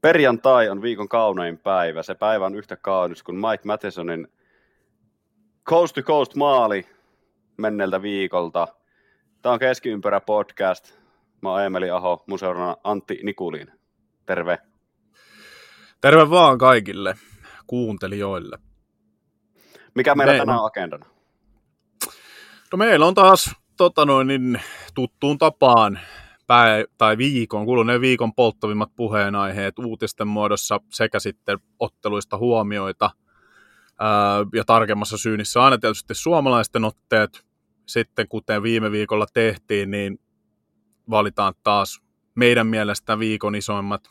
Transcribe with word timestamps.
Perjantai 0.00 0.68
on 0.68 0.82
viikon 0.82 1.08
kaunein 1.08 1.58
päivä. 1.58 2.02
Se 2.02 2.14
päivä 2.14 2.46
on 2.46 2.54
yhtä 2.54 2.76
kaunis 2.76 3.22
kuin 3.22 3.36
Mike 3.36 3.62
Mathesonin 3.64 4.28
Coast 5.68 5.94
to 5.94 6.02
Coast 6.02 6.34
maali 6.34 6.86
menneeltä 7.56 8.02
viikolta. 8.02 8.68
Tämä 9.42 9.52
on 9.52 9.58
Keskiympärä 9.58 10.20
podcast. 10.20 10.94
Mä 11.42 11.50
oon 11.50 11.62
Emeli 11.62 11.90
Aho, 11.90 12.24
mun 12.26 12.38
seurana 12.38 12.76
Antti 12.84 13.20
Nikulin. 13.22 13.72
Terve. 14.26 14.58
Terve 16.00 16.30
vaan 16.30 16.58
kaikille 16.58 17.14
kuuntelijoille. 17.66 18.58
Mikä 19.94 20.14
meillä 20.14 20.32
Me... 20.32 20.38
tänään 20.38 20.58
on 20.58 20.66
agendana? 20.66 21.06
No 22.72 22.76
meillä 22.78 23.06
on 23.06 23.14
taas 23.14 23.50
tota 23.76 24.04
noin, 24.04 24.26
niin, 24.26 24.60
tuttuun 24.94 25.38
tapaan 25.38 26.00
päivä 26.46 26.84
tai 26.98 27.18
viikon, 27.18 27.66
kuluneen 27.66 28.00
viikon 28.00 28.34
polttavimmat 28.34 28.90
puheenaiheet 28.96 29.78
uutisten 29.78 30.28
muodossa 30.28 30.80
sekä 30.92 31.20
sitten 31.20 31.58
otteluista 31.78 32.38
huomioita 32.38 33.10
ää, 33.98 34.38
ja 34.54 34.64
tarkemmassa 34.64 35.18
syynissä 35.18 35.64
aina 35.64 35.78
tietysti 35.78 36.14
suomalaisten 36.14 36.84
otteet. 36.84 37.46
Sitten 37.86 38.28
kuten 38.28 38.62
viime 38.62 38.90
viikolla 38.90 39.26
tehtiin, 39.34 39.90
niin 39.90 40.20
valitaan 41.10 41.54
taas 41.62 42.00
meidän 42.34 42.66
mielestä 42.66 43.18
viikon 43.18 43.54
isoimmat 43.54 44.10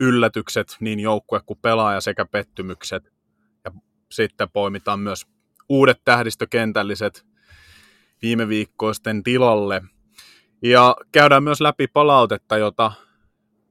yllätykset, 0.00 0.76
niin 0.80 1.00
joukkue 1.00 1.40
kuin 1.46 1.58
pelaaja 1.62 2.00
sekä 2.00 2.24
pettymykset. 2.24 3.12
Ja 3.64 3.70
sitten 4.10 4.50
poimitaan 4.50 5.00
myös 5.00 5.26
uudet 5.68 6.00
tähdistökentälliset 6.04 7.26
viime 8.22 8.48
viikkoisten 8.48 9.22
tilalle– 9.22 9.82
ja 10.64 10.96
käydään 11.12 11.42
myös 11.42 11.60
läpi 11.60 11.86
palautetta, 11.86 12.56
jota 12.56 12.92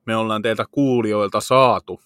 me 0.05 0.15
ollaan 0.15 0.41
teiltä 0.41 0.65
kuulijoilta 0.71 1.41
saatu. 1.41 2.01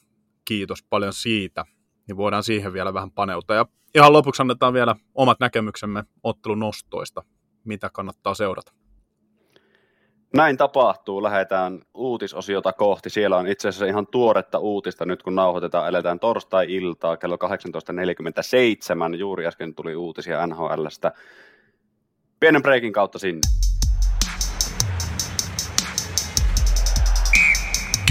Kiitos 0.46 0.84
paljon 0.84 1.14
siitä. 1.14 1.66
Niin 2.08 2.18
voidaan 2.18 2.44
siihen 2.44 2.74
vielä 2.74 2.94
vähän 2.94 3.12
paneutua. 3.12 3.56
Ja 3.56 3.66
ihan 3.96 4.14
lopuksi 4.14 4.42
annetaan 4.42 4.74
vielä 4.74 4.96
omat 5.16 5.40
näkemyksemme 5.40 6.04
ottelun 6.24 6.60
nostoista, 6.60 7.24
mitä 7.64 7.90
kannattaa 7.94 8.34
seurata. 8.34 8.72
Näin 10.34 10.58
tapahtuu. 10.58 11.24
Lähdetään 11.24 11.82
uutisosiota 11.94 12.74
kohti. 12.74 13.10
Siellä 13.10 13.38
on 13.38 13.48
itse 13.48 13.68
asiassa 13.68 13.86
ihan 13.86 14.08
tuoretta 14.08 14.60
uutista 14.60 15.06
nyt, 15.06 15.24
kun 15.24 15.36
nauhoitetaan. 15.36 15.88
Eletään 15.88 16.20
torstai-iltaa 16.20 17.18
kello 17.18 17.36
18.47. 17.36 19.16
Juuri 19.18 19.48
äsken 19.48 19.76
tuli 19.76 19.96
uutisia 19.96 20.48
NHLstä. 20.48 21.12
Pienen 22.40 22.62
breikin 22.62 22.94
kautta 22.94 23.20
sinne. 23.20 23.42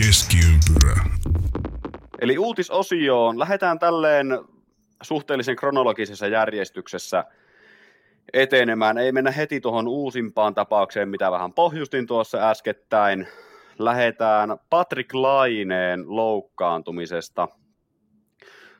Keskiympyrä. 0.05 1.05
Eli 2.21 2.39
uutisosioon. 2.39 3.39
Lähdetään 3.39 3.79
tälleen 3.79 4.27
suhteellisen 5.03 5.57
kronologisessa 5.57 6.27
järjestyksessä 6.27 7.25
etenemään. 8.33 8.99
Ei 8.99 9.13
mennä 9.13 9.31
heti 9.31 9.61
tuohon 9.61 9.89
uusimpaan 9.89 10.55
tapaukseen, 10.55 11.09
mitä 11.09 11.31
vähän 11.31 11.53
pohjustin 11.53 12.07
tuossa 12.07 12.51
äskettäin. 12.51 13.29
Lähdetään 13.79 14.59
Patrick 14.71 15.15
Laineen 15.15 16.05
loukkaantumisesta. 16.07 17.49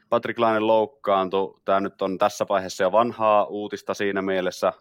Patrick 0.09 0.39
Laine 0.39 0.61
loukkaantui. 0.61 1.61
Tämä 1.65 1.81
nyt 1.81 2.03
on 2.03 2.19
tässä 2.19 2.47
vaiheessa 2.49 2.83
jo 2.83 2.93
vanhaa 2.93 3.45
uutista 3.45 3.95
siinä 3.95 4.23
mielessä. 4.23 4.73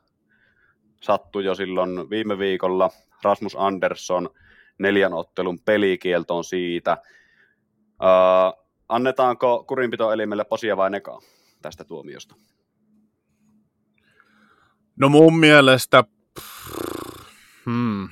Sattui 1.01 1.45
jo 1.45 1.55
silloin 1.55 2.09
viime 2.09 2.37
viikolla. 2.37 2.89
Rasmus 3.23 3.55
Andersson– 3.59 4.29
neljän 4.77 5.13
ottelun 5.13 5.59
pelikieltoon 5.59 6.43
siitä. 6.43 6.97
Uh, 7.89 8.65
annetaanko 8.89 9.63
kurinpitoelimelle 9.67 10.43
posia 10.43 10.77
vai 10.77 10.89
nekaa 10.89 11.19
tästä 11.61 11.83
tuomiosta? 11.83 12.35
No 14.95 15.09
mun 15.09 15.39
mielestä, 15.39 16.03
hmm, 17.65 18.09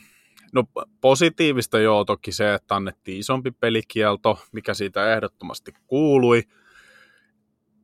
no 0.54 0.64
positiivista 1.02 1.80
joo 1.80 2.06
toki 2.06 2.32
se, 2.32 2.54
että 2.54 2.76
annettiin 2.76 3.20
isompi 3.20 3.52
pelikielto, 3.52 4.40
mikä 4.52 4.74
siitä 4.74 5.14
ehdottomasti 5.14 5.74
kuului. 5.88 6.44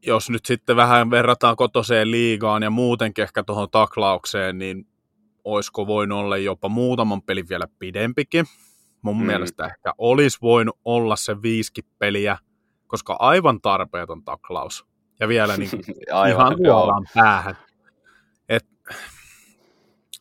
Jos 0.06 0.30
nyt 0.30 0.46
sitten 0.46 0.76
vähän 0.76 1.12
verrataan 1.12 1.56
kotoseen 1.56 2.12
liigaan 2.12 2.64
ja 2.64 2.70
muutenkin 2.70 3.24
ehkä 3.24 3.44
tuohon 3.44 3.70
taklaukseen, 3.70 4.58
niin 4.58 4.88
olisiko 5.44 5.88
voinut 5.88 6.20
olla 6.20 6.38
jopa 6.38 6.70
muutaman 6.70 7.22
pelin 7.22 7.50
vielä 7.50 7.68
pidempikin 7.80 8.46
mun 9.02 9.18
mm. 9.18 9.26
mielestä 9.26 9.66
ehkä 9.66 9.94
olisi 9.98 10.38
voinut 10.42 10.80
olla 10.86 11.16
se 11.16 11.42
viiski 11.42 11.82
peliä, 12.00 12.38
koska 12.88 13.16
aivan 13.20 13.62
tarpeeton 13.62 14.24
taklaus. 14.24 14.86
Ja 15.20 15.28
vielä 15.28 15.58
niin 15.58 15.70
kuin 15.70 15.84
aivan, 16.12 16.30
ihan 16.30 16.58
kuolaan 16.58 17.06
päähän. 17.14 17.58
Et, 18.50 18.66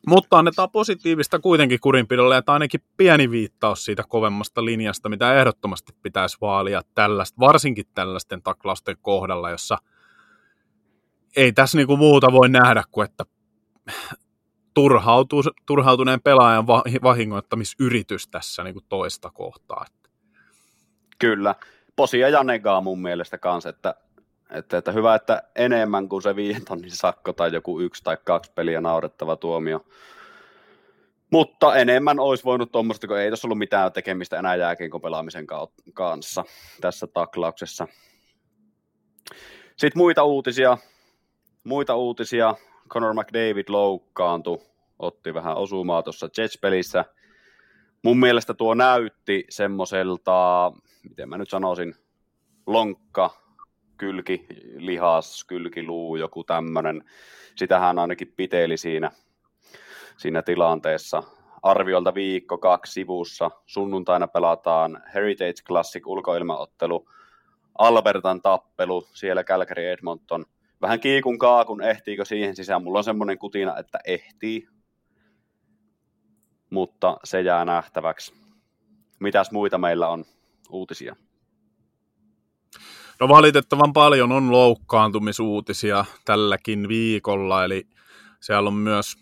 mutta 0.06 0.38
annetaan 0.38 0.70
positiivista 0.70 1.38
kuitenkin 1.38 1.80
kurinpidolle, 1.80 2.36
että 2.36 2.52
ainakin 2.52 2.80
pieni 2.96 3.30
viittaus 3.30 3.84
siitä 3.84 4.04
kovemmasta 4.08 4.64
linjasta, 4.64 5.08
mitä 5.08 5.34
ehdottomasti 5.34 5.92
pitäisi 6.02 6.38
vaalia 6.40 6.82
tällaista, 6.94 7.40
varsinkin 7.40 7.84
tällaisten 7.94 8.42
taklausten 8.42 8.96
kohdalla, 9.02 9.50
jossa 9.50 9.78
ei 11.36 11.52
tässä 11.52 11.78
niinku 11.78 11.96
muuta 11.96 12.32
voi 12.32 12.48
nähdä 12.48 12.82
kuin, 12.90 13.04
että 13.04 13.24
turhautu, 14.78 15.36
turhautuneen 15.66 16.20
pelaajan 16.20 16.66
vahingoittamisyritys 17.02 18.28
tässä 18.28 18.64
niin 18.64 18.74
kuin 18.74 18.84
toista 18.88 19.30
kohtaa. 19.30 19.84
Kyllä. 21.18 21.54
Posia 21.96 22.28
ja 22.28 22.44
negaa 22.44 22.80
mun 22.80 23.02
mielestä 23.02 23.38
kanssa, 23.38 23.68
että, 23.68 23.94
että, 24.50 24.76
että 24.76 24.92
hyvä, 24.92 25.14
että 25.14 25.42
enemmän 25.56 26.08
kuin 26.08 26.22
se 26.22 26.36
viiden 26.36 26.64
tonnin 26.64 26.90
sakko 26.90 27.32
tai 27.32 27.52
joku 27.52 27.80
yksi 27.80 28.04
tai 28.04 28.16
kaksi 28.24 28.52
peliä 28.54 28.80
naurettava 28.80 29.36
tuomio. 29.36 29.86
Mutta 31.30 31.76
enemmän 31.76 32.20
olisi 32.20 32.44
voinut 32.44 32.72
tuommoista, 32.72 33.06
kun 33.06 33.18
ei 33.18 33.30
tässä 33.30 33.46
ollut 33.46 33.58
mitään 33.58 33.92
tekemistä 33.92 34.38
enää 34.38 34.56
jääkiekon 34.56 35.00
pelaamisen 35.00 35.46
kanssa 35.94 36.44
tässä 36.80 37.06
taklauksessa. 37.06 37.88
Sitten 39.76 39.98
muita 39.98 40.24
uutisia. 40.24 40.78
Muita 41.64 41.96
uutisia. 41.96 42.54
Conor 42.88 43.14
McDavid 43.14 43.64
loukkaantui, 43.68 44.58
otti 44.98 45.34
vähän 45.34 45.56
osumaa 45.56 46.02
tuossa 46.02 46.26
Jets-pelissä. 46.26 47.04
Mun 48.02 48.18
mielestä 48.18 48.54
tuo 48.54 48.74
näytti 48.74 49.44
semmoiselta, 49.50 50.72
miten 51.08 51.28
mä 51.28 51.38
nyt 51.38 51.50
sanoisin, 51.50 51.94
lonkka, 52.66 53.30
kylki, 53.96 54.46
lihas, 54.76 55.44
kylkiluu, 55.44 56.16
joku 56.16 56.44
tämmöinen. 56.44 57.04
Sitähän 57.56 57.98
ainakin 57.98 58.32
piteli 58.36 58.76
siinä, 58.76 59.10
siinä 60.16 60.42
tilanteessa. 60.42 61.22
Arviolta 61.62 62.14
viikko, 62.14 62.58
kaksi 62.58 62.92
sivussa. 62.92 63.50
Sunnuntaina 63.66 64.28
pelataan 64.28 65.02
Heritage 65.14 65.62
Classic 65.66 66.06
ulkoilmaottelu, 66.06 67.08
Albertan 67.78 68.42
tappelu, 68.42 69.08
siellä 69.12 69.44
Calgary 69.44 69.86
Edmonton– 69.86 70.44
vähän 70.82 71.00
kiikun 71.00 71.38
kaakun, 71.38 71.82
ehtiikö 71.82 72.24
siihen 72.24 72.56
sisään. 72.56 72.82
Mulla 72.82 72.98
on 72.98 73.04
semmoinen 73.04 73.38
kutina, 73.38 73.78
että 73.78 73.98
ehtii, 74.04 74.68
mutta 76.70 77.16
se 77.24 77.40
jää 77.40 77.64
nähtäväksi. 77.64 78.34
Mitäs 79.20 79.50
muita 79.50 79.78
meillä 79.78 80.08
on 80.08 80.24
uutisia? 80.70 81.16
No 83.20 83.28
valitettavan 83.28 83.92
paljon 83.92 84.32
on 84.32 84.52
loukkaantumisuutisia 84.52 86.04
tälläkin 86.24 86.88
viikolla, 86.88 87.64
eli 87.64 87.86
siellä 88.40 88.68
on 88.68 88.74
myös, 88.74 89.16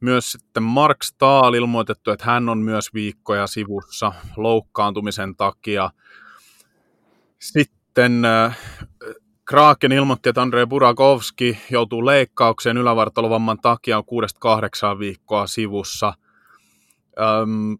myös 0.00 0.32
sitten 0.32 0.62
Mark 0.62 1.02
Stahl 1.02 1.54
ilmoitettu, 1.54 2.10
että 2.10 2.24
hän 2.24 2.48
on 2.48 2.58
myös 2.58 2.94
viikkoja 2.94 3.46
sivussa 3.46 4.12
loukkaantumisen 4.36 5.36
takia. 5.36 5.90
Sitten 7.38 8.24
äh, 8.24 8.58
Kraken 9.44 9.92
ilmoitti, 9.92 10.28
että 10.28 10.42
Andrei 10.42 10.66
Burakovski 10.66 11.58
joutuu 11.70 12.06
leikkaukseen 12.06 12.76
ylävartalovamman 12.76 13.58
takia 13.58 13.98
on 13.98 14.04
6-8 14.94 14.98
viikkoa 14.98 15.46
sivussa. 15.46 16.12
Öm, 17.20 17.78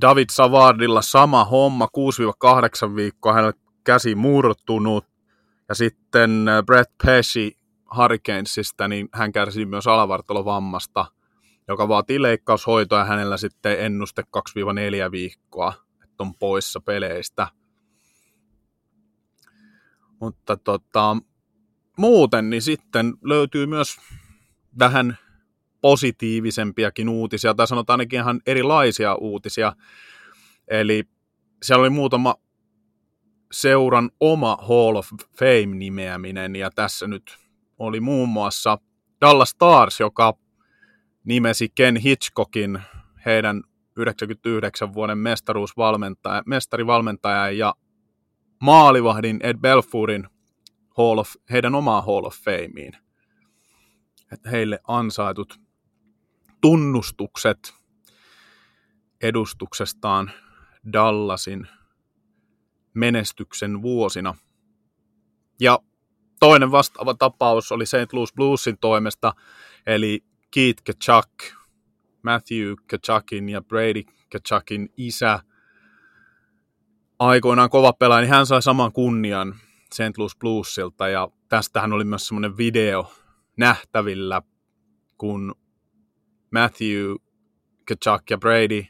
David 0.00 0.26
Savardilla 0.32 1.02
sama 1.02 1.44
homma, 1.44 1.88
6-8 2.90 2.96
viikkoa, 2.96 3.32
hänellä 3.32 3.52
käsi 3.84 4.14
murtunut. 4.14 5.04
Ja 5.68 5.74
sitten 5.74 6.46
Brett 6.66 6.92
Pesci 7.04 7.56
Hurricanesista, 7.96 8.88
niin 8.88 9.08
hän 9.14 9.32
kärsii 9.32 9.66
myös 9.66 9.86
alavartalovammasta, 9.86 11.06
joka 11.68 11.88
vaatii 11.88 12.22
leikkaushoitoa 12.22 12.98
ja 12.98 13.04
hänellä 13.04 13.36
sitten 13.36 13.80
ennuste 13.80 14.22
2-4 15.08 15.10
viikkoa, 15.10 15.72
että 16.04 16.22
on 16.22 16.34
poissa 16.34 16.80
peleistä. 16.80 17.48
Mutta 20.20 20.56
tota, 20.56 21.16
muuten 21.96 22.50
niin 22.50 22.62
sitten 22.62 23.14
löytyy 23.22 23.66
myös 23.66 23.96
vähän 24.78 25.18
positiivisempiakin 25.80 27.08
uutisia, 27.08 27.54
tai 27.54 27.66
sanotaan 27.66 28.00
ainakin 28.00 28.20
ihan 28.20 28.40
erilaisia 28.46 29.14
uutisia. 29.14 29.72
Eli 30.68 31.04
siellä 31.62 31.80
oli 31.80 31.90
muutama 31.90 32.34
seuran 33.52 34.10
oma 34.20 34.58
Hall 34.60 34.96
of 34.96 35.08
Fame-nimeäminen, 35.38 36.56
ja 36.56 36.70
tässä 36.70 37.06
nyt 37.06 37.36
oli 37.78 38.00
muun 38.00 38.28
muassa 38.28 38.78
Dallas 39.20 39.50
Stars, 39.50 40.00
joka 40.00 40.34
nimesi 41.24 41.68
Ken 41.68 41.96
Hitchcockin 41.96 42.82
heidän 43.26 43.62
99 43.96 44.94
vuoden 44.94 45.18
mestaruusvalmentaja, 45.18 46.42
mestarivalmentaja 46.46 47.50
ja 47.50 47.74
maalivahdin 48.62 49.40
Ed 49.42 49.56
Belfourin 49.58 50.28
Hall 50.98 51.18
of, 51.18 51.34
heidän 51.50 51.74
omaa 51.74 52.02
Hall 52.02 52.24
of 52.24 52.36
Fameen. 52.36 52.92
Heille 54.50 54.78
ansaitut 54.88 55.60
tunnustukset 56.60 57.74
edustuksestaan 59.22 60.30
Dallasin 60.92 61.68
menestyksen 62.94 63.82
vuosina. 63.82 64.34
Ja 65.60 65.78
toinen 66.40 66.70
vastaava 66.70 67.14
tapaus 67.14 67.72
oli 67.72 67.86
St. 67.86 68.12
Louis 68.12 68.32
Bluesin 68.34 68.78
toimesta, 68.78 69.32
eli 69.86 70.24
Keith 70.50 70.82
Kachuk, 70.84 71.58
Matthew 72.22 72.74
Kachukin 72.90 73.48
ja 73.48 73.62
Brady 73.62 74.02
Kachukin 74.32 74.88
isä, 74.96 75.40
aikoinaan 77.18 77.70
kova 77.70 77.92
pelaaja, 77.92 78.20
niin 78.20 78.30
hän 78.30 78.46
sai 78.46 78.62
saman 78.62 78.92
kunnian 78.92 79.54
St. 79.94 80.18
Louis 80.18 80.36
Bluesilta, 80.36 81.08
ja 81.08 81.28
tästähän 81.48 81.92
oli 81.92 82.04
myös 82.04 82.26
semmoinen 82.26 82.56
video 82.56 83.12
nähtävillä, 83.56 84.42
kun 85.18 85.54
Matthew, 86.50 87.14
Kachuk 87.88 88.30
ja 88.30 88.38
Brady 88.38 88.84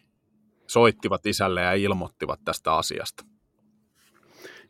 soittivat 0.66 1.26
isälle 1.26 1.60
ja 1.60 1.72
ilmoittivat 1.72 2.40
tästä 2.44 2.75
asiasta. 2.75 3.25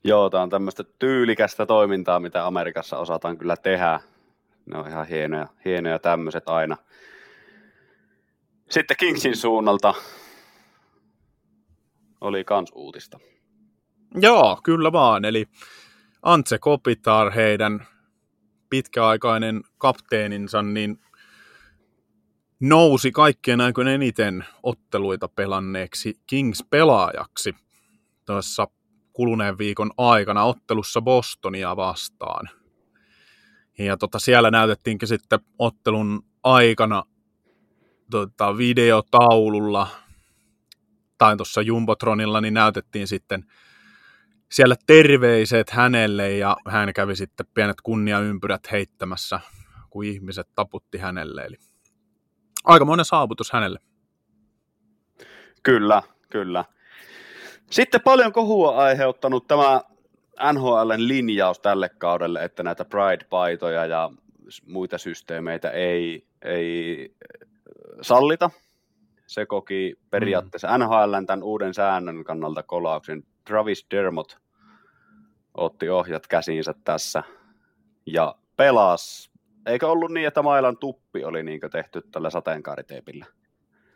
Joo, 0.04 0.30
tämä 0.30 0.42
on 0.42 0.50
tämmöistä 0.50 0.84
tyylikästä 0.98 1.66
toimintaa, 1.66 2.20
mitä 2.20 2.46
Amerikassa 2.46 2.98
osataan 2.98 3.38
kyllä 3.38 3.56
tehdä. 3.56 4.00
Ne 4.66 4.78
on 4.78 4.88
ihan 4.88 5.06
hienoja, 5.06 5.46
hienoja 5.64 5.98
tämmöiset 5.98 6.48
aina. 6.48 6.76
Sitten 8.70 8.96
Kingsin 8.96 9.36
suunnalta 9.36 9.94
oli 12.20 12.44
kans 12.44 12.72
uutista. 12.74 13.18
Joo, 14.14 14.60
kyllä 14.64 14.92
vaan. 14.92 15.24
Eli 15.24 15.46
Antse 16.22 16.58
Kopitar, 16.58 17.30
heidän 17.30 17.86
pitkäaikainen 18.70 19.62
kapteeninsa, 19.78 20.62
niin 20.62 21.00
nousi 22.60 23.12
kaikkien 23.12 23.60
aikojen 23.60 23.88
eniten 23.88 24.44
otteluita 24.62 25.28
pelanneeksi 25.28 26.20
Kings-pelaajaksi 26.26 27.54
tuossa 28.26 28.68
kuluneen 29.12 29.58
viikon 29.58 29.90
aikana 29.98 30.44
ottelussa 30.44 31.02
Bostonia 31.02 31.76
vastaan. 31.76 32.48
Ja 33.78 33.96
tota, 33.96 34.18
siellä 34.18 34.50
näytettiinkin 34.50 35.08
sitten 35.08 35.40
ottelun 35.58 36.24
aikana 36.42 37.02
tota, 38.10 38.56
videotaululla 38.56 39.88
tai 41.18 41.36
tuossa 41.36 41.62
Jumbotronilla, 41.62 42.40
niin 42.40 42.54
näytettiin 42.54 43.08
sitten 43.08 43.44
siellä 44.52 44.76
terveiset 44.86 45.70
hänelle 45.70 46.36
ja 46.36 46.56
hän 46.68 46.92
kävi 46.92 47.16
sitten 47.16 47.46
pienet 47.54 47.80
kunniaympyrät 47.80 48.72
heittämässä, 48.72 49.40
kun 49.90 50.04
ihmiset 50.04 50.48
taputti 50.54 50.98
hänelle. 50.98 51.44
Eli 51.44 51.56
aika 52.68 52.84
monen 52.84 53.04
saavutus 53.04 53.52
hänelle. 53.52 53.78
Kyllä, 55.62 56.02
kyllä. 56.30 56.64
Sitten 57.70 58.00
paljon 58.00 58.32
kohua 58.32 58.76
aiheuttanut 58.76 59.46
tämä 59.46 59.80
NHLn 60.52 61.08
linjaus 61.08 61.60
tälle 61.60 61.88
kaudelle, 61.88 62.44
että 62.44 62.62
näitä 62.62 62.84
Pride-paitoja 62.84 63.86
ja 63.86 64.10
muita 64.66 64.98
systeemeitä 64.98 65.70
ei, 65.70 66.26
ei 66.42 67.14
sallita. 68.02 68.50
Se 69.26 69.46
koki 69.46 69.94
periaatteessa 70.10 70.78
mm. 70.78 70.84
NHLn 70.84 71.26
tämän 71.26 71.42
uuden 71.42 71.74
säännön 71.74 72.24
kannalta 72.24 72.62
kolauksen. 72.62 73.22
Travis 73.44 73.86
Dermott 73.90 74.36
otti 75.54 75.88
ohjat 75.88 76.26
käsiinsä 76.26 76.74
tässä 76.84 77.22
ja 78.06 78.34
pelasi. 78.56 79.27
Eikö 79.68 79.88
ollut 79.88 80.10
niin, 80.10 80.26
että 80.26 80.42
mailan 80.42 80.78
tuppi 80.78 81.24
oli 81.24 81.42
niin 81.42 81.60
tehty 81.72 82.02
tällä 82.12 82.30
sateenkaariteipillä? 82.30 83.26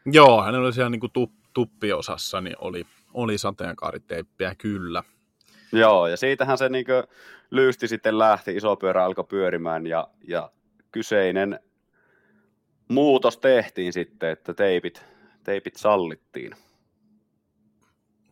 Joo, 0.07 0.43
hän 0.43 0.55
oli 0.55 0.73
siellä 0.73 0.91
niin 0.91 1.01
kuin 1.01 1.13
tuppiosassa, 1.55 2.41
niin 2.41 2.57
oli, 2.59 2.87
oli 3.15 3.39
sateenkaariteippiä 3.39 4.55
kyllä. 4.55 5.03
Joo, 5.73 6.07
ja 6.07 6.17
siitähän 6.17 6.59
se 6.59 6.69
niin 6.69 6.87
lyysti 7.51 7.89
sitten 7.89 8.19
lähti, 8.19 8.57
iso 8.57 8.77
pyörä 8.77 9.05
alkoi 9.05 9.25
pyörimään 9.25 9.87
ja, 9.87 10.09
ja 10.29 10.51
kyseinen 10.93 11.61
muutos 12.89 13.39
tehtiin 13.39 13.93
sitten, 13.93 14.31
että 14.31 14.55
teipit, 14.55 15.05
teipit 15.45 15.77
sallittiin. 15.77 16.57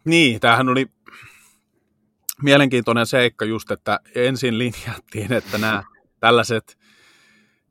Niin, 0.04 0.40
tämähän 0.40 0.68
oli 0.68 0.86
mielenkiintoinen 2.42 3.06
seikka 3.06 3.44
just, 3.44 3.70
että 3.70 4.00
ensin 4.14 4.58
linjattiin, 4.58 5.32
että 5.32 5.58
nämä 5.58 5.82
tällaiset 6.20 6.79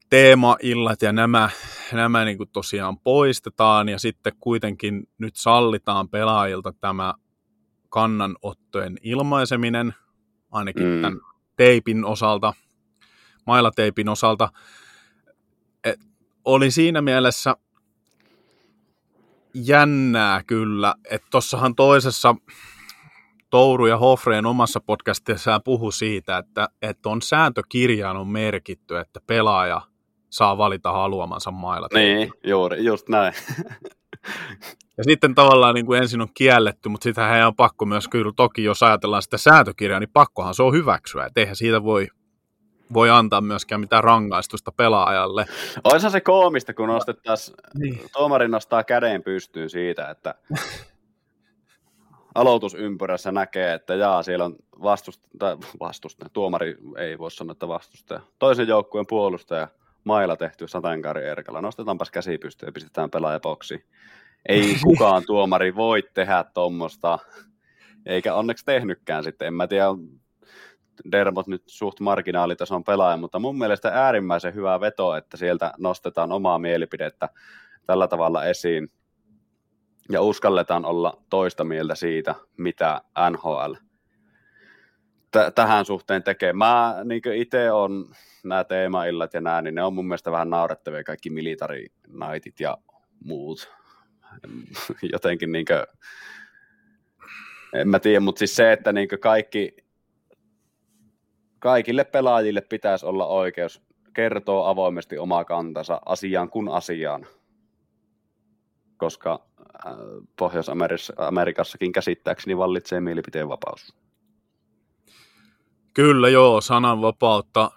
teemaillat 0.10 1.02
ja 1.02 1.14
nämä, 1.14 1.50
nämä 1.94 2.26
niin 2.26 2.38
kuin 2.38 2.50
tosiaan 2.50 3.00
poistetaan 3.00 3.90
ja 3.90 4.00
sitten 4.00 4.34
kuitenkin 4.40 5.08
nyt 5.18 5.36
sallitaan 5.36 6.10
pelaajilta 6.10 6.74
tämä 6.82 7.14
kannanottojen 7.90 8.98
ilmaiseminen, 9.02 9.94
ainakin 10.52 10.88
mm. 10.88 11.02
tämän 11.02 11.20
teipin 11.56 12.06
osalta, 12.06 12.54
mailateipin 13.48 14.10
osalta. 14.10 14.50
Et 15.84 16.00
oli 16.46 16.72
siinä 16.72 17.02
mielessä 17.02 17.56
jännää 19.54 20.44
kyllä, 20.44 20.96
että 21.10 21.28
tuossahan 21.32 21.76
toisessa 21.76 22.36
Touru 23.50 23.88
ja 23.88 23.98
Hofreen 23.98 24.46
omassa 24.46 24.80
podcastissaan 24.80 25.64
puhu 25.64 25.92
siitä, 25.92 26.38
että, 26.38 26.70
että 26.82 27.10
on 27.10 27.22
sääntökirjaan 27.22 28.18
on 28.18 28.28
merkitty, 28.28 28.98
että 28.98 29.20
pelaaja 29.28 29.82
saa 30.30 30.58
valita 30.58 30.92
haluamansa 30.92 31.52
mailla. 31.52 31.88
Niin, 31.94 32.32
juuri, 32.44 32.84
just 32.84 33.10
näin. 33.10 33.34
Ja 34.98 35.04
sitten 35.04 35.36
tavallaan 35.36 35.76
niin 35.76 35.86
kuin 35.86 36.02
ensin 36.02 36.22
on 36.22 36.28
kielletty, 36.34 36.90
mutta 36.90 37.04
sitähän 37.04 37.48
on 37.48 37.56
pakko 37.56 37.86
myös, 37.86 38.08
kyllä 38.08 38.32
toki 38.36 38.64
jos 38.64 38.84
ajatellaan 38.84 39.22
sitä 39.22 39.38
sääntökirjaa, 39.38 40.00
niin 40.00 40.10
pakkohan 40.14 40.54
se 40.54 40.64
on 40.64 40.74
hyväksyä. 40.74 41.26
Et 41.26 41.38
eihän 41.38 41.56
siitä 41.56 41.84
voi, 41.84 42.08
voi 42.94 43.10
antaa 43.10 43.42
myöskään 43.42 43.82
mitään 43.82 44.04
rangaistusta 44.04 44.72
pelaajalle. 44.72 45.46
Olisi 45.84 46.10
se 46.10 46.22
koomista, 46.22 46.74
kun 46.74 46.88
nostettaisiin, 46.88 47.58
niin. 47.78 48.02
tuomari 48.14 48.48
nostaa 48.48 48.84
käden 48.84 49.24
pystyyn 49.24 49.70
siitä, 49.70 50.10
että 50.10 50.36
aloitusympyrässä 52.36 53.32
näkee, 53.32 53.74
että 53.74 53.96
jaa, 53.96 54.24
siellä 54.24 54.46
on 54.46 54.56
vastustaja, 54.84 55.58
vastustaja, 55.80 56.30
tuomari 56.30 56.78
ei 56.98 57.18
voi 57.18 57.32
sanoa, 57.32 57.52
että 57.52 57.68
vastustaja, 57.68 58.20
toisen 58.40 58.68
joukkueen 58.68 59.08
puolustaja, 59.08 59.68
mailla 60.04 60.38
tehty 60.38 60.68
sateenkaari 60.68 61.26
erkalla. 61.26 61.62
Nostetaanpas 61.62 62.12
käsi 62.12 62.38
pystyyn 62.38 62.68
ja 62.68 62.72
pistetään 62.72 63.12
pelaajaboksi. 63.12 63.86
Ei 64.50 64.76
kukaan 64.84 65.24
tuomari 65.26 65.76
voi 65.76 66.04
tehdä 66.14 66.46
tuommoista, 66.54 67.20
eikä 68.06 68.34
onneksi 68.34 68.66
tehnytkään 68.66 69.24
sitten. 69.24 69.48
En 69.48 69.54
mä 69.54 69.68
tiedä, 69.68 69.86
Dermot 71.12 71.48
nyt 71.48 71.64
suht 71.68 72.00
marginaalitason 72.00 72.84
pelaaja, 72.84 73.18
mutta 73.18 73.40
mun 73.40 73.58
mielestä 73.58 73.90
äärimmäisen 73.94 74.56
hyvä 74.56 74.80
veto, 74.80 75.16
että 75.16 75.38
sieltä 75.38 75.74
nostetaan 75.78 76.32
omaa 76.32 76.60
mielipidettä 76.60 77.30
tällä 77.86 78.08
tavalla 78.08 78.46
esiin 78.46 78.92
ja 80.12 80.22
uskalletaan 80.22 80.86
olla 80.86 81.24
toista 81.30 81.64
mieltä 81.64 81.96
siitä, 81.96 82.36
mitä 82.58 83.02
NHL 83.32 83.74
t- 85.32 85.56
tähän 85.56 85.86
suhteen 85.86 86.24
tekee. 86.24 86.54
Mä 86.54 86.96
niin 87.04 87.22
itse 87.36 87.72
on 87.72 88.06
nämä 88.44 88.64
teemaillat 88.64 89.34
ja 89.34 89.42
nämä, 89.42 89.62
niin 89.62 89.76
ne 89.76 89.84
on 89.84 89.94
mun 89.94 90.08
mielestä 90.08 90.32
vähän 90.32 90.50
naurettavia 90.50 91.04
kaikki 91.04 91.30
military 91.30 91.86
nightit 92.08 92.60
ja 92.60 92.78
muut. 93.26 93.72
Jotenkin 95.14 95.52
niin 95.52 95.66
kuin, 95.66 95.84
en 97.74 97.90
mä 97.90 98.00
tiedä, 98.00 98.20
mutta 98.20 98.40
siis 98.40 98.56
se, 98.56 98.72
että 98.72 98.94
niin 98.94 99.08
kaikki, 99.22 99.78
kaikille 101.60 102.04
pelaajille 102.04 102.62
pitäisi 102.62 103.06
olla 103.06 103.26
oikeus 103.26 103.82
kertoa 104.14 104.70
avoimesti 104.70 105.18
omaa 105.18 105.46
kantansa 105.46 106.02
asiaan 106.06 106.50
kuin 106.50 106.70
asiaan, 106.70 107.28
koska 108.98 109.46
äh, 109.86 109.94
Pohjois-Amerikassakin 110.40 111.92
käsittääkseni 111.92 112.58
vallitsee 112.58 113.00
mielipiteen 113.00 113.50
vapaus. 113.50 113.96
Kyllä 116.00 116.30
joo, 116.30 116.62
sananvapautta 116.62 117.72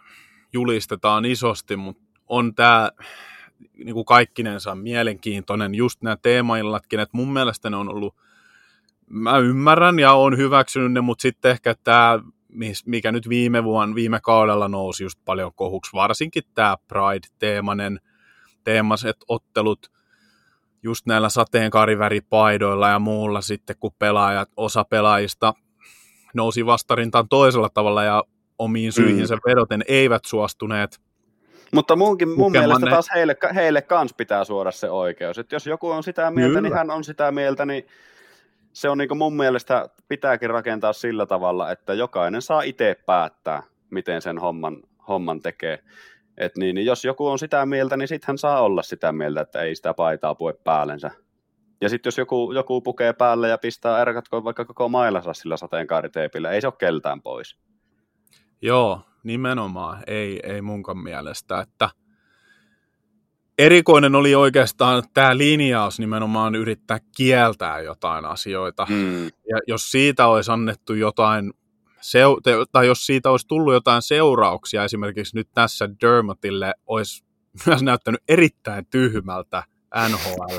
julistetaan 0.53 1.25
isosti, 1.25 1.77
mutta 1.77 2.03
on 2.29 2.55
tämä 2.55 2.91
niin 3.85 3.95
kuin 3.95 4.05
kaikkinensa 4.05 4.75
mielenkiintoinen, 4.75 5.75
just 5.75 6.03
nämä 6.03 6.17
teemaillatkin, 6.17 7.01
että 7.01 7.17
mun 7.17 7.33
mielestä 7.33 7.71
ne 7.71 7.77
on 7.77 7.89
ollut 7.89 8.15
mä 9.11 9.39
ymmärrän 9.39 9.99
ja 9.99 10.13
on 10.13 10.37
hyväksynyt 10.37 10.93
ne, 10.93 11.01
mutta 11.01 11.23
sitten 11.23 11.51
ehkä 11.51 11.75
tämä, 11.85 12.19
mikä 12.87 13.13
nyt 13.13 13.29
viime 13.29 13.65
vuonna, 13.65 13.95
viime 13.95 14.21
kaudella 14.23 14.69
nousi 14.69 15.05
just 15.05 15.19
paljon 15.25 15.53
kohuksi, 15.55 15.93
varsinkin 15.93 16.43
tämä 16.55 16.77
Pride-teemainen, 16.89 18.01
teemaset 18.65 19.17
ottelut, 19.29 19.91
just 20.83 21.07
näillä 21.07 21.29
sateenkaariväripaidoilla 21.29 22.89
ja 22.89 22.99
muulla 22.99 23.41
sitten, 23.41 23.77
kun 23.81 23.95
pelaajat, 23.99 24.51
osa 24.57 24.85
pelaajista 24.85 25.55
nousi 26.35 26.67
vastarintaan 26.67 27.29
toisella 27.29 27.69
tavalla 27.69 28.05
ja 28.05 28.25
omiin 28.59 28.93
syihinsä 28.93 29.35
mm. 29.35 29.41
vedoten 29.47 29.85
eivät 29.89 30.25
suostuneet 30.25 31.01
mutta 31.73 31.97
munkin, 31.97 32.29
mun 32.29 32.53
mielestä 32.53 32.87
taas 32.91 33.11
heille, 33.15 33.37
heille 33.55 33.83
kans 33.83 34.15
pitää 34.15 34.45
suoda 34.45 34.71
se 34.71 34.91
oikeus. 34.91 35.39
Että 35.39 35.55
jos 35.55 35.67
joku 35.67 35.91
on 35.91 36.03
sitä 36.03 36.31
mieltä, 36.31 36.41
niin 36.41 36.49
Kyllä. 36.49 36.69
niin 36.69 36.75
hän 36.75 36.91
on 36.91 37.05
sitä 37.05 37.33
mieltä, 37.33 37.67
niin 37.67 37.87
se 38.73 38.89
on 38.89 38.99
niin 38.99 39.17
mun 39.17 39.37
mielestä 39.37 39.89
pitääkin 40.09 40.51
rakentaa 40.51 40.93
sillä 40.93 41.27
tavalla, 41.27 41.71
että 41.71 41.95
jokainen 41.95 42.43
saa 42.43 42.63
itse 42.63 42.97
päättää, 43.07 43.63
miten 43.91 44.23
sen 44.23 44.39
homman, 44.39 44.77
homman 45.09 45.41
tekee. 45.41 45.79
Et 46.39 46.57
niin, 46.57 46.75
niin 46.75 46.87
jos 46.87 47.05
joku 47.05 47.27
on 47.27 47.39
sitä 47.39 47.67
mieltä, 47.67 47.97
niin 47.97 48.09
sitten 48.09 48.27
hän 48.27 48.39
saa 48.39 48.63
olla 48.63 48.83
sitä 48.83 49.13
mieltä, 49.13 49.41
että 49.41 49.63
ei 49.63 49.75
sitä 49.75 49.95
paitaa 49.95 50.35
pue 50.35 50.53
päällensä. 50.53 51.11
Ja 51.83 51.89
sitten 51.89 52.09
jos 52.09 52.19
joku, 52.19 52.53
joku 52.53 52.81
pukee 52.81 53.13
päälle 53.13 53.49
ja 53.49 53.59
pistää 53.59 54.03
erkatkoon 54.03 54.45
vaikka 54.45 54.65
koko 54.65 54.89
mailansa 54.89 55.33
sillä 55.33 55.57
sateenkaariteipillä, 55.57 56.51
ei 56.51 56.61
se 56.61 56.67
ole 56.67 56.75
keltään 56.79 57.23
pois. 57.23 57.57
Joo, 58.63 59.01
nimenomaan. 59.25 60.03
Ei, 60.07 60.41
ei 60.43 60.63
munkaan 60.63 60.99
mielestä. 60.99 61.61
Että 61.61 61.91
erikoinen 63.59 64.15
oli 64.15 64.35
oikeastaan 64.35 65.03
tämä 65.15 65.37
linjaus 65.37 65.99
nimenomaan 65.99 66.55
yrittää 66.55 66.99
kieltää 67.17 67.81
jotain 67.81 68.25
asioita. 68.25 68.87
Mm. 68.91 69.25
Ja 69.25 69.59
jos 69.67 69.91
siitä 69.91 70.27
olisi 70.27 70.53
annettu 70.53 70.95
jotain, 70.95 71.53
seu- 72.01 72.41
tai 72.73 72.87
jos 72.87 73.07
siitä 73.07 73.31
olisi 73.31 73.49
tullut 73.49 73.73
jotain 73.73 74.03
seurauksia, 74.03 74.85
esimerkiksi 74.85 75.37
nyt 75.37 75.49
tässä 75.55 75.89
Dermotille 76.01 76.75
olisi 76.87 77.25
myös 77.67 77.83
näyttänyt 77.83 78.23
erittäin 78.29 78.87
tyhmältä 78.87 79.63
NHL. 80.09 80.59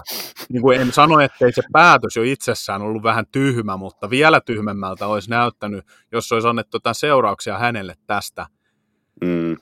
Niin 0.49 0.61
kuin 0.61 0.81
en 0.81 0.91
sano, 0.91 1.19
ettei 1.19 1.53
se 1.53 1.61
päätös 1.71 2.15
jo 2.15 2.23
itsessään 2.23 2.81
ollut 2.81 3.03
vähän 3.03 3.25
tyhmä, 3.31 3.77
mutta 3.77 4.09
vielä 4.09 4.41
tyhmemmältä 4.41 5.07
olisi 5.07 5.29
näyttänyt, 5.29 5.85
jos 6.11 6.31
olisi 6.31 6.47
annettu 6.47 6.75
jotain 6.75 6.95
seurauksia 6.95 7.57
hänelle 7.57 7.95
tästä. 8.07 8.47
Mm. 9.21 9.53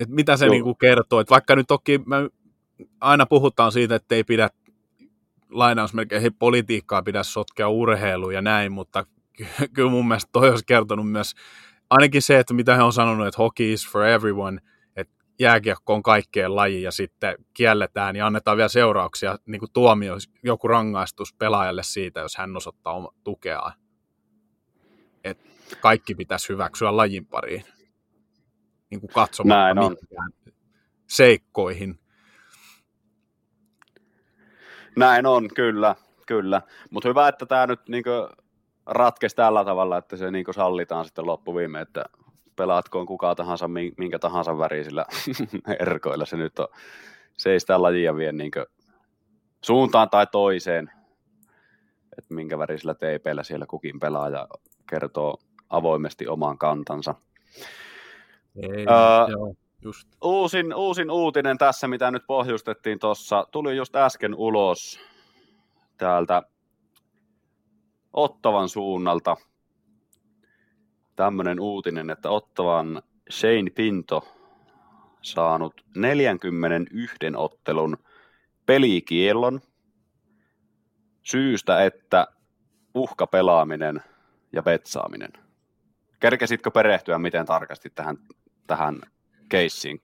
Et 0.00 0.08
mitä 0.08 0.36
se 0.36 0.48
niin 0.48 0.64
kuin 0.64 0.78
kertoo? 0.78 1.20
Et 1.20 1.30
vaikka 1.30 1.56
nyt 1.56 1.66
toki 1.66 1.98
me 1.98 2.16
aina 3.00 3.26
puhutaan 3.26 3.72
siitä, 3.72 3.94
että 3.94 4.14
ei 4.14 4.24
pidä 4.24 4.48
lainausmerkeihin 5.50 6.34
politiikkaa 6.34 7.02
pidä 7.02 7.22
sotkea 7.22 7.68
urheiluun 7.68 8.34
ja 8.34 8.42
näin, 8.42 8.72
mutta 8.72 9.06
kyllä 9.74 9.90
mun 9.90 10.08
mielestä 10.08 10.30
toi 10.32 10.50
olisi 10.50 10.64
kertonut 10.66 11.10
myös 11.10 11.34
ainakin 11.90 12.22
se, 12.22 12.38
että 12.38 12.54
mitä 12.54 12.76
he 12.76 12.82
on 12.82 12.92
sanonut, 12.92 13.26
että 13.26 13.38
hockey 13.38 13.72
is 13.72 13.88
for 13.88 14.04
everyone– 14.04 14.60
jääkiekko 15.38 15.94
on 15.94 16.02
kaikkeen 16.02 16.56
laji 16.56 16.82
ja 16.82 16.90
sitten 16.90 17.36
kielletään 17.54 18.16
ja 18.16 18.26
annetaan 18.26 18.56
vielä 18.56 18.68
seurauksia, 18.68 19.38
niin 19.46 19.58
kuin 19.58 19.72
tuomio, 19.72 20.14
joku 20.42 20.68
rangaistus 20.68 21.34
pelaajalle 21.34 21.82
siitä, 21.82 22.20
jos 22.20 22.36
hän 22.36 22.56
osoittaa 22.56 22.92
oma 22.92 23.12
tukea. 23.24 23.72
Et 25.24 25.38
kaikki 25.80 26.14
pitäisi 26.14 26.48
hyväksyä 26.48 26.96
lajin 26.96 27.26
pariin, 27.26 27.64
niin 28.90 29.00
kuin 29.00 29.10
katsomaan 29.14 29.78
on. 29.78 29.96
seikkoihin. 31.06 32.00
Näin 34.96 35.26
on, 35.26 35.48
kyllä, 35.54 35.94
kyllä. 36.26 36.62
Mutta 36.90 37.08
hyvä, 37.08 37.28
että 37.28 37.46
tämä 37.46 37.66
nyt 37.66 37.88
niin 37.88 38.04
ratkesi 38.86 39.36
tällä 39.36 39.64
tavalla, 39.64 39.98
että 39.98 40.16
se 40.16 40.30
niin 40.30 40.44
sallitaan 40.54 41.04
sitten 41.04 41.26
loppuviime, 41.26 41.80
että 41.80 42.04
pelaatkoon 42.58 43.06
kuka 43.06 43.34
tahansa, 43.34 43.68
minkä 43.96 44.18
tahansa 44.18 44.58
värisillä 44.58 45.06
erkoilla. 45.80 46.24
Se 46.24 46.36
nyt 46.36 46.58
on, 46.58 46.68
se 47.36 47.52
ei 47.52 47.60
sitä 47.60 47.82
lajia 47.82 48.16
vie 48.16 48.32
niin 48.32 48.50
suuntaan 49.64 50.10
tai 50.10 50.26
toiseen, 50.32 50.90
että 52.18 52.34
minkä 52.34 52.58
värisillä 52.58 52.94
teipeillä 52.94 53.42
siellä 53.42 53.66
kukin 53.66 54.00
pelaaja 54.00 54.48
kertoo 54.90 55.38
avoimesti 55.70 56.28
oman 56.28 56.58
kantansa. 56.58 57.14
Ei, 58.62 58.86
öö, 58.86 59.28
joo, 59.28 59.54
just. 59.82 60.08
Uusin, 60.24 60.74
uusin 60.74 61.10
uutinen 61.10 61.58
tässä, 61.58 61.88
mitä 61.88 62.10
nyt 62.10 62.22
pohjustettiin 62.26 62.98
tuossa, 62.98 63.46
tuli 63.50 63.76
just 63.76 63.96
äsken 63.96 64.34
ulos 64.34 65.00
täältä 65.96 66.42
Ottavan 68.12 68.68
suunnalta 68.68 69.36
tämmöinen 71.18 71.60
uutinen, 71.60 72.10
että 72.10 72.30
Ottavan 72.30 73.02
Shane 73.30 73.70
Pinto 73.74 74.28
saanut 75.22 75.84
41 75.96 77.16
ottelun 77.36 77.98
pelikiellon 78.66 79.60
syystä, 81.22 81.84
että 81.84 82.26
uhkapelaaminen 82.94 84.02
ja 84.52 84.62
petsaaminen. 84.62 85.32
Kerkesitkö 86.20 86.70
perehtyä 86.70 87.18
miten 87.18 87.46
tarkasti 87.46 87.90
tähän, 87.94 88.18
tähän 88.66 89.00
keissiin? 89.48 90.02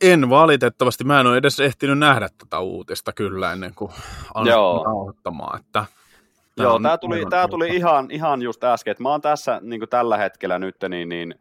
En 0.00 0.30
valitettavasti. 0.30 1.04
Mä 1.04 1.20
en 1.20 1.26
ole 1.26 1.36
edes 1.36 1.60
ehtinyt 1.60 1.98
nähdä 1.98 2.28
tätä 2.38 2.58
uutista 2.58 3.12
kyllä 3.12 3.52
ennen 3.52 3.74
kuin 3.74 3.92
aloittamaan. 4.34 5.60
Että 5.60 5.84
Joo, 6.62 6.74
on, 6.74 6.82
tämä 6.82 6.98
tuli, 6.98 7.24
tämä 7.30 7.48
tuli 7.48 7.76
ihan, 7.76 8.10
ihan 8.10 8.42
just 8.42 8.64
äsken, 8.64 8.90
että 8.90 9.02
mä 9.02 9.10
oon 9.10 9.20
tässä 9.20 9.60
niin 9.62 9.88
tällä 9.90 10.16
hetkellä 10.16 10.58
nyt 10.58 10.76
niin, 10.88 11.08
niin 11.08 11.34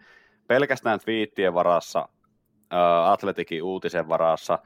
pelkästään 0.48 1.00
twiittien 1.00 1.54
varassa, 1.54 2.10
ää, 2.70 3.12
Atletikin 3.12 3.64
uutisen 3.64 4.10
varassa, 4.10 4.60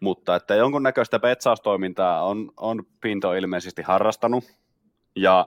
mutta 0.00 0.36
että 0.36 0.54
jonkunnäköistä 0.54 1.18
petsaustoimintaa 1.18 2.24
on, 2.24 2.52
on 2.56 2.86
Pinto 3.00 3.34
ilmeisesti 3.34 3.82
harrastanut, 3.82 4.44
ja 5.16 5.46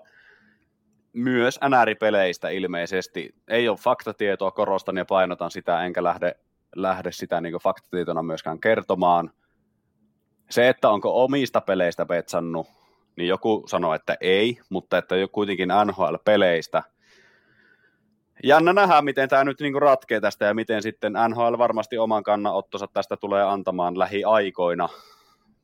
myös 1.14 1.60
NR-peleistä 1.70 2.50
ilmeisesti. 2.50 3.36
Ei 3.48 3.70
ole 3.70 3.78
faktatietoa, 3.78 4.52
korostan 4.52 4.98
ja 4.98 5.06
painotan 5.06 5.52
sitä, 5.52 5.84
enkä 5.84 6.04
lähde, 6.04 6.36
lähde 6.76 7.12
sitä 7.12 7.42
niin 7.42 7.54
faktatietona 7.54 8.24
myöskään 8.24 8.60
kertomaan. 8.60 9.32
Se, 10.50 10.70
että 10.70 10.90
onko 10.90 11.24
omista 11.24 11.62
peleistä 11.62 12.06
petsannut, 12.06 12.68
niin 13.20 13.28
joku 13.28 13.64
sanoi, 13.68 13.96
että 13.96 14.18
ei, 14.22 14.60
mutta 14.70 14.98
että 14.98 15.16
kuitenkin 15.32 15.70
NHL-peleistä. 15.86 16.84
Jännä 18.44 18.74
nähdä, 18.74 19.02
miten 19.02 19.30
tämä 19.30 19.44
nyt 19.44 19.60
niinku 19.60 19.80
ratkee 19.80 20.22
tästä 20.22 20.46
ja 20.46 20.54
miten 20.54 20.82
sitten 20.82 21.14
NHL 21.30 21.58
varmasti 21.58 21.98
oman 21.98 22.24
kannanottonsa 22.24 22.88
tästä 22.94 23.18
tulee 23.18 23.44
antamaan 23.44 24.00
lähiaikoina. 24.00 24.90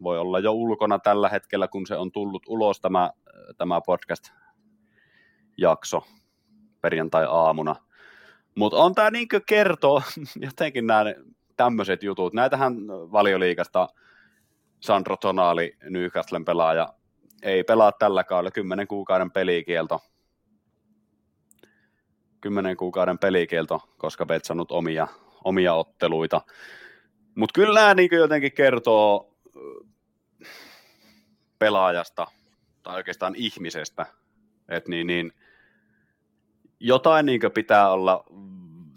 Voi 0.04 0.20
olla 0.20 0.40
jo 0.40 0.52
ulkona 0.52 1.00
tällä 1.00 1.30
hetkellä, 1.30 1.68
kun 1.68 1.88
se 1.88 1.96
on 1.96 2.12
tullut 2.12 2.44
ulos 2.48 2.82
tämä, 2.82 3.12
tämä 3.58 3.82
podcast-jakso 3.82 6.04
perjantai-aamuna. 6.82 7.76
Mutta 8.56 8.78
on 8.78 8.96
tämä 8.96 9.12
niin 9.12 9.28
kertoo 9.46 10.02
jotenkin 10.48 10.88
nämä 10.88 11.04
tämmöiset 11.58 12.04
jutut. 12.04 12.34
Näitähän 12.34 12.88
valioliikasta 12.88 13.88
Sandro 14.80 15.18
Tonali, 15.18 15.78
Newcastlen 15.90 16.46
pelaaja, 16.46 16.94
ei 17.46 17.64
pelaa 17.64 17.92
tällä 17.92 18.24
kaudella, 18.24 18.52
10 18.52 18.88
kuukauden 18.88 19.32
pelikielto. 19.32 20.02
10 22.42 22.78
kuukauden 22.78 23.20
pelikielto, 23.20 23.82
koska 23.98 24.26
betsannut 24.26 24.72
omia, 24.72 25.08
omia 25.44 25.74
otteluita. 25.74 26.42
Mutta 27.36 27.54
kyllä 27.54 27.80
nämä 27.80 27.94
niin 27.94 28.10
jotenkin 28.12 28.52
kertoo 28.52 29.34
pelaajasta 31.60 32.28
tai 32.84 32.96
oikeastaan 32.96 33.36
ihmisestä, 33.36 34.06
että 34.70 34.90
niin, 34.90 35.08
niin, 35.08 35.34
jotain 36.80 37.26
niin 37.26 37.42
pitää 37.54 37.90
olla 37.90 38.24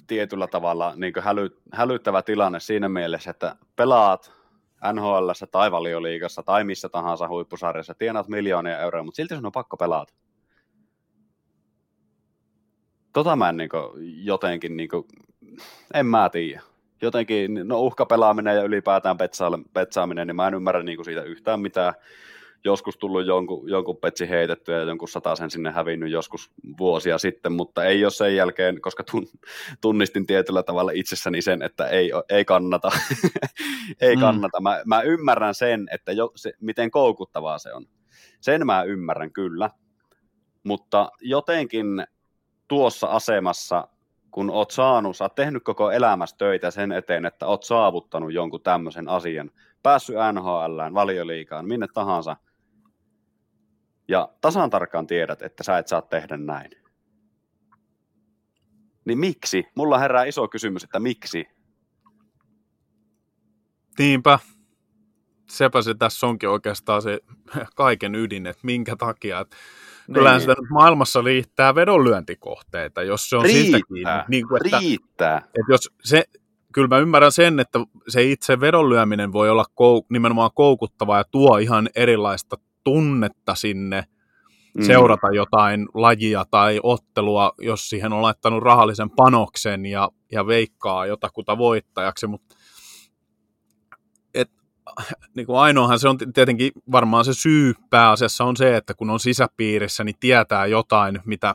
tietyllä 0.07 0.47
tavalla 0.47 0.93
niin 0.97 1.13
häly, 1.21 1.61
hälyttävä 1.73 2.23
tilanne 2.23 2.61
siinä 2.61 2.89
mielessä, 2.89 3.31
että 3.31 3.57
pelaat 3.77 4.38
NHL 4.93 5.31
tai 5.51 5.71
valioliigassa 5.71 6.43
tai 6.43 6.65
missä 6.65 6.89
tahansa 6.89 7.29
huippusarjassa, 7.29 7.95
tienaat 7.95 8.29
miljoonia 8.29 8.79
euroa, 8.79 9.03
mutta 9.03 9.17
silti 9.17 9.35
sun 9.35 9.47
on 9.47 9.53
pakko 9.53 9.77
pelata. 9.77 10.15
Tota 13.13 13.37
mä 13.37 13.49
en 13.49 13.57
niin 13.57 13.71
jotenkin, 14.25 14.77
niin 14.77 14.89
kuin, 14.89 15.05
en 15.95 16.07
mä 16.07 16.29
tiedä. 16.31 16.63
Jotenkin, 17.03 17.61
no 17.65 17.81
uhkapelaaminen 17.81 18.57
ja 18.57 18.63
ylipäätään 18.63 19.17
petsaaminen, 19.73 20.27
niin 20.27 20.37
mä 20.37 20.47
en 20.47 20.55
ymmärrä 20.55 20.83
niin 20.83 21.05
siitä 21.05 21.23
yhtään 21.23 21.61
mitään 21.61 21.95
joskus 22.65 22.97
tullut 22.97 23.27
jonkun, 23.27 23.71
jonkun 23.71 23.97
petsi 23.97 24.29
heitetty 24.29 24.73
ja 24.73 24.79
jonkun 24.79 25.09
sen 25.35 25.51
sinne 25.51 25.71
hävinnyt 25.71 26.11
joskus 26.11 26.51
vuosia 26.79 27.19
sitten, 27.19 27.53
mutta 27.53 27.85
ei 27.85 28.05
ole 28.05 28.11
sen 28.11 28.37
jälkeen, 28.37 28.81
koska 28.81 29.05
tun, 29.05 29.27
tunnistin 29.81 30.27
tietyllä 30.27 30.63
tavalla 30.63 30.91
itsessäni 30.95 31.43
sen, 31.43 31.63
että 31.63 31.87
ei, 31.87 32.11
ei 32.29 32.45
kannata. 32.45 32.91
ei 34.01 34.17
mm. 34.17 34.21
kannata. 34.21 34.61
Mä, 34.61 34.83
mä 34.87 35.03
ymmärrän 35.03 35.55
sen, 35.55 35.89
että 35.93 36.13
jo, 36.13 36.33
se, 36.37 36.53
miten 36.61 36.91
koukuttavaa 36.91 37.59
se 37.59 37.73
on. 37.73 37.87
Sen 38.41 38.67
mä 38.67 38.83
ymmärrän 38.83 39.33
kyllä. 39.33 39.71
Mutta 40.65 41.11
jotenkin 41.21 42.07
tuossa 42.69 43.07
asemassa, 43.07 43.89
kun 44.31 44.51
oot 44.51 44.71
saanut, 44.71 45.17
sä 45.17 45.25
oot 45.25 45.35
tehnyt 45.35 45.65
koko 45.65 45.91
elämässä 45.91 46.37
töitä 46.37 46.71
sen 46.71 46.93
eteen, 46.93 47.27
että 47.27 47.47
oot 47.47 47.63
saavuttanut 47.63 48.33
jonkun 48.33 48.63
tämmöisen 48.63 49.09
asian, 49.09 49.51
päässyt 49.83 50.17
NHL, 50.33 50.95
valioliikaan, 50.95 51.69
minne 51.69 51.87
tahansa, 51.95 52.37
ja 54.09 54.29
tasan 54.41 54.71
tarkkaan 54.71 55.07
tiedät, 55.07 55.43
että 55.43 55.63
sä 55.63 55.79
et 55.79 55.89
saa 55.89 56.03
tehdä 56.03 56.37
näin. 56.37 56.71
Niin 59.05 59.19
miksi? 59.19 59.65
Mulla 59.75 59.99
herää 59.99 60.25
iso 60.25 60.49
kysymys, 60.49 60.85
että 60.85 61.01
miksi? 61.01 61.47
Niinpä. 63.99 64.39
Sepä 65.51 65.83
se 65.83 65.95
tässä 65.95 66.27
onkin 66.27 66.49
oikeastaan 66.49 67.03
se 67.03 67.21
kaiken 67.75 68.15
ydin, 68.15 68.47
että 68.47 68.61
minkä 68.63 68.97
takia. 68.97 69.41
Että 69.41 69.57
Kyllähän 70.13 70.39
niin. 70.39 70.41
sitä 70.41 70.63
nyt 70.63 70.71
maailmassa 70.71 71.23
riittää 71.23 71.75
vedonlyöntikohteita, 71.75 73.03
jos 73.03 73.31
se 73.31 73.37
on 73.37 73.43
riittää, 73.43 73.63
siitä 73.63 73.79
kiinni. 73.89 74.13
Niin 74.29 74.49
kuin, 74.49 74.67
että, 74.67 74.79
riittää. 74.79 75.39
Että 75.39 75.73
jos 75.73 75.91
se, 76.05 76.25
kyllä 76.73 76.89
mä 76.89 76.99
ymmärrän 76.99 77.33
sen, 77.33 77.61
että 77.61 77.79
se 78.09 78.23
itse 78.23 78.61
vedonlyöminen 78.61 79.33
voi 79.33 79.51
olla 79.51 79.65
kou, 79.75 80.07
nimenomaan 80.11 80.51
koukuttava 80.55 81.19
ja 81.19 81.25
tuo 81.25 81.59
ihan 81.59 81.89
erilaista 81.95 82.57
tunnetta 82.85 83.55
sinne 83.55 84.05
mm. 84.79 84.85
seurata 84.85 85.29
jotain 85.35 85.89
lajia 85.95 86.45
tai 86.51 86.81
ottelua, 86.83 87.53
jos 87.59 87.89
siihen 87.89 88.13
on 88.13 88.23
laittanut 88.23 88.63
rahallisen 88.63 89.11
panoksen 89.11 89.87
ja, 89.87 90.09
ja 90.33 90.47
veikkaa 90.47 91.07
jotakuta 91.07 91.59
voittajaksi, 91.59 92.27
mutta 92.27 92.55
niin 95.37 95.47
kuin 95.47 95.59
ainoahan 95.59 95.99
se 95.99 96.09
on 96.09 96.19
tietenkin 96.35 96.73
varmaan 96.93 97.25
se 97.25 97.35
syy 97.35 97.75
pääasiassa 97.91 98.45
on 98.45 98.57
se, 98.57 98.77
että 98.77 98.95
kun 98.95 99.11
on 99.11 99.21
sisäpiirissä, 99.21 100.05
niin 100.05 100.17
tietää 100.21 100.67
jotain, 100.67 101.21
mitä 101.25 101.55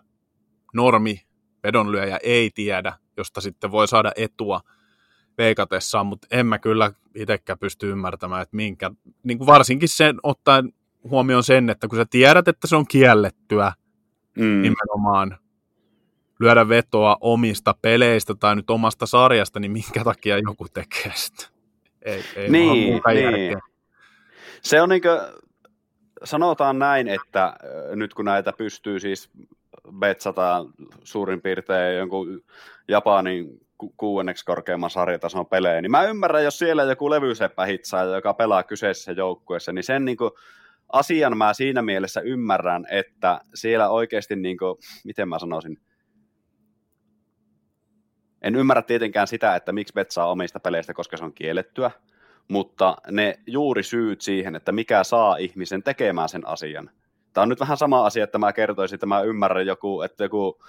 normi 0.73 1.21
vedonlyöjä 1.63 2.19
ei 2.23 2.51
tiedä, 2.55 2.93
josta 3.17 3.41
sitten 3.41 3.71
voi 3.71 3.87
saada 3.87 4.11
etua 4.15 4.61
veikatessaan, 5.37 6.05
mutta 6.05 6.27
en 6.31 6.45
mä 6.45 6.59
kyllä 6.59 6.91
itsekään 7.15 7.59
pysty 7.59 7.91
ymmärtämään, 7.91 8.41
että 8.41 8.55
minkä, 8.55 8.91
niin 9.23 9.37
kuin 9.37 9.47
varsinkin 9.47 9.89
sen 9.89 10.19
ottaen 10.23 10.73
huomioon 11.09 11.43
sen, 11.43 11.69
että 11.69 11.87
kun 11.87 11.97
sä 11.97 12.05
tiedät, 12.09 12.47
että 12.47 12.67
se 12.67 12.75
on 12.75 12.85
kiellettyä 12.87 13.73
mm. 14.37 14.61
nimenomaan 14.61 15.37
lyödä 16.39 16.69
vetoa 16.69 17.17
omista 17.21 17.75
peleistä 17.81 18.35
tai 18.35 18.55
nyt 18.55 18.69
omasta 18.69 19.05
sarjasta, 19.05 19.59
niin 19.59 19.71
minkä 19.71 20.03
takia 20.03 20.37
joku 20.37 20.67
tekee 20.73 21.11
sitä? 21.15 21.47
Ei, 22.01 22.23
ei 22.35 22.49
niin, 22.49 23.01
niin. 23.13 23.57
Se 24.61 24.81
on 24.81 24.89
niin 24.89 25.01
kuin, 25.01 25.19
sanotaan 26.23 26.79
näin, 26.79 27.07
että 27.07 27.53
nyt 27.95 28.13
kun 28.13 28.25
näitä 28.25 28.53
pystyy 28.57 28.99
siis 28.99 29.29
betsata 29.99 30.65
suurin 31.03 31.41
piirtein 31.41 31.97
jonkun 31.97 32.43
Japanin 32.87 33.59
ku- 33.77 33.93
kuuenneksi 33.97 34.45
korkeamman 34.45 34.89
sarjatason 34.89 35.45
pelejä, 35.45 35.81
niin 35.81 35.91
mä 35.91 36.03
ymmärrän, 36.03 36.43
jos 36.43 36.59
siellä 36.59 36.83
joku 36.83 37.09
levyseppä 37.09 37.65
hitsaa, 37.65 38.03
joka 38.03 38.33
pelaa 38.33 38.63
kyseisessä 38.63 39.11
joukkueessa, 39.11 39.71
niin 39.71 39.83
sen 39.83 40.05
niin 40.05 40.17
kuin, 40.17 40.31
asian 40.93 41.37
mä 41.37 41.53
siinä 41.53 41.81
mielessä 41.81 42.21
ymmärrän, 42.21 42.85
että 42.89 43.41
siellä 43.53 43.89
oikeasti, 43.89 44.35
niin 44.35 44.57
kuin, 44.57 44.77
miten 45.03 45.29
mä 45.29 45.39
sanoisin, 45.39 45.77
en 48.41 48.55
ymmärrä 48.55 48.81
tietenkään 48.81 49.27
sitä, 49.27 49.55
että 49.55 49.71
miksi 49.71 49.93
betsaa 49.93 50.31
omista 50.31 50.59
peleistä, 50.59 50.93
koska 50.93 51.17
se 51.17 51.23
on 51.23 51.33
kiellettyä, 51.33 51.91
mutta 52.47 52.97
ne 53.11 53.39
juuri 53.47 53.83
syyt 53.83 54.21
siihen, 54.21 54.55
että 54.55 54.71
mikä 54.71 55.03
saa 55.03 55.35
ihmisen 55.35 55.83
tekemään 55.83 56.29
sen 56.29 56.47
asian. 56.47 56.89
Tämä 57.33 57.43
on 57.43 57.49
nyt 57.49 57.59
vähän 57.59 57.77
sama 57.77 58.05
asia, 58.05 58.23
että 58.23 58.37
mä 58.37 58.53
kertoisin, 58.53 58.95
että 58.95 59.05
mä 59.05 59.21
ymmärrän 59.21 59.65
joku, 59.65 60.01
että 60.01 60.23
joku 60.23 60.63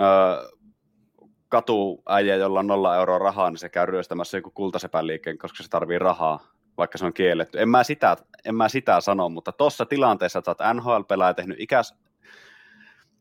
öö, 0.00 0.58
katuäijä, 1.48 2.36
jolla 2.36 2.60
on 2.60 2.66
nolla 2.66 2.96
euroa 2.96 3.18
rahaa, 3.18 3.50
niin 3.50 3.58
se 3.58 3.68
käy 3.68 3.86
ryöstämässä 3.86 4.38
joku 4.38 4.50
kultasepän 4.50 5.06
liikkeen, 5.06 5.38
koska 5.38 5.62
se 5.62 5.70
tarvii 5.70 5.98
rahaa, 5.98 6.40
vaikka 6.78 6.98
se 6.98 7.04
on 7.04 7.12
kielletty. 7.12 7.60
En 7.60 7.68
mä 7.68 7.84
sitä, 7.84 8.16
en 8.44 8.54
mä 8.54 8.68
sitä 8.68 9.00
sano, 9.00 9.28
mutta 9.28 9.52
tuossa 9.52 9.86
tilanteessa, 9.86 10.38
että 10.38 10.50
olet 10.50 10.76
NHL-pelaaja 10.76 11.34
tehnyt 11.34 11.60
ikäs, 11.60 11.94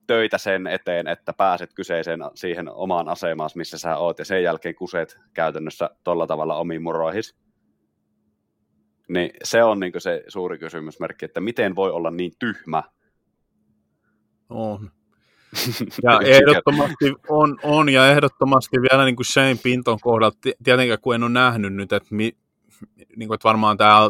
töitä 0.07 0.37
sen 0.37 0.67
eteen, 0.67 1.07
että 1.07 1.33
pääset 1.33 1.73
kyseiseen 1.73 2.19
siihen 2.35 2.69
omaan 2.69 3.09
asemaan, 3.09 3.49
missä 3.55 3.77
sä 3.77 3.97
oot, 3.97 4.19
ja 4.19 4.25
sen 4.25 4.43
jälkeen 4.43 4.75
kuset 4.75 5.17
käytännössä 5.33 5.89
tolla 6.03 6.27
tavalla 6.27 6.55
omiin 6.55 6.83
muroihis. 6.83 7.35
Niin 9.09 9.31
se 9.43 9.63
on 9.63 9.79
niin 9.79 9.93
se 9.97 10.23
suuri 10.27 10.57
kysymysmerkki, 10.57 11.25
että 11.25 11.41
miten 11.41 11.75
voi 11.75 11.91
olla 11.91 12.11
niin 12.11 12.31
tyhmä. 12.39 12.83
On. 14.49 14.91
Ja 16.03 16.19
ehdottomasti 16.25 17.13
on, 17.29 17.57
on, 17.63 17.89
ja 17.89 18.11
ehdottomasti 18.11 18.77
vielä 18.81 19.05
niin 19.05 19.15
kuin 19.15 19.25
Shane 19.25 19.57
Pinton 19.63 19.97
kohdalla, 20.01 20.37
tietenkään 20.63 20.99
kun 21.01 21.15
en 21.15 21.23
ole 21.23 21.31
nähnyt 21.31 21.73
nyt, 21.73 21.93
että, 21.93 22.07
mi, 22.11 22.37
niin 23.15 23.27
kuin, 23.27 23.35
että 23.35 23.47
varmaan 23.47 23.77
tämä 23.77 24.09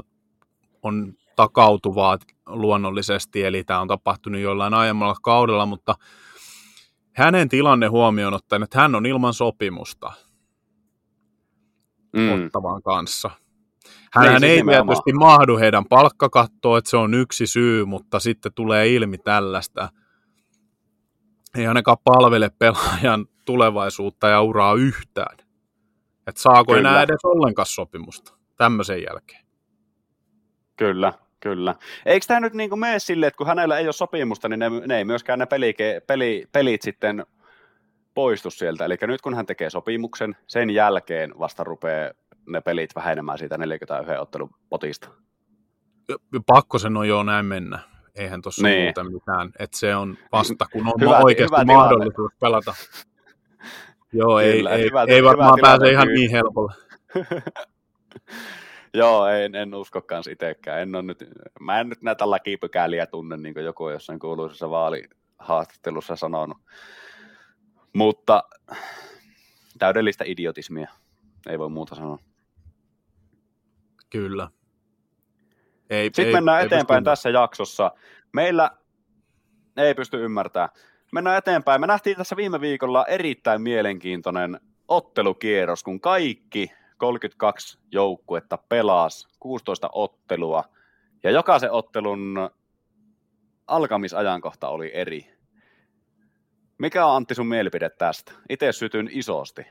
on 0.83 1.13
takautuvaa 1.35 2.17
luonnollisesti, 2.45 3.43
eli 3.43 3.63
tämä 3.63 3.81
on 3.81 3.87
tapahtunut 3.87 4.41
jollain 4.41 4.73
aiemmalla 4.73 5.15
kaudella, 5.21 5.65
mutta 5.65 5.95
hänen 7.13 7.49
tilanne 7.49 7.87
huomioon 7.87 8.33
ottaen, 8.33 8.63
että 8.63 8.81
hän 8.81 8.95
on 8.95 9.05
ilman 9.05 9.33
sopimusta 9.33 10.11
mm. 12.13 12.45
ottavan 12.45 12.81
kanssa. 12.81 13.29
Hän 14.13 14.25
ei, 14.25 14.39
siis 14.39 14.43
ei 14.43 14.63
tietysti 14.63 15.13
mahdu 15.13 15.57
heidän 15.57 15.85
palkkakattoon, 15.85 16.77
että 16.77 16.89
se 16.89 16.97
on 16.97 17.13
yksi 17.13 17.47
syy, 17.47 17.85
mutta 17.85 18.19
sitten 18.19 18.53
tulee 18.53 18.87
ilmi 18.93 19.17
tällaista. 19.17 19.89
Ei 21.55 21.67
ainakaan 21.67 21.97
palvele 22.03 22.49
pelaajan 22.59 23.25
tulevaisuutta 23.45 24.27
ja 24.27 24.41
uraa 24.41 24.73
yhtään. 24.73 25.37
Että 26.27 26.41
saako 26.41 26.73
Kyllä. 26.73 26.89
enää 26.89 27.03
edes 27.03 27.25
ollenkaan 27.25 27.65
sopimusta 27.65 28.36
tämmöisen 28.57 29.03
jälkeen. 29.03 29.45
Kyllä, 30.77 31.13
Kyllä. 31.39 31.75
Eikö 32.05 32.25
tämä 32.27 32.39
nyt 32.39 32.53
niin 32.53 32.79
mene 32.79 32.99
silleen, 32.99 33.27
että 33.27 33.37
kun 33.37 33.47
hänellä 33.47 33.77
ei 33.77 33.85
ole 33.85 33.93
sopimusta, 33.93 34.49
niin 34.49 34.59
ne, 34.59 34.69
ne 34.69 34.97
ei 34.97 35.05
myöskään 35.05 35.39
ne 35.39 35.45
pelike, 35.45 36.01
peli, 36.07 36.45
pelit 36.51 36.81
sitten 36.81 37.25
poistu 38.13 38.49
sieltä. 38.49 38.85
Eli 38.85 38.97
nyt 39.01 39.21
kun 39.21 39.33
hän 39.33 39.45
tekee 39.45 39.69
sopimuksen, 39.69 40.35
sen 40.47 40.69
jälkeen 40.69 41.33
vasta 41.39 41.63
rupeaa 41.63 42.11
ne 42.47 42.61
pelit 42.61 42.95
vähenemään 42.95 43.37
siitä 43.37 43.57
41 43.57 44.13
ottelun 44.19 44.49
potista. 44.69 45.09
Pakko 46.45 46.79
sen 46.79 46.97
on 46.97 47.07
jo 47.07 47.23
näin 47.23 47.45
mennä. 47.45 47.79
Eihän 48.15 48.41
tuossa 48.41 48.67
niin. 48.67 48.83
muuten 48.83 49.13
mitään. 49.13 49.51
Että 49.59 49.77
se 49.77 49.95
on 49.95 50.17
vasta, 50.31 50.65
kun 50.71 50.87
on 50.87 50.93
hyvä, 51.01 51.17
oikeasti 51.17 51.55
hyvä 51.55 51.73
mahdollisuus 51.73 52.13
tilanne. 52.15 52.37
pelata. 52.39 52.73
Joo, 54.13 54.39
Kyllä, 54.39 54.69
ei, 54.69 54.83
hyvä, 54.83 55.03
ei, 55.07 55.23
varmaan 55.23 55.53
hyvä 55.57 55.67
pääse 55.67 55.91
ihan 55.91 56.07
niin 56.07 56.31
helpolla. 56.31 56.73
Joo, 58.93 59.27
en, 59.27 59.55
en 59.55 59.75
usko 59.75 60.01
kans 60.01 60.27
itsekään. 60.27 60.81
En 60.81 61.07
nyt, 61.07 61.23
mä 61.59 61.79
en 61.79 61.89
nyt 61.89 62.01
näitä 62.01 62.29
lakipykäliä 62.29 63.05
tunne, 63.05 63.37
niin 63.37 63.53
kuin 63.53 63.65
joku 63.65 63.89
jossain 63.89 64.19
kuuluisessa 64.19 64.69
vaalihaastattelussa 64.69 66.15
sanonut. 66.15 66.57
Mutta 67.93 68.43
täydellistä 69.79 70.23
idiotismia, 70.27 70.87
ei 71.49 71.59
voi 71.59 71.69
muuta 71.69 71.95
sanoa. 71.95 72.19
Kyllä. 74.09 74.49
Ei, 75.89 76.05
Sitten 76.05 76.25
ei, 76.25 76.33
mennään 76.33 76.59
ei 76.59 76.65
eteenpäin 76.65 77.03
pysty... 77.03 77.11
tässä 77.11 77.29
jaksossa. 77.29 77.91
Meillä 78.33 78.71
ei 79.77 79.95
pysty 79.95 80.23
ymmärtämään. 80.23 80.69
Mennään 81.11 81.37
eteenpäin. 81.37 81.81
Me 81.81 81.87
nähtiin 81.87 82.17
tässä 82.17 82.35
viime 82.35 82.61
viikolla 82.61 83.05
erittäin 83.05 83.61
mielenkiintoinen 83.61 84.59
ottelukierros, 84.87 85.83
kun 85.83 86.01
kaikki 86.01 86.71
32 86.97 87.79
joukkuetta 87.91 88.57
pelasi 88.57 89.27
16 89.39 89.89
ottelua, 89.91 90.63
ja 91.23 91.31
jokaisen 91.31 91.71
ottelun 91.71 92.49
alkamisajankohta 93.67 94.69
oli 94.69 94.91
eri. 94.93 95.37
Mikä 96.77 97.05
on 97.05 97.15
Antti 97.15 97.35
sun 97.35 97.47
mielipide 97.47 97.89
tästä? 97.89 98.31
Itse 98.49 98.71
sytyn 98.71 99.09
isosti. 99.11 99.65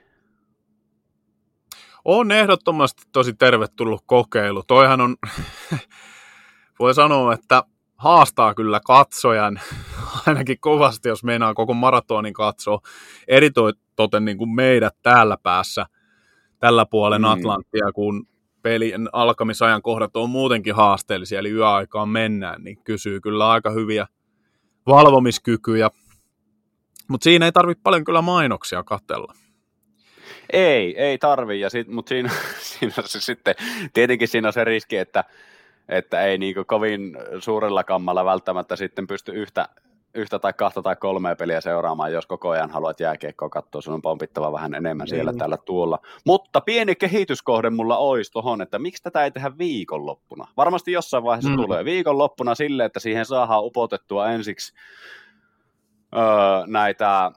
On 2.05 2.33
ehdottomasti 2.33 3.03
tosi 3.13 3.35
tervetullut 3.35 4.03
kokeilu. 4.07 4.63
Toihan 4.67 5.01
on, 5.01 5.17
voi 6.79 6.95
sanoa, 6.95 7.33
että 7.33 7.63
haastaa 7.97 8.55
kyllä 8.55 8.81
katsojan 8.87 9.61
ainakin 10.27 10.61
kovasti, 10.61 11.09
jos 11.09 11.25
meinaa 11.25 11.55
koko 11.55 11.75
maratonin 11.75 12.33
katsoa. 12.33 12.81
Eritoten 13.29 14.25
niin 14.25 14.39
kuin 14.39 14.51
meidät 14.51 14.97
täällä 15.03 15.37
päässä 15.43 15.87
tällä 16.59 16.87
puolen 16.87 17.23
mm. 17.23 17.29
Atlanttia, 17.29 17.93
kun 17.95 18.29
pelin 18.63 19.09
alkamisajan 19.13 19.83
kohdat 19.83 20.17
on 20.17 20.31
muutenkin 20.31 20.75
haasteellisia, 20.75 21.39
eli 21.39 21.51
yöaikaan 21.51 22.09
mennään, 22.09 22.65
niin 22.65 22.79
kysyy 22.85 23.21
kyllä 23.21 23.51
aika 23.51 23.71
hyviä 23.71 24.07
valvomiskykyjä. 24.87 25.91
Mutta 27.09 27.25
siinä 27.25 27.45
ei 27.47 27.53
tarvitse 27.53 27.83
paljon 27.83 28.05
kyllä 28.05 28.23
mainoksia 28.23 28.83
katella. 28.83 29.35
Ei, 30.53 31.01
ei 31.01 31.19
tarvi, 31.19 31.61
ja 31.61 31.71
sit, 31.71 31.89
mutta 31.89 32.09
siinä, 32.09 32.31
siinä 32.79 32.93
se 33.05 33.21
sitten, 33.21 33.55
tietenkin 33.93 34.29
siinä 34.29 34.49
on 34.49 34.53
se 34.53 34.65
riski, 34.65 34.97
että 34.97 35.25
että 35.89 36.23
ei 36.23 36.39
niin 36.39 36.55
kovin 36.67 37.19
suurella 37.39 37.85
kammalla 37.85 38.25
välttämättä 38.25 38.77
sitten 38.77 39.07
pysty 39.07 39.33
yhtä, 39.33 39.69
yhtä 40.17 40.39
tai 40.39 40.53
kahta 40.53 40.83
tai 40.83 40.97
kolmea 40.97 41.37
peliä 41.37 41.61
seuraamaan, 41.61 42.13
jos 42.13 42.27
koko 42.27 42.49
ajan 42.51 42.71
haluat 42.71 43.01
jääkiekkoa 43.01 43.49
katsoa, 43.49 43.81
sun 43.81 43.95
on 43.95 44.03
pompittava 44.03 44.53
vähän 44.53 44.75
enemmän 44.75 45.09
siellä 45.09 45.33
mm. 45.33 45.39
tällä 45.39 45.57
tuolla. 45.57 45.99
Mutta 46.27 46.61
pieni 46.61 46.95
kehityskohde 46.95 47.71
mulla 47.71 47.97
olisi 47.97 48.33
tuohon, 48.33 48.63
että 48.63 48.79
miksi 48.79 49.03
tätä 49.03 49.25
ei 49.25 49.31
tehdä 49.31 49.59
viikonloppuna? 49.59 50.49
Varmasti 50.57 50.93
jossain 50.93 51.25
vaiheessa 51.25 51.51
mm. 51.51 51.57
tulee 51.57 51.85
viikonloppuna 51.85 52.55
sille, 52.55 52.85
että 52.85 53.01
siihen 53.01 53.27
saadaan 53.27 53.65
upotettua 53.65 54.31
ensiksi 54.31 54.75
öö, 56.17 56.23
näitä 56.67 57.31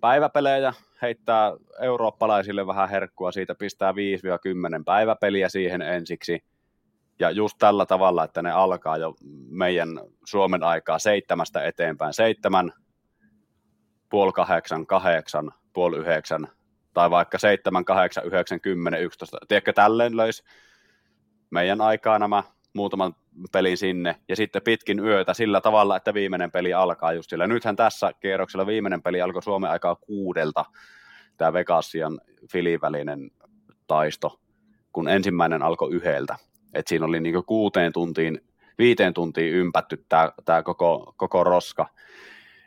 päiväpelejä, 0.00 0.72
heittää 1.02 1.52
eurooppalaisille 1.80 2.66
vähän 2.66 2.88
herkkua, 2.88 3.32
siitä 3.32 3.54
pistää 3.54 3.92
5-10 3.92 3.94
päiväpeliä 4.84 5.48
siihen 5.48 5.82
ensiksi, 5.82 6.44
ja 7.18 7.30
just 7.30 7.58
tällä 7.58 7.86
tavalla, 7.86 8.24
että 8.24 8.42
ne 8.42 8.50
alkaa 8.50 8.96
jo 8.96 9.14
meidän 9.48 9.88
Suomen 10.24 10.62
aikaa 10.62 10.98
seitsemästä 10.98 11.64
eteenpäin, 11.64 12.14
seitsemän, 12.14 12.72
puoli 14.10 14.32
kahdeksan, 14.32 14.86
kahdeksan, 14.86 15.52
puoli 15.72 15.96
yhdeksän, 15.96 16.48
tai 16.94 17.10
vaikka 17.10 17.38
seitsemän, 17.38 17.84
kahdeksan, 17.84 18.24
yhdeksän, 18.26 18.60
kymmenen, 18.60 19.02
yksitoista. 19.02 19.38
Tiedätkö, 19.48 19.72
tälleen 19.72 20.16
löisi 20.16 20.42
meidän 21.50 21.80
aikaa 21.80 22.18
nämä 22.18 22.42
muutaman 22.72 23.14
pelin 23.52 23.76
sinne, 23.76 24.16
ja 24.28 24.36
sitten 24.36 24.62
pitkin 24.62 24.98
yötä 24.98 25.34
sillä 25.34 25.60
tavalla, 25.60 25.96
että 25.96 26.14
viimeinen 26.14 26.50
peli 26.50 26.74
alkaa 26.74 27.12
just 27.12 27.30
sillä. 27.30 27.46
Nythän 27.46 27.76
tässä 27.76 28.12
kierroksella 28.20 28.66
viimeinen 28.66 29.02
peli 29.02 29.20
alkoi 29.20 29.42
Suomen 29.42 29.70
aikaa 29.70 29.96
kuudelta, 29.96 30.64
tämä 31.36 31.52
Vegasian 31.52 32.20
Filin 32.52 32.80
välinen 32.80 33.30
taisto, 33.86 34.40
kun 34.92 35.08
ensimmäinen 35.08 35.62
alkoi 35.62 35.92
yhdeltä. 35.92 36.36
Et 36.72 36.86
siinä 36.86 37.06
oli 37.06 37.20
niin 37.20 37.44
kuuteen 37.46 37.92
tuntiin, 37.92 38.40
viiteen 38.78 39.14
tuntiin 39.14 39.54
ympätty 39.54 40.04
tämä, 40.44 40.62
koko, 40.62 41.14
koko 41.16 41.44
roska. 41.44 41.86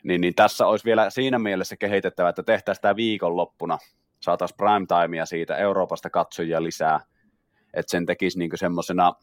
Niin, 0.03 0.21
niin 0.21 0.35
tässä 0.35 0.67
olisi 0.67 0.85
vielä 0.85 1.09
siinä 1.09 1.39
mielessä 1.39 1.77
kehitettävä, 1.77 2.29
että 2.29 2.43
tehtäisiin 2.43 2.81
tämä 2.81 2.95
viikonloppuna, 2.95 3.77
saataisiin 4.21 4.57
prime 4.57 4.85
timea 4.85 5.25
siitä 5.25 5.57
Euroopasta 5.57 6.09
katsojia 6.09 6.63
lisää, 6.63 6.99
että 7.73 7.91
sen 7.91 8.05
tekisi 8.05 8.39
niin 8.39 8.51
semmoisena, 8.55 9.13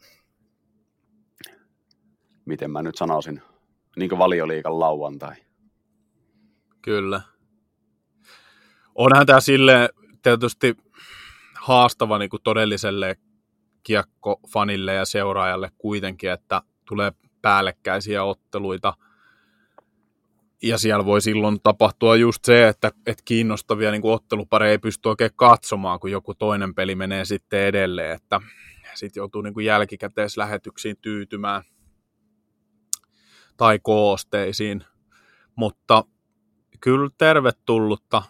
miten 2.45 2.71
mä 2.71 2.83
nyt 2.83 2.97
sanoisin, 2.97 3.42
niin 3.97 4.18
valioliikan 4.18 4.81
lauantai. 4.81 5.35
Kyllä. 6.83 7.21
Onhan 8.95 9.27
tämä 9.27 9.40
sille 9.40 9.90
tietysti 10.23 10.77
haastava 11.61 12.18
niin 12.18 12.31
kuin 12.31 12.42
todelliselle 12.42 13.16
kiekkofanille 13.83 14.95
ja 14.95 15.05
seuraajalle 15.05 15.71
kuitenkin, 15.79 16.31
että 16.31 16.62
tulee 16.85 17.12
päällekkäisiä 17.42 18.25
otteluita. 18.25 18.95
Ja 20.62 20.79
siellä 20.79 21.05
voi 21.05 21.21
silloin 21.21 21.61
tapahtua 21.62 22.16
just 22.16 22.45
se, 22.45 22.68
että, 22.68 22.92
että 23.07 23.23
kiinnostavia 23.25 23.90
niin 23.90 24.03
kuin 24.03 24.14
ottelupareja 24.14 24.71
ei 24.71 24.79
pysty 24.79 25.09
oikein 25.09 25.31
katsomaan, 25.37 26.01
kun 26.01 26.11
joku 26.11 26.35
toinen 26.35 26.75
peli 26.75 26.95
menee 26.95 27.25
sitten 27.25 27.61
edelleen, 27.61 28.14
että 28.16 28.40
sitten 28.95 29.21
joutuu 29.21 29.42
niin 29.42 29.55
kuin 29.55 29.66
jälkikäteislähetyksiin 29.66 30.97
tyytymään 31.01 31.62
tai 33.57 33.79
koosteisiin. 33.83 34.85
Mutta 35.57 36.05
kyllä 36.81 37.11
tervetullutta 37.18 38.23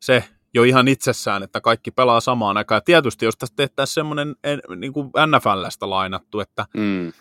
se, 0.00 0.24
jo 0.54 0.62
ihan 0.62 0.88
itsessään, 0.88 1.42
että 1.42 1.60
kaikki 1.60 1.90
pelaa 1.90 2.20
samaan 2.20 2.56
aikaan. 2.56 2.76
Ja 2.76 2.80
tietysti 2.80 3.24
jos 3.24 3.36
tästä 3.36 3.56
tehtäisiin 3.56 3.94
semmoinen 3.94 4.36
niin 4.76 4.92
kuin 4.92 5.10
NFLstä 5.26 5.90
lainattu, 5.90 6.40
että 6.40 6.66
mm. 6.76 7.12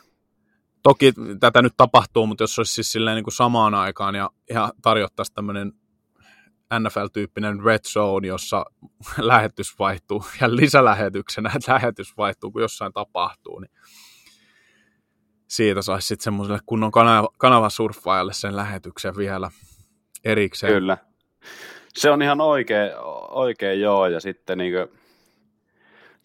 toki 0.84 1.14
tätä 1.40 1.62
nyt 1.62 1.74
tapahtuu, 1.78 2.28
mutta 2.28 2.44
jos 2.44 2.60
olisi 2.60 2.74
siis 2.74 2.92
silleen 2.92 3.16
niin 3.16 3.24
kuin 3.24 3.34
samaan 3.34 3.74
aikaan 3.74 4.16
ja, 4.16 4.30
ja 4.50 4.74
tarjottaisiin 4.82 5.36
tämmöinen 5.36 5.74
NFL-tyyppinen 6.80 7.64
red 7.66 7.80
zone, 7.88 8.28
jossa 8.28 8.66
lähetys 9.18 9.80
vaihtuu 9.80 10.26
ja 10.42 10.56
lisälähetyksenä, 10.56 11.52
että 11.56 11.74
lähetys 11.74 12.18
vaihtuu, 12.18 12.52
kun 12.52 12.62
jossain 12.62 12.94
tapahtuu, 12.94 13.60
niin 13.60 13.72
siitä 15.48 15.82
saisi 15.82 16.08
sitten 16.08 16.24
semmoiselle 16.24 16.60
kunnon 16.66 16.92
kanava, 16.92 17.30
kanavasurffaajalle 17.38 18.34
sen 18.34 18.56
lähetyksen 18.56 19.18
vielä 19.18 19.52
erikseen. 20.24 20.74
Kyllä. 20.74 20.98
Se 21.98 22.10
on 22.10 22.22
ihan 22.22 22.42
oikein, 22.42 22.92
oikein 23.30 23.82
joo, 23.82 24.08
ja 24.08 24.20
sitten 24.20 24.58
niin 24.58 24.74
kuin, 24.74 25.00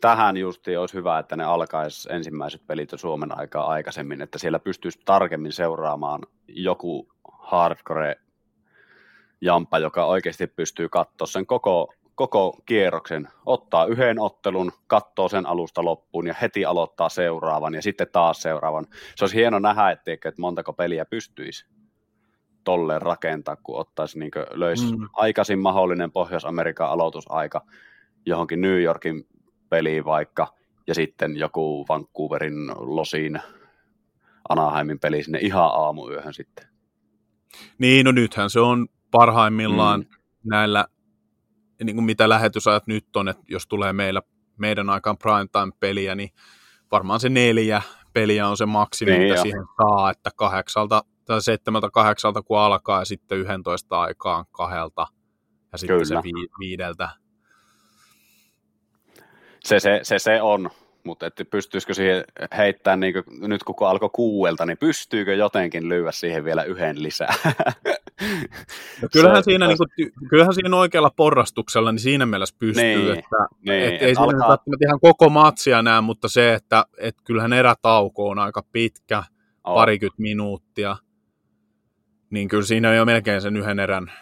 tähän 0.01 0.37
justiin 0.37 0.79
olisi 0.79 0.95
hyvä, 0.95 1.19
että 1.19 1.37
ne 1.37 1.45
alkaisi 1.45 2.09
ensimmäiset 2.13 2.67
pelit 2.67 2.93
jo 2.93 2.99
Suomen 2.99 3.39
aikaa 3.39 3.67
aikaisemmin, 3.67 4.23
että 4.23 4.39
siellä 4.39 4.59
pystyisi 4.59 5.01
tarkemmin 5.05 5.53
seuraamaan 5.53 6.21
joku 6.49 7.09
hardcore 7.33 8.17
jampa, 9.41 9.79
joka 9.79 10.05
oikeasti 10.05 10.47
pystyy 10.47 10.89
katsoa 10.89 11.27
sen 11.27 11.47
koko, 11.47 11.95
koko 12.15 12.57
kierroksen, 12.67 13.29
ottaa 13.47 13.87
yhden 13.87 14.21
ottelun, 14.21 14.73
katsoo 14.87 15.29
sen 15.29 15.47
alusta 15.47 15.85
loppuun 15.85 16.27
ja 16.27 16.35
heti 16.43 16.65
aloittaa 16.65 17.09
seuraavan 17.09 17.75
ja 17.75 17.83
sitten 17.83 18.07
taas 18.13 18.43
seuraavan. 18.43 18.87
Se 19.17 19.25
olisi 19.25 19.37
hieno 19.37 19.59
nähdä, 19.59 19.91
että, 19.91 20.13
että 20.13 20.41
montako 20.41 20.73
peliä 20.73 21.05
pystyisi 21.05 21.67
tolleen 22.65 23.03
rakentaa, 23.03 23.57
kun 23.57 23.81
ottaisi 23.81 24.19
niin 24.19 24.31
löisi 24.51 24.97
mm. 24.97 25.09
aikaisin 25.13 25.59
mahdollinen 25.59 26.13
Pohjois-Amerikan 26.13 26.91
aloitusaika 26.91 27.67
johonkin 28.27 28.61
New 28.61 28.83
Yorkin 28.83 29.27
peliin 29.69 30.05
vaikka, 30.05 30.55
ja 30.87 30.95
sitten 30.95 31.37
joku 31.37 31.87
Vancouverin 31.89 32.69
Losin 32.77 33.41
Anaheimin 34.49 35.01
peli 35.01 35.23
sinne 35.23 35.39
ihan 35.39 35.71
aamuyöhön 35.75 36.35
sitten. 36.35 36.67
Niin, 37.79 38.05
no 38.05 38.13
nythän 38.13 38.51
se 38.51 38.61
on 38.61 38.87
parhaimmillaan 39.11 40.01
mm. 40.01 40.07
näillä, 40.45 40.87
niin 41.85 41.97
kuin 41.97 42.05
mitä 42.05 42.29
lähetysajat 42.29 42.87
nyt 42.87 43.17
on, 43.17 43.29
että 43.29 43.43
jos 43.49 43.67
tulee 43.67 43.93
meillä, 43.93 44.23
meidän 44.57 44.91
aikaan 44.91 45.19
primetime-peliä, 45.19 46.15
niin 46.15 46.31
varmaan 46.91 47.21
se 47.21 47.29
neljä 47.29 47.83
peliä 48.13 48.49
on 48.49 48.57
se 48.57 48.67
maksimi, 48.67 49.11
niin 49.11 49.23
mitä 49.23 49.35
jo. 49.35 49.43
siihen 49.43 49.65
saa, 49.77 50.11
että 50.11 50.31
kahdeksalta 50.37 51.05
tai 51.33 51.43
seitsemältä 51.43 51.91
kahdeksalta 51.91 52.43
kun 52.43 52.59
alkaa 52.59 52.99
ja 52.99 53.05
sitten 53.05 53.39
yhdentoista 53.39 54.01
aikaan 54.01 54.45
kahdelta 54.51 55.07
ja 55.73 55.79
sitten 55.79 55.97
Kyllä. 55.97 56.05
se 56.05 56.15
vi- 56.15 56.49
viideltä. 56.61 57.09
Se, 59.65 59.81
se, 59.81 60.01
se, 60.03 60.19
se 60.19 60.43
on, 60.43 60.71
mutta 61.05 61.27
että 61.27 61.45
pystyisikö 61.45 61.95
siihen 61.95 62.25
heittämään, 62.57 63.01
niin 63.01 63.13
kuin, 63.13 63.25
nyt 63.51 63.65
kun 63.65 63.89
alkoi 63.89 64.11
kuuelta, 64.13 64.67
niin 64.67 64.79
pystyykö 64.79 65.35
jotenkin 65.35 65.89
lyödä 65.89 66.13
siihen 66.13 66.45
vielä 66.45 66.63
yhden 66.65 67.03
lisää? 67.03 67.35
No 69.03 69.09
kyllähän, 69.13 69.45
se, 69.45 69.45
siinä, 69.45 69.67
niin 69.67 69.79
kuin, 69.79 70.29
kyllähän 70.29 70.55
siinä 70.55 70.77
oikealla 70.77 71.11
porrastuksella, 71.17 71.93
niin 71.93 72.01
siinä 72.01 72.27
mielessä 72.27 72.57
pystyy, 72.59 72.85
niin, 72.85 73.19
että 73.19 73.37
niin, 73.67 73.83
et, 73.83 73.95
et 73.95 74.03
ei 74.03 74.15
alkaa... 74.17 74.57
siinä 74.65 74.77
ihan 74.87 75.01
koko 75.01 75.29
matsia 75.29 75.83
näe, 75.83 76.01
mutta 76.01 76.29
se, 76.29 76.55
että 76.55 76.85
et 76.99 77.15
kyllähän 77.25 77.53
erätauko 77.53 78.29
on 78.29 78.39
aika 78.39 78.63
pitkä, 78.73 79.25
oh. 79.65 79.75
parikymmentä 79.75 80.23
minuuttia, 80.23 80.97
niin 82.33 82.49
kyllä 82.49 82.63
siinä 82.63 82.95
jo 82.95 83.05
melkein 83.05 83.43
sen 83.43 83.57
yhden 83.57 83.79
erän 83.79 84.13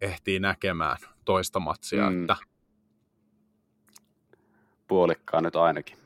ehtii 0.00 0.40
näkemään 0.40 0.96
toista 1.24 1.60
matsia. 1.60 2.10
Mm. 2.10 2.20
Että... 2.20 2.36
Puolikkaan 4.88 5.44
nyt 5.44 5.56
ainakin. 5.56 5.96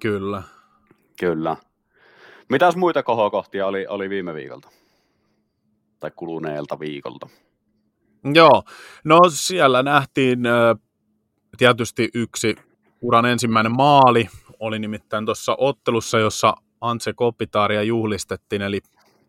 Kyllä. 0.00 0.42
Kyllä. 1.20 1.56
Mitäs 2.48 2.76
muita 2.76 3.02
kohokohtia 3.02 3.66
oli, 3.66 3.86
oli 3.86 4.10
viime 4.10 4.34
viikolta? 4.34 4.68
Tai 6.00 6.10
kuluneelta 6.16 6.80
viikolta? 6.80 7.28
Joo, 8.34 8.62
no 9.04 9.20
siellä 9.28 9.82
nähtiin 9.82 10.38
tietysti 11.58 12.10
yksi 12.14 12.56
uran 13.00 13.26
ensimmäinen 13.26 13.76
maali, 13.76 14.28
oli 14.60 14.78
nimittäin 14.78 15.24
tuossa 15.24 15.54
ottelussa, 15.58 16.18
jossa 16.18 16.54
Antse 16.80 17.12
Kopitaaria 17.12 17.82
juhlistettiin, 17.82 18.62
eli 18.62 18.80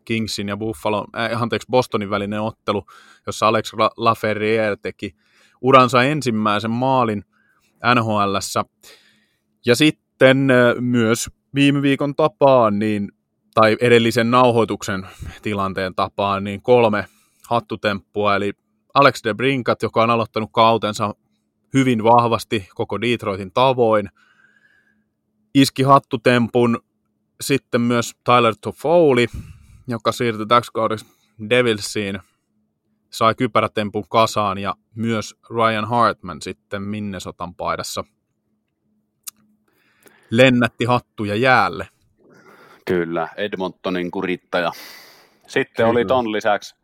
Kingsin 0.07 0.47
ja 0.47 0.57
Buffalo, 0.57 1.05
äh, 1.17 1.41
anteeksi, 1.41 1.67
Bostonin 1.71 2.09
välinen 2.09 2.41
ottelu, 2.41 2.83
jossa 3.25 3.47
Alex 3.47 3.73
Laferriere 3.97 4.75
teki 4.75 5.15
uransa 5.61 6.03
ensimmäisen 6.03 6.71
maalin 6.71 7.23
NHLssä. 7.95 8.65
Ja 9.65 9.75
sitten 9.75 10.51
äh, 10.51 10.75
myös 10.79 11.29
viime 11.55 11.81
viikon 11.81 12.15
tapaan, 12.15 12.79
niin, 12.79 13.11
tai 13.53 13.77
edellisen 13.81 14.31
nauhoituksen 14.31 15.07
tilanteen 15.41 15.95
tapaan, 15.95 16.43
niin 16.43 16.61
kolme 16.61 17.05
hattutemppua, 17.49 18.35
eli 18.35 18.53
Alex 18.93 19.23
de 19.23 19.33
Brinkat, 19.33 19.81
joka 19.81 20.03
on 20.03 20.09
aloittanut 20.09 20.49
kautensa 20.53 21.15
hyvin 21.73 22.03
vahvasti 22.03 22.69
koko 22.75 23.01
Detroitin 23.01 23.51
tavoin, 23.51 24.09
iski 25.55 25.83
hattutempun 25.83 26.79
sitten 27.41 27.81
myös 27.81 28.15
Tyler 28.23 28.55
Toffoli, 28.61 29.27
joka 29.87 30.11
siirtyi 30.11 30.45
täksi 30.45 30.71
kaudeksi 30.73 31.05
Devilsiin, 31.49 32.19
sai 33.09 33.35
kypärätempun 33.35 34.03
kasaan 34.09 34.57
ja 34.57 34.75
myös 34.95 35.35
Ryan 35.49 35.85
Hartman 35.85 36.41
sitten 36.41 36.81
Minnesotan 36.81 37.55
paidassa 37.55 38.03
lennätti 40.29 40.85
hattuja 40.85 41.35
jäälle. 41.35 41.87
Kyllä, 42.85 43.27
Edmontonin 43.37 44.11
kurittaja. 44.11 44.71
Sitten 45.47 45.75
Kyllä. 45.75 45.89
oli 45.89 46.05
ton 46.05 46.31
lisäksi, 46.31 46.75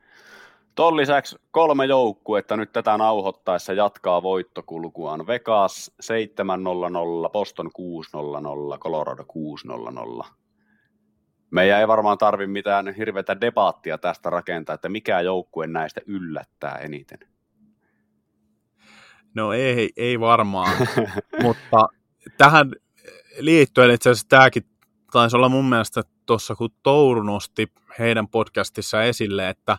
ton 0.76 0.98
lisäksi 0.98 1.36
kolme 1.52 1.86
joukkuetta 1.86 2.58
nyt 2.58 2.72
tätä 2.74 2.98
nauhoittaessa 2.98 3.74
jatkaa 3.74 4.24
voittokulkuaan. 4.24 5.28
Vegas 5.28 5.92
7-0-0, 6.02 7.30
Boston 7.32 7.72
6-0-0, 8.76 8.78
Colorado 8.78 9.24
6-0-0. 10.24 10.43
Meidän 11.54 11.80
ei 11.80 11.88
varmaan 11.88 12.18
tarvi 12.18 12.48
mitään 12.48 12.96
hirveätä 12.96 13.42
debaattia 13.42 13.98
tästä 13.98 14.30
rakentaa, 14.30 14.76
että 14.76 14.90
mikä 14.90 15.22
joukkue 15.22 15.68
näistä 15.68 16.02
yllättää 16.06 16.76
eniten. 16.76 17.20
No 19.34 19.54
ei, 19.54 19.92
ei 19.98 20.20
varmaan, 20.20 20.88
mutta 21.44 21.88
tähän 22.38 22.72
liittyen 23.40 23.92
itse 23.92 24.10
asiassa 24.10 24.30
tämäkin 24.30 24.66
taisi 25.12 25.36
olla 25.36 25.50
mun 25.50 25.70
mielestä 25.70 26.02
tuossa, 26.26 26.56
kun 26.56 26.70
Touru 26.84 27.24
nosti 27.24 27.72
heidän 28.00 28.28
podcastissa 28.28 29.04
esille, 29.04 29.50
että 29.50 29.78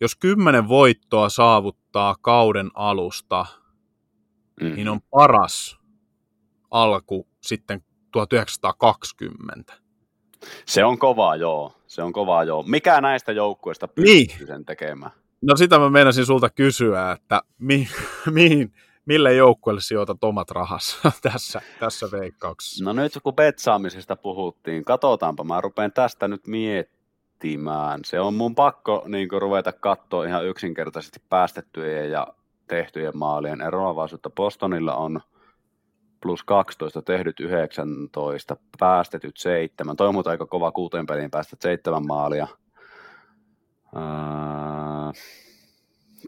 jos 0.00 0.16
kymmenen 0.16 0.68
voittoa 0.68 1.28
saavuttaa 1.28 2.16
kauden 2.20 2.70
alusta, 2.74 3.46
mm. 4.60 4.74
niin 4.74 4.88
on 4.88 5.00
paras 5.10 5.78
alku 6.70 7.28
sitten 7.40 7.84
1920. 8.12 9.85
Se 10.66 10.84
on 10.84 10.98
kovaa, 10.98 11.36
joo. 11.36 11.72
Se 11.86 12.02
on 12.02 12.12
kovaa, 12.12 12.44
joo. 12.44 12.62
Mikä 12.62 13.00
näistä 13.00 13.32
joukkueista 13.32 13.88
pystyy 13.88 14.14
niin. 14.14 14.46
sen 14.46 14.64
tekemään? 14.64 15.10
No 15.42 15.56
sitä 15.56 15.78
mä 15.78 15.90
meinasin 15.90 16.26
sulta 16.26 16.50
kysyä, 16.50 17.12
että 17.12 17.42
mi- 17.58 17.88
mihin, 18.30 18.72
mille 19.06 19.34
joukkueelle 19.34 19.80
sijoitat 19.80 20.24
omat 20.24 20.50
rahassa 20.50 21.12
tässä, 21.32 21.60
tässä 21.80 22.06
veikkauksessa? 22.12 22.84
No 22.84 22.92
nyt 22.92 23.12
kun 23.22 23.34
betsaamisesta 23.34 24.16
puhuttiin, 24.16 24.84
katsotaanpa, 24.84 25.44
mä 25.44 25.60
rupean 25.60 25.92
tästä 25.92 26.28
nyt 26.28 26.46
miettimään. 26.46 28.00
Se 28.04 28.20
on 28.20 28.34
mun 28.34 28.54
pakko 28.54 29.04
niin 29.08 29.28
ruveta 29.32 29.72
katsoa 29.72 30.24
ihan 30.24 30.46
yksinkertaisesti 30.46 31.22
päästettyjen 31.28 32.10
ja 32.10 32.26
tehtyjen 32.68 33.16
maalien 33.18 33.60
eroavaisuutta. 33.60 34.30
Bostonilla 34.30 34.94
on 34.94 35.20
plus 36.26 36.42
12, 36.42 37.02
tehdyt 37.02 37.40
19, 37.40 38.56
päästetyt 38.78 39.36
7. 39.36 39.96
Toi 39.96 40.08
on 40.08 40.22
aika 40.26 40.46
kova 40.46 40.72
kuuteen 40.72 41.06
peliin 41.06 41.30
päästä 41.30 41.56
7 41.60 42.06
maalia. 42.06 42.48
Öö, 43.96 44.02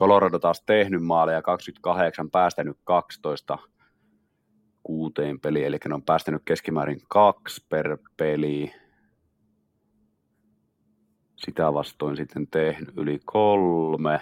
Colorado 0.00 0.38
taas 0.38 0.62
tehnyt 0.66 1.02
maaleja 1.02 1.42
28, 1.42 2.30
päästänyt 2.30 2.76
12 2.84 3.58
kuuteen 4.82 5.40
peliin, 5.40 5.66
eli 5.66 5.78
ne 5.88 5.94
on 5.94 6.02
päästänyt 6.02 6.42
keskimäärin 6.44 7.00
kaksi 7.08 7.64
per 7.68 7.98
peli. 8.16 8.72
Sitä 11.36 11.74
vastoin 11.74 12.16
sitten 12.16 12.46
tehnyt 12.46 12.96
yli 12.96 13.20
kolme. 13.24 14.20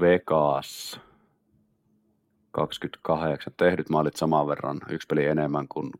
Vegas 0.00 1.00
28. 2.58 3.52
Tehdyt 3.56 3.88
maalit 3.88 4.16
saman 4.16 4.46
verran, 4.46 4.80
yksi 4.88 5.06
peli 5.06 5.24
enemmän 5.24 5.68
kuin 5.68 5.90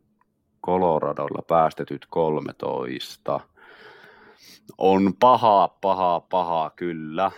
Coloradolla, 0.66 1.42
päästetyt 1.42 2.06
13 2.10 3.40
on 4.78 5.14
paha, 5.20 5.68
paha, 5.68 6.20
paha, 6.20 6.70
kyllä. 6.76 7.30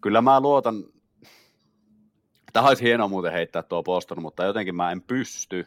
Kyllä 0.00 0.22
mä 0.22 0.40
luotan, 0.40 0.84
Tämä 2.54 2.68
olisi 2.68 2.84
hienoa 2.84 3.08
muuten 3.08 3.32
heittää 3.32 3.62
tuo 3.62 3.82
Boston, 3.82 4.22
mutta 4.22 4.44
jotenkin 4.44 4.74
mä 4.74 4.92
en 4.92 5.02
pysty. 5.02 5.66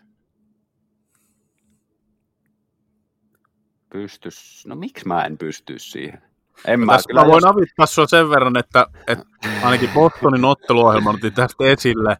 Pysty. 3.89 4.29
No 4.65 4.75
miksi 4.75 5.07
mä 5.07 5.25
en 5.25 5.37
pysty 5.37 5.79
siihen? 5.79 6.21
En 6.65 6.79
mä, 6.79 6.93
tässä 6.93 7.07
kyllä 7.07 7.25
voin 7.25 7.41
jos... 7.43 7.45
avittaa 7.45 7.85
sua 7.85 8.07
sen 8.07 8.29
verran, 8.29 8.57
että, 8.57 8.87
että 9.07 9.25
ainakin 9.63 9.89
Bostonin 9.93 10.45
otteluohjelma 10.45 11.09
otti 11.09 11.31
tästä 11.31 11.63
esille. 11.63 12.17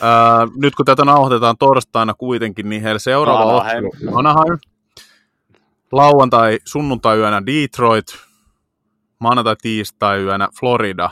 Ää, 0.00 0.46
nyt 0.56 0.74
kun 0.74 0.86
tätä 0.86 1.04
nauhoitetaan 1.04 1.56
torstaina 1.58 2.14
kuitenkin, 2.14 2.68
niin 2.68 2.82
heillä 2.82 2.98
seuraava 2.98 3.52
ottelu 3.52 3.90
Anaheim 4.14 4.58
lauantai, 5.92 6.58
sunnuntai 6.64 7.18
yönä 7.18 7.42
Detroit, 7.46 8.06
maanantai, 9.20 9.56
tiistai 9.62 10.22
yönä 10.22 10.48
Florida. 10.60 11.10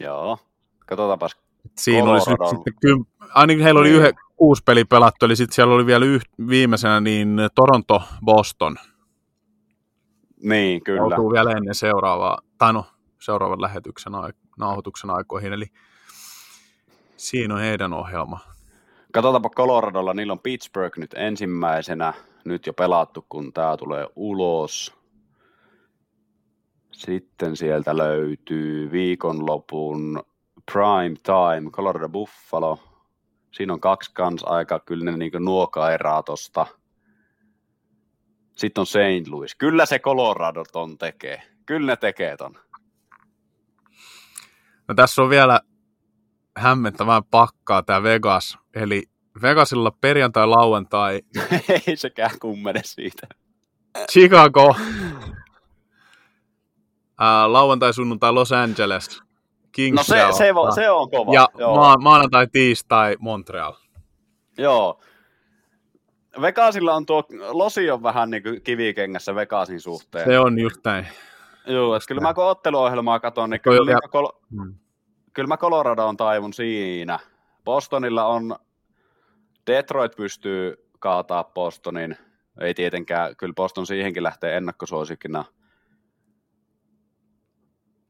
Joo, 0.00 0.38
katsotaanpas. 0.86 1.36
Siinä 1.78 2.10
olisi 2.10 2.30
nyt 2.30 2.48
sitten 2.48 2.74
kym... 2.80 3.04
ainakin 3.34 3.64
heillä 3.64 3.80
oli 3.80 3.88
niin. 3.88 4.00
yhden, 4.00 4.14
kuusi 4.36 4.62
peli 4.66 4.84
pelattu, 4.84 5.26
eli 5.26 5.36
sitten 5.36 5.54
siellä 5.54 5.74
oli 5.74 5.86
vielä 5.86 6.04
yh, 6.04 6.22
viimeisenä 6.48 7.00
niin 7.00 7.38
Toronto, 7.54 8.02
Boston. 8.24 8.76
Niin, 10.44 10.84
kyllä. 10.84 11.00
Joutuu 11.00 11.32
vielä 11.32 11.50
ennen 11.50 11.74
seuraavaa, 11.74 12.38
tai 12.58 12.72
no, 12.72 12.84
seuraavan 13.20 13.60
lähetyksen 13.60 14.12
nauhoituksen 14.58 15.10
aikoihin, 15.10 15.52
eli 15.52 15.66
siinä 17.16 17.54
on 17.54 17.60
heidän 17.60 17.92
ohjelma. 17.92 18.38
Katsotaanpa 19.12 19.50
Coloradolla, 19.50 20.14
niillä 20.14 20.32
on 20.32 20.40
Pittsburgh 20.40 20.98
nyt 20.98 21.14
ensimmäisenä, 21.14 22.12
nyt 22.44 22.66
jo 22.66 22.72
pelattu, 22.72 23.26
kun 23.28 23.52
tämä 23.52 23.76
tulee 23.76 24.06
ulos. 24.16 24.94
Sitten 26.92 27.56
sieltä 27.56 27.96
löytyy 27.96 28.90
viikonlopun 28.90 30.22
Prime 30.72 31.16
Time, 31.22 31.70
Colorado 31.70 32.08
Buffalo. 32.08 32.78
Siinä 33.50 33.72
on 33.72 33.80
kaksi 33.80 34.10
kans 34.14 34.44
aika 34.46 34.80
kyllä 34.80 35.04
ne 35.04 35.16
niin 35.16 35.32
nuokaeraa 35.38 36.22
tosta. 36.22 36.66
Sitten 38.56 38.82
on 38.82 38.86
St. 38.86 39.28
Louis. 39.28 39.54
Kyllä 39.54 39.86
se 39.86 39.98
Colorado 39.98 40.64
ton 40.72 40.98
tekee. 40.98 41.42
Kyllä 41.66 41.86
ne 41.86 41.96
tekee 41.96 42.36
ton. 42.36 42.54
No 44.88 44.94
tässä 44.94 45.22
on 45.22 45.30
vielä 45.30 45.60
hämmentävää 46.56 47.22
pakkaa 47.30 47.82
tämä 47.82 48.02
Vegas. 48.02 48.58
Eli 48.74 49.02
Vegasilla 49.42 49.90
perjantai, 49.90 50.46
lauantai. 50.46 51.20
Ei 51.86 51.96
sekään 51.96 52.38
kummene 52.40 52.80
siitä. 52.84 53.26
Chicago. 54.10 54.76
Uh, 57.20 57.46
lauantai, 57.46 57.94
sunnuntai 57.94 58.32
Los 58.32 58.52
Angeles. 58.52 59.22
Kings 59.72 59.96
no 59.96 60.02
se, 60.02 60.26
se, 60.32 60.52
se, 60.74 60.90
on 60.90 61.10
kova. 61.10 61.32
Ja 61.32 61.48
ma- 61.76 61.96
maanantai, 61.96 62.46
tiistai 62.52 63.16
Montreal. 63.18 63.72
Joo. 64.58 65.00
Vegasilla 66.40 66.94
on 66.94 67.06
tuo, 67.06 67.24
Losi 67.50 67.90
on 67.90 68.02
vähän 68.02 68.30
niin 68.30 68.42
kuin 68.42 68.62
kivikengässä 68.62 69.34
Vegasin 69.34 69.80
suhteen. 69.80 70.24
Se 70.24 70.38
on 70.38 70.58
just 70.58 70.80
näin. 70.84 71.06
Joo, 71.66 71.96
että 71.96 72.08
kyllä 72.08 72.20
mä 72.20 72.34
kun 72.34 72.44
otteluohjelmaa 72.44 73.20
katson, 73.20 73.50
niin 73.50 73.60
kyllä, 73.60 73.92
ja... 73.92 74.08
kol- 74.10 74.32
hmm. 74.50 74.74
kyllä 75.32 75.46
mä 75.46 75.56
Colorado 75.56 76.06
on 76.06 76.16
taivun 76.16 76.52
siinä. 76.52 77.18
Bostonilla 77.64 78.26
on 78.26 78.56
Detroit 79.66 80.16
pystyy 80.16 80.88
kaataa 80.98 81.44
Bostonin. 81.44 82.16
Ei 82.60 82.74
tietenkään, 82.74 83.36
kyllä 83.36 83.54
Boston 83.54 83.86
siihenkin 83.86 84.22
lähtee 84.22 84.56
ennakkosuosikkina. 84.56 85.44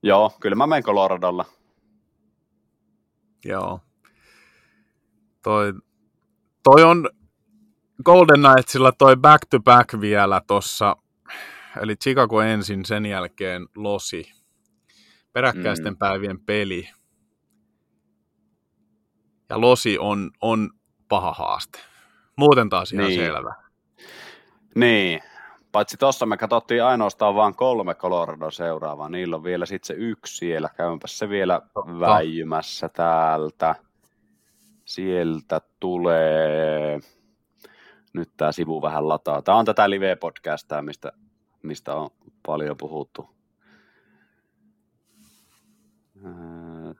Joo, 0.02 0.32
kyllä 0.40 0.56
mä 0.56 0.66
menen 0.66 0.82
Coloradolla. 0.82 1.44
Joo. 3.44 3.80
Toi, 5.42 5.72
toi 6.62 6.82
on 6.82 7.10
Golden 8.02 8.40
Knightsilla 8.40 8.92
toi 8.92 9.16
back 9.16 9.46
to 9.50 9.60
back 9.60 10.00
vielä 10.00 10.40
tossa, 10.46 10.96
eli 11.82 11.96
Chicago 11.96 12.40
ensin, 12.40 12.84
sen 12.84 13.06
jälkeen 13.06 13.66
Losi. 13.76 14.32
Peräkkäisten 15.32 15.92
mm. 15.92 15.98
päivien 15.98 16.40
peli. 16.40 16.88
Ja 19.48 19.60
Losi 19.60 19.98
on, 19.98 20.30
on 20.40 20.70
paha 21.08 21.32
haaste. 21.32 21.78
Muuten 22.36 22.68
taas 22.68 22.92
ihan 22.92 23.06
niin. 23.06 23.20
selvä. 23.20 23.54
Niin, 24.74 25.20
paitsi 25.72 25.96
tuossa 25.96 26.26
me 26.26 26.36
katsottiin 26.36 26.84
ainoastaan 26.84 27.34
vain 27.34 27.54
kolme 27.56 27.94
Colorado 27.94 28.50
seuraavaa, 28.50 29.08
niillä 29.08 29.36
on 29.36 29.44
vielä 29.44 29.66
sitten 29.66 29.86
se 29.86 29.94
yksi 29.94 30.36
siellä, 30.36 30.68
käympä 30.76 31.06
se 31.06 31.28
vielä 31.28 31.60
Totta. 31.74 32.00
väijymässä 32.00 32.88
täältä. 32.88 33.74
Sieltä 34.84 35.60
tulee, 35.80 37.00
nyt 38.14 38.30
tämä 38.36 38.52
sivu 38.52 38.82
vähän 38.82 39.08
lataa. 39.08 39.42
Tämä 39.42 39.58
on 39.58 39.64
tätä 39.64 39.90
live-podcastaa, 39.90 40.82
mistä, 40.82 41.12
mistä 41.62 41.94
on 41.94 42.10
paljon 42.46 42.76
puhuttu. 42.76 43.30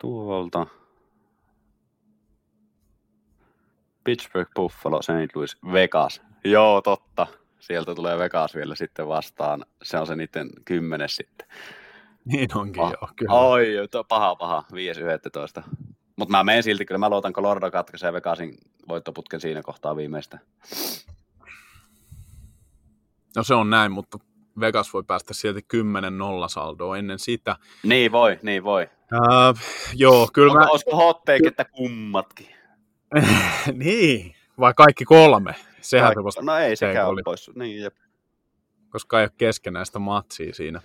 Tuolta. 0.00 0.66
Pittsburgh, 4.05 4.50
Buffalo, 4.55 5.03
St. 5.03 5.37
Louis, 5.37 5.57
Vegas. 5.72 6.22
Joo, 6.44 6.81
totta. 6.81 7.27
Sieltä 7.59 7.94
tulee 7.94 8.18
Vegas 8.18 8.55
vielä 8.55 8.74
sitten 8.74 9.09
vastaan. 9.09 9.64
Se 9.83 9.98
on 9.98 10.07
se 10.07 10.16
niiden 10.16 10.50
kymmenes 10.64 11.16
sitten. 11.16 11.48
Niin 12.24 12.57
onkin 12.57 12.83
oh. 12.83 12.90
joo, 12.90 13.09
kyllä. 13.16 13.33
Oi, 13.33 13.66
paha, 14.09 14.37
paha, 14.37 14.64
5-11. 15.59 15.62
Mutta 16.16 16.33
mä 16.33 16.44
menen 16.44 16.62
silti, 16.62 16.85
kyllä 16.85 16.98
mä 16.98 17.09
luotan 17.09 17.33
Colorado 17.33 17.70
katkaisee 17.70 18.12
Vegasin 18.12 18.59
voittoputken 18.88 19.40
siinä 19.40 19.62
kohtaa 19.62 19.96
viimeistä. 19.96 20.38
No 23.37 23.42
se 23.42 23.55
on 23.55 23.70
näin, 23.70 23.92
mutta 23.92 24.18
Vegas 24.61 24.92
voi 24.92 25.03
päästä 25.07 25.35
sieltä 25.35 25.61
10-0 25.61 25.64
saldoa 26.48 26.98
ennen 26.98 27.18
sitä. 27.18 27.57
Niin 27.83 28.12
voi, 28.12 28.38
niin 28.42 28.64
voi. 28.64 28.88
Uh, 29.12 29.59
joo, 29.94 30.29
kyllä 30.33 30.53
Onko, 30.53 30.64
mä... 30.64 30.70
Olisiko 30.70 30.96
hot 30.96 31.24
take, 31.24 31.48
että 31.48 31.64
kummatkin? 31.64 32.48
niin, 33.85 34.35
vai 34.61 34.74
kaikki 34.77 35.05
kolme? 35.05 35.55
Sehän 35.81 36.14
Kaikki, 36.14 36.33
se 36.33 36.42
no 36.42 36.57
ei 36.57 36.77
sekään 36.77 37.09
ole 37.09 37.22
pois. 37.24 37.50
Niin, 37.55 37.83
jep. 37.83 37.94
koska 38.88 39.20
ei 39.20 39.24
ole 39.24 39.33
keskenäistä 39.38 39.98
matsia 39.98 40.55
siinä. 40.55 40.81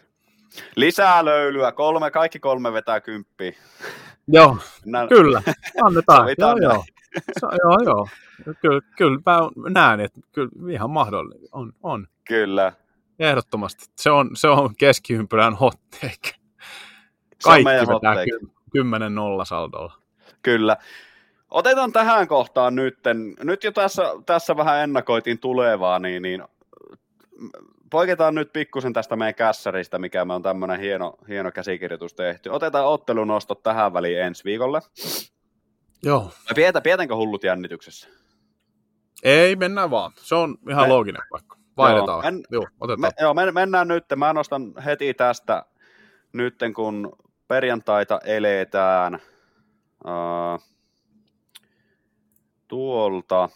Lisää 0.76 1.26
löylyä, 1.26 1.72
kolme, 1.72 2.12
kaikki 2.12 2.40
kolme 2.40 2.74
vetää 2.74 3.02
kymppiä. 3.02 3.52
Joo, 4.32 4.58
Nä, 4.86 5.08
kyllä, 5.08 5.42
annetaan. 5.86 6.28
joo, 6.38 6.58
joo. 6.62 6.84
Se, 7.40 7.48
joo, 7.64 7.78
joo. 7.86 8.08
Kyllä, 8.62 8.82
kyllä 8.98 9.20
mä 9.26 9.40
näen, 9.70 10.00
että 10.00 10.20
kyllä 10.32 10.50
ihan 10.72 10.90
mahdollinen 10.90 11.50
on, 11.52 11.74
on. 11.84 12.08
Kyllä. 12.28 12.74
Ehdottomasti. 13.20 13.86
Se 13.96 14.12
on, 14.12 14.30
se 14.34 14.48
on 14.48 14.76
keskiympyrän 14.78 15.56
hot 15.56 15.80
take. 16.02 16.30
Se 17.40 17.50
on 17.50 17.64
Kaikki 17.64 17.66
vetää 17.66 18.16
take. 18.16 18.26
ky- 18.72 18.82
10-0 19.42 19.46
saldolla. 19.46 19.94
Kyllä. 20.42 20.78
Otetaan 21.52 21.92
tähän 21.92 22.28
kohtaan 22.28 22.76
nytten. 22.76 23.34
Nyt 23.44 23.64
jo 23.64 23.72
tässä, 23.72 24.04
tässä 24.26 24.58
vähän 24.58 24.78
ennakoitiin 24.84 25.40
tulevaa, 25.40 26.00
niin, 26.00 26.22
niin 26.22 26.44
poiketaan 27.92 28.36
nyt 28.36 28.54
pikkusen 28.54 28.94
tästä 28.94 29.16
meidän 29.16 29.36
kässäristä, 29.36 30.00
mikä 30.00 30.26
me 30.26 30.34
on 30.34 30.42
tämmöinen 30.44 30.80
hieno, 30.80 31.18
hieno 31.28 31.52
käsikirjoitus 31.52 32.14
tehty. 32.14 32.50
Otetaan 32.50 32.86
ottelunostot 32.86 33.64
tähän 33.64 33.94
väliin 33.94 34.22
ensi 34.22 34.44
viikolle. 34.44 34.80
Joo. 36.04 36.22
Vai 36.24 36.54
pidetään, 36.56 36.84
pidetäänkö 36.84 37.16
hullut 37.16 37.44
jännityksessä? 37.44 38.08
Ei, 39.24 39.56
mennään 39.56 39.92
vaan. 39.92 40.12
Se 40.16 40.36
on 40.36 40.58
ihan 40.70 40.84
Me- 40.84 40.88
looginen 40.88 41.22
paikka. 41.32 41.58
Vaihdetaan. 41.78 42.24
Joo, 42.24 42.28
en- 42.28 42.44
Joo, 42.52 42.62
Me, 42.64 42.68
otetaan. 42.80 43.14
joo, 43.22 43.34
men, 43.34 43.54
mennään 43.54 43.88
nyt. 43.88 44.06
Mä 44.16 44.34
nostan 44.34 44.74
heti 44.86 45.14
tästä 45.14 45.66
nytten, 46.34 46.74
kun 46.74 47.12
perjantaita 47.48 48.20
eletään 48.26 49.16
uh, 50.06 50.64
tuolta. 52.68 53.50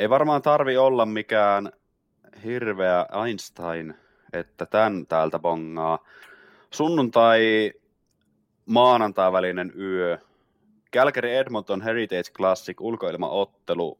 Ei 0.00 0.10
varmaan 0.10 0.42
tarvi 0.42 0.76
olla 0.76 1.06
mikään 1.06 1.72
hirveä 2.44 3.06
Einstein, 3.24 3.94
että 4.32 4.66
tän 4.66 5.06
täältä 5.06 5.38
bongaa. 5.38 5.98
Sunnuntai 6.70 7.72
maanantai 8.66 9.32
välinen 9.32 9.72
yö. 9.78 10.18
Calgary 10.92 11.30
Edmonton 11.30 11.80
Heritage 11.80 12.30
Classic 12.36 12.80
ulkoilmaottelu 12.80 13.98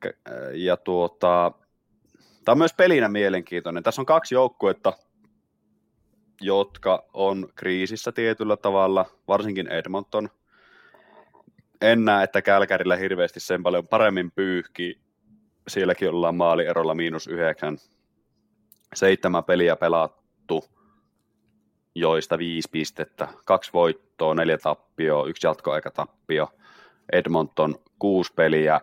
K- 0.00 0.18
ja 0.54 0.76
tuota, 0.76 1.52
tämä 2.44 2.52
on 2.52 2.58
myös 2.58 2.74
pelinä 2.74 3.08
mielenkiintoinen. 3.08 3.82
Tässä 3.82 4.02
on 4.02 4.06
kaksi 4.06 4.34
joukkuetta, 4.34 4.92
jotka 6.40 7.04
on 7.12 7.48
kriisissä 7.54 8.12
tietyllä 8.12 8.56
tavalla, 8.56 9.06
varsinkin 9.28 9.68
Edmonton. 9.68 10.28
En 11.82 12.04
näe, 12.04 12.24
että 12.24 12.42
Kälkärillä 12.42 12.96
hirveästi 12.96 13.40
sen 13.40 13.62
paljon 13.62 13.88
paremmin 13.88 14.30
pyyhki. 14.30 15.00
Sielläkin 15.68 16.08
ollaan 16.08 16.34
maalierolla 16.34 16.94
miinus 16.94 17.26
yhdeksän. 17.26 17.78
Seitsemän 18.94 19.44
peliä 19.44 19.76
pelattu, 19.76 20.64
joista 21.94 22.38
viisi 22.38 22.68
pistettä. 22.72 23.28
Kaksi 23.46 23.72
voittoa, 23.72 24.34
neljä 24.34 24.58
tappioa, 24.58 25.26
yksi 25.26 25.46
jatkoaikatappio. 25.46 26.48
Edmonton 27.12 27.74
kuusi 27.98 28.32
peliä, 28.34 28.80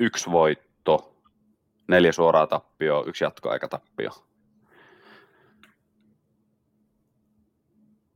yksi 0.00 0.30
voitto, 0.30 1.16
neljä 1.88 2.12
suoraa 2.12 2.46
tappioa, 2.46 3.04
yksi 3.06 3.24
jatkoaikatappio. 3.24 4.10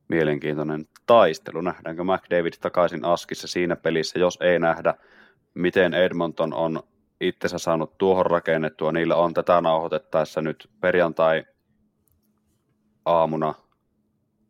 Mielenkiintoinen 0.09 0.89
taistelu. 1.07 1.61
Nähdäänkö 1.61 2.05
McDavid 2.05 2.53
takaisin 2.61 3.05
askissa 3.05 3.49
siinä 3.49 3.77
pelissä? 3.77 4.19
Jos 4.19 4.39
ei 4.41 4.59
nähdä, 4.59 4.95
miten 5.55 5.95
Edmonton 5.95 6.55
on 6.55 6.83
itsensä 7.21 7.59
saanut 7.59 7.99
tuohon 7.99 8.27
rakennettua. 8.27 8.93
Niillä 8.93 9.17
on 9.17 9.35
tätä 9.35 9.61
nauhoitettaessa 9.61 10.43
nyt 10.43 10.71
perjantai 10.81 11.45
aamuna. 13.05 13.55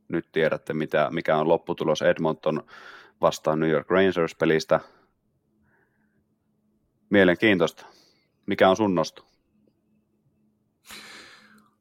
Nyt 0.09 0.27
tiedätte, 0.33 0.75
mitä, 0.75 1.09
mikä 1.12 1.37
on 1.37 1.49
lopputulos 1.49 2.03
Edmonton 2.03 2.62
vastaan 3.21 3.61
New 3.61 3.71
York 3.71 3.90
Rangers-pelistä. 3.90 4.81
Mielenkiintoista. 7.11 7.87
Mikä 8.47 8.69
on 8.71 8.77
sun 8.77 8.95
nosto? 8.95 9.36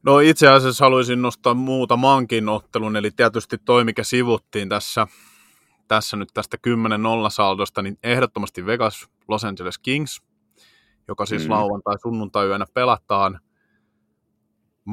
No 0.05 0.19
itse 0.19 0.47
asiassa 0.47 0.85
haluaisin 0.85 1.21
nostaa 1.21 1.53
muutamankin 1.53 2.49
ottelun, 2.49 2.95
eli 2.95 3.11
tietysti 3.11 3.57
toi, 3.57 3.83
mikä 3.83 4.03
sivuttiin 4.03 4.69
tässä, 4.69 5.07
tässä 5.87 6.17
nyt 6.17 6.29
tästä 6.33 6.57
10-0 6.67 6.69
saldosta, 7.29 7.81
niin 7.81 7.97
ehdottomasti 8.03 8.65
Vegas 8.65 9.07
Los 9.27 9.43
Angeles 9.43 9.79
Kings, 9.79 10.21
joka 11.07 11.25
siis 11.25 11.43
Mm. 11.45 11.51
lauantai 11.51 11.99
sunnuntai 12.01 12.47
yönä 12.47 12.65
pelataan. 12.73 13.39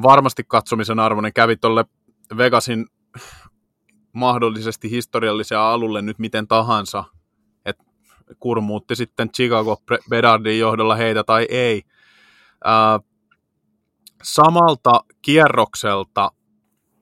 Varmasti 0.01 0.43
katsomisen 0.47 0.99
arvoinen 0.99 1.33
kävi 1.33 1.57
tuolle 1.57 1.85
Vegasin 2.37 2.87
mahdollisesti 4.13 4.89
historiallisen 4.91 5.57
alulle 5.59 6.01
nyt 6.01 6.19
miten 6.19 6.47
tahansa, 6.47 7.03
että 7.65 7.83
kurmuutti 8.39 8.95
sitten 8.95 9.31
Chicago 9.31 9.77
Bedardin 10.09 10.59
johdolla 10.59 10.95
heitä 10.95 11.23
tai 11.23 11.45
ei. 11.49 11.81
Ää, 12.63 12.99
samalta 14.23 14.91
kierrokselta 15.21 16.31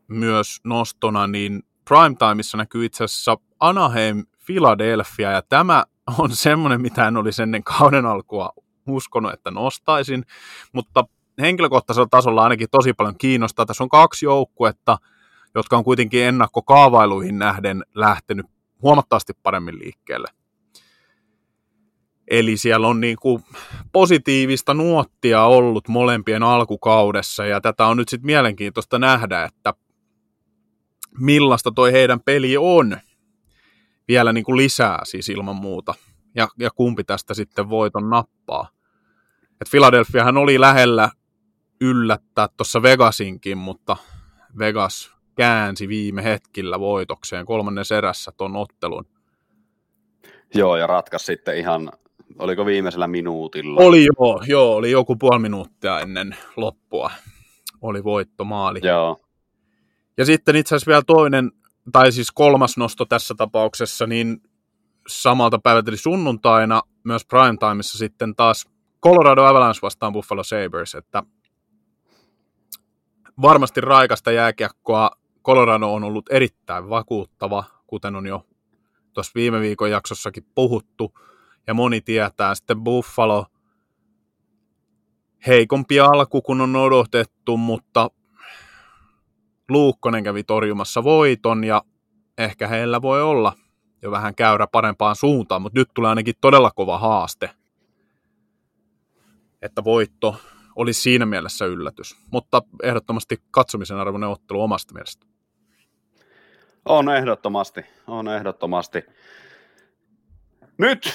myös 0.07 0.59
nostona, 0.63 1.27
niin 1.27 1.63
primetimeissa 1.89 2.57
näkyy 2.57 2.85
itse 2.85 3.03
asiassa 3.03 3.37
Anaheim 3.59 4.25
Philadelphia, 4.45 5.31
ja 5.31 5.41
tämä 5.41 5.83
on 6.17 6.31
semmoinen, 6.31 6.81
mitä 6.81 7.07
en 7.07 7.17
olisi 7.17 7.43
ennen 7.43 7.63
kauden 7.63 8.05
alkua 8.05 8.49
uskonut, 8.87 9.33
että 9.33 9.51
nostaisin, 9.51 10.25
mutta 10.73 11.03
henkilökohtaisella 11.41 12.07
tasolla 12.11 12.43
ainakin 12.43 12.67
tosi 12.71 12.93
paljon 12.93 13.17
kiinnostaa. 13.17 13.65
Tässä 13.65 13.83
on 13.83 13.89
kaksi 13.89 14.25
joukkuetta, 14.25 14.97
jotka 15.55 15.77
on 15.77 15.83
kuitenkin 15.83 16.23
ennakkokaavailuihin 16.23 17.39
nähden 17.39 17.83
lähtenyt 17.95 18.45
huomattavasti 18.81 19.33
paremmin 19.43 19.79
liikkeelle. 19.79 20.27
Eli 22.31 22.57
siellä 22.57 22.87
on 22.87 23.01
niin 23.01 23.17
kuin 23.21 23.43
positiivista 23.91 24.73
nuottia 24.73 25.43
ollut 25.43 25.87
molempien 25.87 26.43
alkukaudessa, 26.43 27.45
ja 27.45 27.61
tätä 27.61 27.85
on 27.85 27.97
nyt 27.97 28.09
sitten 28.09 28.25
mielenkiintoista 28.25 28.99
nähdä, 28.99 29.43
että 29.43 29.73
millaista 31.19 31.71
toi 31.71 31.91
heidän 31.91 32.19
peli 32.19 32.57
on 32.57 32.97
vielä 34.07 34.33
niin 34.33 34.43
kuin 34.43 34.57
lisää 34.57 34.99
siis 35.03 35.29
ilman 35.29 35.55
muuta, 35.55 35.93
ja, 36.35 36.47
ja 36.59 36.69
kumpi 36.75 37.03
tästä 37.03 37.33
sitten 37.33 37.69
voiton 37.69 38.09
nappaa. 38.09 38.69
Et 39.61 39.67
Philadelphiahan 39.71 40.37
oli 40.37 40.59
lähellä 40.59 41.09
yllättää 41.81 42.47
tuossa 42.57 42.81
Vegasinkin, 42.81 43.57
mutta 43.57 43.97
Vegas 44.59 45.13
käänsi 45.35 45.87
viime 45.87 46.23
hetkillä 46.23 46.79
voitokseen 46.79 47.45
kolmannen 47.45 47.85
erässä 47.97 48.31
ton 48.37 48.55
ottelun. 48.55 49.05
Joo, 50.53 50.77
ja 50.77 50.87
ratkas 50.87 51.25
sitten 51.25 51.57
ihan, 51.57 51.91
oliko 52.39 52.65
viimeisellä 52.65 53.07
minuutilla? 53.07 53.81
Oli 53.81 54.05
joo, 54.05 54.43
joo, 54.47 54.75
oli 54.75 54.91
joku 54.91 55.15
puoli 55.15 55.39
minuuttia 55.39 55.99
ennen 55.99 56.35
loppua. 56.55 57.11
Oli 57.81 58.03
voittomaali. 58.03 58.79
Joo, 58.83 59.21
Ja 60.17 60.25
sitten 60.25 60.55
itse 60.55 60.75
asiassa 60.75 60.89
vielä 60.89 61.01
toinen, 61.07 61.51
tai 61.91 62.11
siis 62.11 62.31
kolmas 62.31 62.77
nosto 62.77 63.05
tässä 63.05 63.33
tapauksessa, 63.37 64.07
niin 64.07 64.41
samalta 65.07 65.59
päivältä 65.59 65.91
eli 65.91 65.97
sunnuntaina 65.97 66.81
myös 67.03 67.25
primetimeissa 67.25 67.97
sitten 67.97 68.35
taas 68.35 68.65
Colorado 69.03 69.43
Avalanche 69.43 69.79
vastaan 69.81 70.13
Buffalo 70.13 70.43
Sabres, 70.43 70.95
että 70.95 71.23
varmasti 73.41 73.81
raikasta 73.81 74.31
jääkiekkoa. 74.31 75.11
Colorado 75.45 75.93
on 75.93 76.03
ollut 76.03 76.25
erittäin 76.29 76.89
vakuuttava, 76.89 77.63
kuten 77.87 78.15
on 78.15 78.27
jo 78.27 78.45
tuossa 79.13 79.31
viime 79.35 79.61
viikon 79.61 79.91
jaksossakin 79.91 80.45
puhuttu, 80.55 81.13
ja 81.67 81.73
moni 81.73 82.01
tietää 82.01 82.55
sitten 82.55 82.81
Buffalo 82.81 83.45
heikompi 85.47 85.99
alku, 85.99 86.41
kun 86.41 86.61
on 86.61 86.75
odotettu, 86.75 87.57
mutta 87.57 88.09
Luukkonen 89.69 90.23
kävi 90.23 90.43
torjumassa 90.43 91.03
voiton, 91.03 91.63
ja 91.63 91.81
ehkä 92.37 92.67
heillä 92.67 93.01
voi 93.01 93.21
olla 93.21 93.53
jo 94.01 94.11
vähän 94.11 94.35
käyrä 94.35 94.67
parempaan 94.67 95.15
suuntaan, 95.15 95.61
mutta 95.61 95.79
nyt 95.79 95.89
tulee 95.93 96.09
ainakin 96.09 96.35
todella 96.41 96.71
kova 96.71 96.97
haaste, 96.97 97.49
että 99.61 99.83
voitto 99.83 100.35
olisi 100.75 101.01
siinä 101.01 101.25
mielessä 101.25 101.65
yllätys. 101.65 102.17
Mutta 102.31 102.61
ehdottomasti 102.83 103.37
katsomisen 103.51 103.97
arvoinen 103.97 104.29
ottelu 104.29 104.61
omasta 104.61 104.93
mielestä. 104.93 105.27
On 106.85 107.09
ehdottomasti, 107.09 107.81
on 108.07 108.27
ehdottomasti. 108.27 109.03
Nyt 110.77 111.13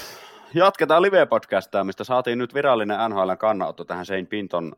jatketaan 0.53 1.01
live-podcastia, 1.01 1.83
mistä 1.83 2.03
saatiin 2.03 2.37
nyt 2.37 2.53
virallinen 2.53 2.97
NHL 3.09 3.31
kannanotto 3.39 3.85
tähän 3.85 4.05
Sein 4.05 4.27
Pinton 4.27 4.73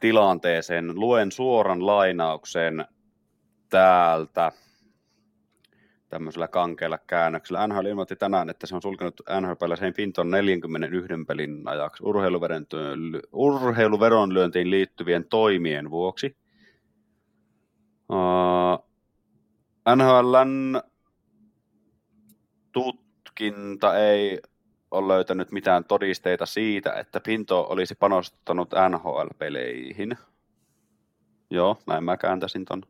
tilanteeseen. 0.00 1.00
Luen 1.00 1.32
suoran 1.32 1.86
lainauksen 1.86 2.84
täältä 3.68 4.52
tämmöisellä 6.08 6.48
kankeella 6.48 6.98
käännöksellä. 6.98 7.66
NHL 7.66 7.86
ilmoitti 7.86 8.16
tänään, 8.16 8.50
että 8.50 8.66
se 8.66 8.74
on 8.74 8.82
sulkenut 8.82 9.20
NHL 9.40 9.74
Sein 9.74 9.94
Pinton 9.94 10.30
41 10.30 11.08
pelin 11.26 11.68
ajaksi 11.68 12.02
urheiluveronlyöntiin 13.32 14.70
liittyvien 14.70 15.24
toimien 15.24 15.90
vuoksi. 15.90 16.36
Uh, 18.08 18.86
NHLn 19.96 20.80
tutkinta 22.72 23.98
ei 23.98 24.40
ole 24.92 25.14
löytänyt 25.14 25.52
mitään 25.52 25.84
todisteita 25.84 26.46
siitä, 26.46 26.92
että 26.92 27.20
Pinto 27.20 27.66
olisi 27.68 27.94
panostanut 27.94 28.70
NHL-peleihin. 28.88 30.18
Joo, 31.50 31.78
näin 31.86 32.04
mä 32.04 32.16
kääntäisin 32.16 32.64
ton. 32.64 32.82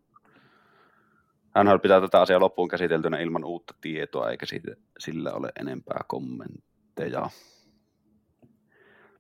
NHL 1.65 1.77
pitää 1.77 2.01
tätä 2.01 2.21
asiaa 2.21 2.41
loppuun 2.41 2.69
käsiteltynä 2.69 3.19
ilman 3.19 3.45
uutta 3.45 3.75
tietoa, 3.81 4.31
eikä 4.31 4.47
siitä, 4.47 4.75
sillä 4.99 5.33
ole 5.33 5.53
enempää 5.61 6.01
kommentteja. 6.07 7.31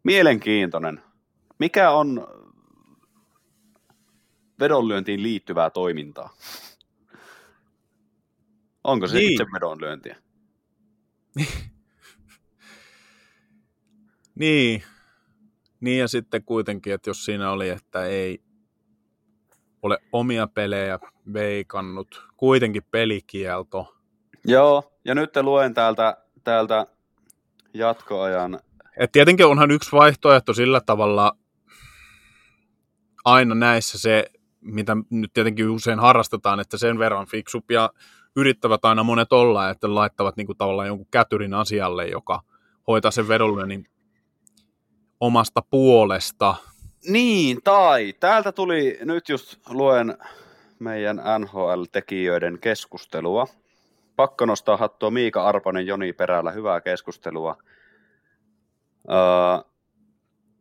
Mielenkiintoinen. 0.02 1.02
Mikä 1.58 1.90
on 1.90 2.26
vedonlyöntiin 4.60 5.22
liittyvää 5.22 5.70
toimintaa? 5.70 6.34
Onko 8.84 9.06
se 9.06 9.16
niin. 9.16 9.32
itse 9.32 9.44
vedonlyöntiä? 9.54 10.16
niin. 14.34 14.82
Niin 15.80 16.00
ja 16.00 16.08
sitten 16.08 16.44
kuitenkin, 16.44 16.94
että 16.94 17.10
jos 17.10 17.24
siinä 17.24 17.50
oli, 17.50 17.68
että 17.68 18.04
ei 18.04 18.42
ole 19.82 19.98
omia 20.12 20.46
pelejä 20.46 20.98
veikannut, 21.32 22.26
kuitenkin 22.36 22.82
pelikielto. 22.90 23.94
Joo, 24.44 24.92
ja 25.04 25.14
nyt 25.14 25.36
luen 25.36 25.74
täältä, 25.74 26.16
täältä 26.44 26.86
jatkoajan. 27.74 28.60
Et 28.96 29.12
tietenkin 29.12 29.46
onhan 29.46 29.70
yksi 29.70 29.92
vaihtoehto 29.92 30.54
sillä 30.54 30.80
tavalla 30.80 31.36
aina 33.24 33.54
näissä 33.54 33.98
se, 33.98 34.26
mitä 34.60 34.96
nyt 35.10 35.32
tietenkin 35.32 35.70
usein 35.70 35.98
harrastetaan, 35.98 36.60
että 36.60 36.78
sen 36.78 36.98
verran 36.98 37.26
fiksupia 37.26 37.90
yrittävät 38.36 38.84
aina 38.84 39.02
monet 39.02 39.32
olla, 39.32 39.70
että 39.70 39.94
laittavat 39.94 40.36
niin 40.36 40.46
kuin 40.46 40.58
tavallaan 40.58 40.88
jonkun 40.88 41.06
kätyrin 41.10 41.54
asialle, 41.54 42.06
joka 42.06 42.40
hoitaa 42.86 43.10
sen 43.10 43.28
vedonlyönnin 43.28 43.86
omasta 45.22 45.62
puolesta. 45.70 46.54
Niin, 47.08 47.62
tai 47.64 48.14
täältä 48.20 48.52
tuli, 48.52 48.98
nyt 49.04 49.28
just 49.28 49.56
luen 49.68 50.18
meidän 50.78 51.16
NHL-tekijöiden 51.16 52.58
keskustelua. 52.60 53.46
Pakko 54.16 54.46
nostaa 54.46 54.76
hattua 54.76 55.10
Miika 55.10 55.44
Arponen, 55.44 55.86
Joni 55.86 56.12
Perällä, 56.12 56.50
hyvää 56.50 56.80
keskustelua. 56.80 57.56
Öö, 59.10 59.16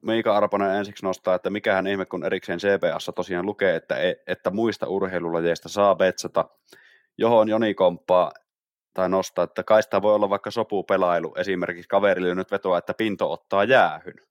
Miika 0.01 0.37
Arponen 0.37 0.75
ensiksi 0.75 1.05
nostaa, 1.05 1.35
että 1.35 1.49
mikähän 1.49 1.87
ihme, 1.87 2.05
kun 2.05 2.25
erikseen 2.25 2.59
CPassa 2.59 3.11
tosiaan 3.11 3.45
lukee, 3.45 3.75
että, 3.75 3.95
e, 3.95 4.15
että 4.27 4.49
muista 4.49 4.87
urheilulajeista 4.87 5.69
saa 5.69 5.95
betsata 5.95 6.45
johon 7.17 7.49
Joni 7.49 7.73
komppaa 7.73 8.31
tai 8.93 9.09
nostaa, 9.09 9.43
että 9.43 9.63
kaista 9.63 10.01
voi 10.01 10.15
olla 10.15 10.29
vaikka 10.29 10.51
sopupelailu, 10.51 11.33
esimerkiksi 11.37 11.89
kaverille 11.89 12.35
nyt 12.35 12.51
vetoa, 12.51 12.77
että 12.77 12.93
pinto 12.93 13.31
ottaa 13.31 13.63
jäähyn. 13.63 14.30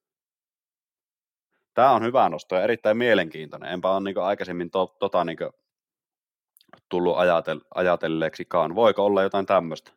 Tämä 1.75 1.91
on 1.91 2.03
hyvä 2.03 2.29
nosto 2.29 2.55
ja 2.55 2.62
erittäin 2.62 2.97
mielenkiintoinen. 2.97 3.73
Enpä 3.73 3.91
ole 3.91 4.01
niin 4.01 4.18
aikaisemmin 4.18 4.71
to, 4.71 4.97
tota 4.99 5.25
niin 5.25 5.39
tullut 6.89 7.18
ajatel, 7.18 7.61
ajatelleeksikaan. 7.75 8.75
Voiko 8.75 9.05
olla 9.05 9.23
jotain 9.23 9.47
tämmöistä? 9.47 9.93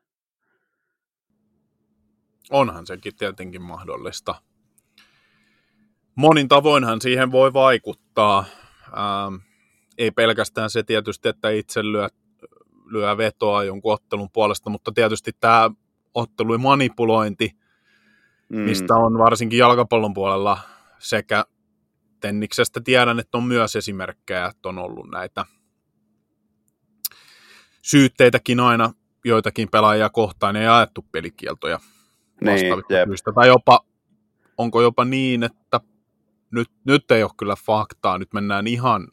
Onhan 2.52 2.88
sekin 2.88 3.16
tietenkin 3.16 3.62
mahdollista. 3.62 4.36
Monin 6.16 6.48
tavoinhan 6.48 7.02
siihen 7.02 7.32
voi 7.32 7.54
vaikuttaa. 7.54 8.46
Ähm, 8.88 9.36
ei 9.98 10.12
pelkästään 10.12 10.70
se 10.70 10.84
tietysti, 10.84 11.30
että 11.30 11.50
itse 11.50 11.84
lyöt 11.84 12.14
lyö 12.86 13.18
vetoa 13.18 13.64
jonkun 13.64 13.94
ottelun 13.94 14.30
puolesta, 14.34 14.70
mutta 14.70 14.92
tietysti 14.92 15.32
tämä 15.40 15.72
ottelun 16.14 16.62
manipulointi, 16.62 17.52
mm. 18.50 18.60
mistä 18.60 18.96
on 18.96 19.18
varsinkin 19.18 19.60
jalkapallon 19.60 20.14
puolella 20.14 20.60
sekä 21.00 21.46
Tenniksestä 22.24 22.82
tiedän, 22.82 23.20
että 23.20 23.38
on 23.38 23.44
myös 23.44 23.76
esimerkkejä, 23.76 24.46
että 24.46 24.70
on 24.70 24.80
ollut 24.80 25.12
näitä 25.12 25.46
syytteitäkin 27.82 28.60
aina 28.60 28.94
joitakin 29.26 29.70
pelaajia 29.72 30.10
kohtaan 30.10 30.56
ja 30.56 30.62
jaettu 30.62 31.06
pelikieltoja 31.12 31.80
niin, 32.42 32.66
Tai 33.36 33.48
jopa, 33.48 33.80
onko 34.58 34.82
jopa 34.82 35.06
niin, 35.06 35.44
että 35.44 35.80
nyt, 36.52 36.70
nyt 36.84 37.12
ei 37.12 37.24
ole 37.24 37.32
kyllä 37.38 37.56
faktaa, 37.66 38.18
nyt 38.18 38.34
mennään 38.34 38.68
ihan 38.68 39.08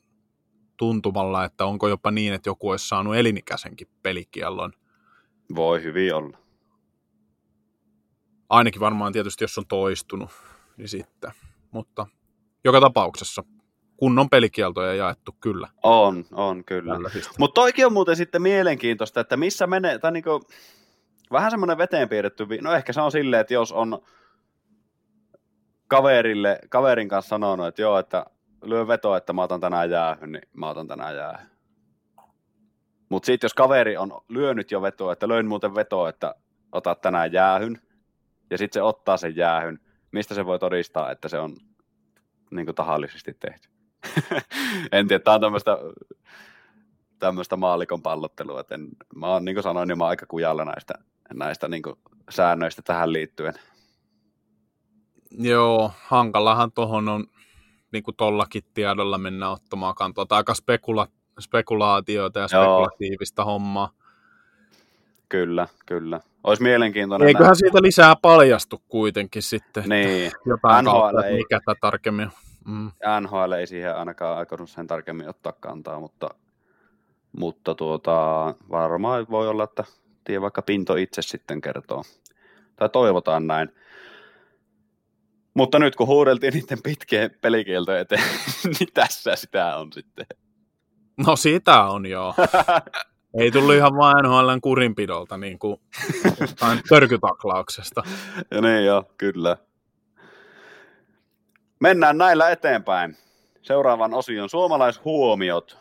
tuntumalla, 0.77 1.45
että 1.45 1.65
onko 1.65 1.89
jopa 1.89 2.11
niin, 2.11 2.33
että 2.33 2.49
joku 2.49 2.71
olisi 2.71 2.89
saanut 2.89 3.17
elinikäisenkin 3.17 3.89
pelikiellon. 4.03 4.73
Voi 5.55 5.83
hyvin 5.83 6.15
olla. 6.15 6.39
Ainakin 8.49 8.81
varmaan 8.81 9.13
tietysti, 9.13 9.45
jos 9.45 9.59
on 9.59 9.67
toistunut, 9.67 10.31
niin 10.77 10.89
sitten. 10.89 11.33
Mutta 11.71 12.07
joka 12.65 12.81
tapauksessa 12.81 13.43
kunnon 13.97 14.31
pelikieltoja 14.31 14.95
jaettu, 14.95 15.37
kyllä. 15.41 15.69
On, 15.83 16.25
on 16.33 16.65
kyllä. 16.65 16.95
Mutta 17.39 17.55
toikin 17.55 17.87
on 17.87 17.93
muuten 17.93 18.17
sitten 18.17 18.43
mielenkiintoista, 18.43 19.21
että 19.21 19.37
missä 19.37 19.67
menee, 19.67 19.99
tai 19.99 20.13
niinku, 20.13 20.41
vähän 21.33 21.51
semmoinen 21.51 21.79
veteen 21.79 22.09
piirretty, 22.09 22.47
no 22.61 22.73
ehkä 22.73 22.93
se 22.93 23.01
on 23.01 23.13
silleen, 23.13 23.41
että 23.41 23.55
jos 23.55 23.73
on 23.73 24.03
kaverille, 25.89 26.59
kaverin 26.69 27.09
kanssa 27.09 27.29
sanonut, 27.29 27.67
että 27.67 27.83
joo, 27.83 27.99
että 27.99 28.27
lyö 28.65 28.87
veto, 28.87 29.17
että 29.17 29.33
mä 29.33 29.43
otan 29.43 29.61
tänään 29.61 29.91
jäähyn, 29.91 30.33
niin 30.33 30.49
mä 30.53 30.69
otan 30.69 30.89
tänään 30.89 31.17
jäähyn. 31.17 31.51
Mutta 33.09 33.27
sitten 33.27 33.47
jos 33.47 33.55
kaveri 33.55 33.97
on 33.97 34.21
lyönyt 34.29 34.71
jo 34.71 34.83
vetoa, 34.83 35.13
että 35.13 35.29
löin 35.29 35.47
muuten 35.47 35.75
vetoa, 35.75 36.09
että 36.09 36.35
otat 36.73 37.01
tänään 37.01 37.33
jäähyn, 37.33 37.81
ja 38.51 38.59
sitten 38.59 38.81
se 38.81 38.83
ottaa 38.83 39.17
sen 39.17 39.37
jäähyn, 39.37 39.79
mistä 40.13 40.35
se 40.35 40.47
voi 40.47 40.59
todistaa, 40.59 41.11
että 41.11 41.29
se 41.29 41.39
on 41.39 41.57
niin 42.51 42.66
kuin 42.66 42.74
tahallisesti 42.74 43.36
tehty. 43.40 43.68
en 44.92 45.09
tiedä, 45.09 45.24
tämä 45.24 45.34
on 45.34 45.40
tämmöistä 45.40 45.78
tämmöistä 47.20 47.57
maalikon 47.57 48.03
pallottelua. 48.03 48.61
Et 48.61 48.72
en, 48.72 48.88
mä 49.14 49.26
oon, 49.26 49.44
niin 49.44 49.55
kuin 49.55 49.62
sanoin, 49.62 49.88
niin 49.88 49.98
mä 49.98 50.05
oon 50.05 50.11
aika 50.11 50.26
kujalla 50.26 50.64
näistä, 50.64 50.94
näistä 51.34 51.68
niin 51.68 51.82
kuin 51.82 51.96
säännöistä 52.30 52.82
tähän 52.82 53.12
liittyen. 53.12 53.55
Joo, 55.30 55.92
hankalahan 56.07 56.72
tuohon 56.72 57.09
on 57.09 57.26
niin 57.92 58.03
kuin 58.03 58.16
tollakin 58.16 58.62
tiedolla 58.74 59.18
mennä 59.18 59.51
ottamaan 59.51 59.94
kantaa. 59.94 60.26
Tai 60.26 60.36
aika 60.36 60.55
spekula- 60.55 61.12
spekulaatioita 61.40 62.40
ja 62.40 62.48
spekulatiivista 62.48 63.42
Joo. 63.42 63.46
hommaa. 63.46 63.92
Kyllä, 65.28 65.68
kyllä. 65.86 66.20
Olisi 66.45 66.62
mielenkiintoinen. 66.62 67.28
Eiköhän 67.28 67.45
nähdä. 67.45 67.55
siitä 67.55 67.82
lisää 67.82 68.16
paljastu 68.22 68.82
kuitenkin 68.88 69.43
sitten. 69.43 69.84
Niin. 69.88 70.32
Jotain 70.47 70.84
NHL 70.84 70.91
kautta, 70.91 71.26
ei, 71.26 71.36
mikä 71.36 71.61
tämä 71.64 71.74
tarkemmin 71.80 72.30
mm. 72.64 72.91
NHL 73.20 73.53
ei 73.53 73.66
siihen 73.66 73.97
ainakaan 73.97 74.38
aikonut 74.38 74.70
sen 74.70 74.86
tarkemmin 74.86 75.28
ottaa 75.28 75.53
kantaa, 75.53 76.01
mutta, 76.01 76.28
mutta 77.38 77.74
tuota, 77.74 78.14
varmaan 78.70 79.26
voi 79.30 79.49
olla, 79.49 79.64
että 79.64 79.84
tie 80.24 80.41
vaikka 80.41 80.62
Pinto 80.62 80.97
itse 80.97 81.22
sitten 81.22 81.61
kertoo. 81.61 82.05
Tai 82.76 82.88
toivotaan 82.88 83.47
näin. 83.47 83.74
Mutta 85.55 85.78
nyt 85.78 85.97
kun 85.97 86.07
huudeltiin 86.07 86.55
niiden 86.55 86.82
pitkien 86.82 87.30
pelikieltojen 87.41 88.01
eteen, 88.01 88.22
niin 88.78 88.88
tässä 88.95 89.36
sitä 89.36 89.76
on 89.76 89.93
sitten. 89.93 90.26
No 91.26 91.36
sitä 91.36 91.84
on 91.84 92.07
joo. 92.07 92.34
Ei 93.35 93.51
tullut 93.51 93.74
ihan 93.74 93.97
vain 93.97 94.16
NHLn 94.24 94.61
kurinpidolta, 94.61 95.37
niin 95.37 95.59
kuin 95.59 95.81
törkytaklauksesta. 96.89 98.03
ja 98.51 98.61
niin 98.61 98.85
joo, 98.85 99.05
kyllä. 99.18 99.57
Mennään 101.81 102.18
näillä 102.18 102.51
eteenpäin. 102.51 103.16
Seuraavan 103.62 104.14
osion 104.14 104.49
suomalaishuomiot. 104.49 105.78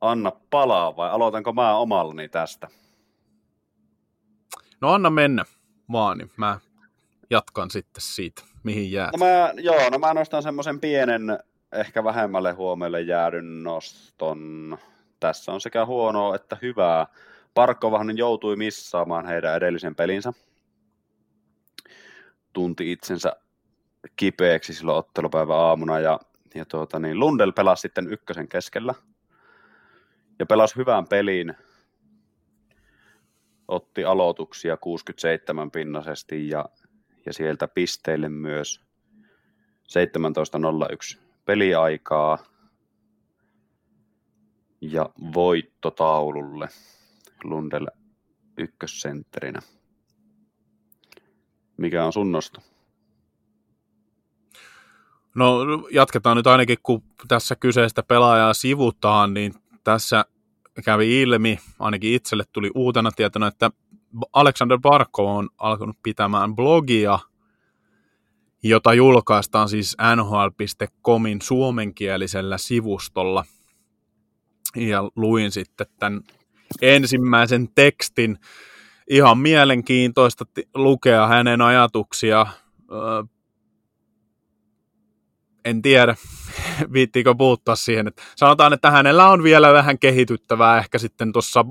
Anna 0.00 0.32
palaa 0.50 0.96
vai 0.96 1.10
aloitanko 1.10 1.52
mä 1.52 1.76
omallani 1.76 2.28
tästä? 2.28 2.68
No 4.80 4.92
anna 4.92 5.10
mennä 5.10 5.44
vaan, 5.92 6.18
niin 6.18 6.30
mä 6.36 6.60
jatkan 7.30 7.70
sitten 7.70 8.02
siitä, 8.02 8.42
mihin 8.62 8.92
jää. 8.92 9.10
No 9.12 9.18
mä, 9.18 9.52
joo, 9.56 9.90
no 9.90 9.98
mä 9.98 10.14
nostan 10.14 10.42
semmoisen 10.42 10.80
pienen, 10.80 11.38
ehkä 11.72 12.04
vähemmälle 12.04 12.52
huomiolle 12.52 13.00
jäädyn 13.00 13.62
noston 13.62 14.78
tässä 15.22 15.52
on 15.52 15.60
sekä 15.60 15.86
huonoa 15.86 16.34
että 16.34 16.56
hyvää. 16.62 17.06
Parkkovahan 17.54 18.18
joutui 18.18 18.56
missaamaan 18.56 19.26
heidän 19.26 19.56
edellisen 19.56 19.94
pelinsä. 19.94 20.32
Tunti 22.52 22.92
itsensä 22.92 23.36
kipeäksi 24.16 24.74
silloin 24.74 24.98
ottelupäivän 24.98 25.56
aamuna 25.56 26.00
ja, 26.00 26.20
ja 26.54 26.64
tuota, 26.64 26.98
niin 26.98 27.20
Lundell 27.20 27.52
pelasi 27.52 27.80
sitten 27.80 28.12
ykkösen 28.12 28.48
keskellä 28.48 28.94
ja 30.38 30.46
pelasi 30.46 30.76
hyvän 30.76 31.08
pelin. 31.08 31.54
Otti 33.68 34.04
aloituksia 34.04 34.76
67 34.76 35.70
pinnasesti 35.70 36.48
ja, 36.48 36.64
ja 37.26 37.32
sieltä 37.32 37.68
pisteille 37.68 38.28
myös 38.28 38.80
17.01 41.14 41.21
peliaikaa 41.44 42.38
ja 44.80 45.10
voitto 45.34 45.90
taululle 45.90 46.68
Lundell 47.44 47.86
ykkössentterinä. 48.58 49.60
Mikä 51.76 52.04
on 52.04 52.12
sun 52.12 52.32
nosto? 52.32 52.60
No 55.34 55.58
jatketaan 55.90 56.36
nyt 56.36 56.46
ainakin, 56.46 56.78
kun 56.82 57.02
tässä 57.28 57.56
kyseistä 57.56 58.02
pelaajaa 58.02 58.54
sivutaan, 58.54 59.34
niin 59.34 59.54
tässä 59.84 60.24
kävi 60.84 61.22
ilmi, 61.22 61.58
ainakin 61.78 62.14
itselle 62.14 62.44
tuli 62.52 62.70
uutena 62.74 63.10
tietona, 63.10 63.46
että 63.46 63.70
Alexander 64.32 64.78
Barkov 64.78 65.26
on 65.26 65.48
alkanut 65.58 65.96
pitämään 66.02 66.56
blogia, 66.56 67.18
jota 68.62 68.94
julkaistaan 68.94 69.68
siis 69.68 69.96
nhl.comin 70.16 71.42
suomenkielisellä 71.42 72.58
sivustolla. 72.58 73.44
Ja 74.76 75.10
luin 75.16 75.50
sitten 75.50 75.86
tämän 75.98 76.20
ensimmäisen 76.82 77.68
tekstin. 77.74 78.38
Ihan 79.10 79.38
mielenkiintoista 79.38 80.44
lukea 80.74 81.26
hänen 81.26 81.60
ajatuksia 81.60 82.46
en 85.64 85.82
tiedä, 85.82 86.16
viittiikö 86.92 87.34
puuttua 87.34 87.76
siihen. 87.76 88.08
Että 88.08 88.22
sanotaan, 88.36 88.72
että 88.72 88.90
hänellä 88.90 89.28
on 89.28 89.42
vielä 89.42 89.72
vähän 89.72 89.98
kehityttävää 89.98 90.78
ehkä 90.78 90.98
sitten 90.98 91.32
tuossa 91.32 91.64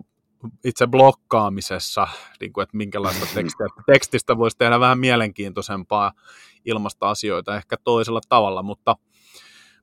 itse 0.63 0.87
blokkaamisessa, 0.87 2.07
niin 2.39 2.53
kuin, 2.53 2.63
että 2.63 2.77
minkälaista 2.77 3.25
tekstiä. 3.35 3.67
Tekstistä 3.85 4.37
voisi 4.37 4.57
tehdä 4.57 4.79
vähän 4.79 4.99
mielenkiintoisempaa 4.99 6.11
ilmasta 6.65 7.09
asioita 7.09 7.55
ehkä 7.55 7.77
toisella 7.83 8.21
tavalla, 8.29 8.63
mutta, 8.63 8.95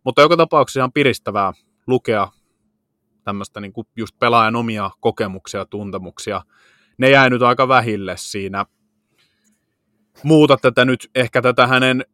mutta 0.04 0.22
joka 0.22 0.36
tapauksessa 0.36 0.80
ihan 0.80 0.92
piristävää 0.92 1.52
lukea 1.86 2.28
tämmöistä 3.24 3.60
niin 3.60 3.72
kuin 3.72 3.86
just 3.96 4.18
pelaajan 4.18 4.56
omia 4.56 4.90
kokemuksia 5.00 5.60
ja 5.60 5.66
tuntemuksia. 5.66 6.42
Ne 6.98 7.10
jäi 7.10 7.30
nyt 7.30 7.42
aika 7.42 7.68
vähille 7.68 8.14
siinä. 8.16 8.66
Muuta 10.22 10.56
tätä 10.56 10.84
nyt, 10.84 11.10
ehkä 11.14 11.42
tätä 11.42 11.66
hänen 11.66 12.04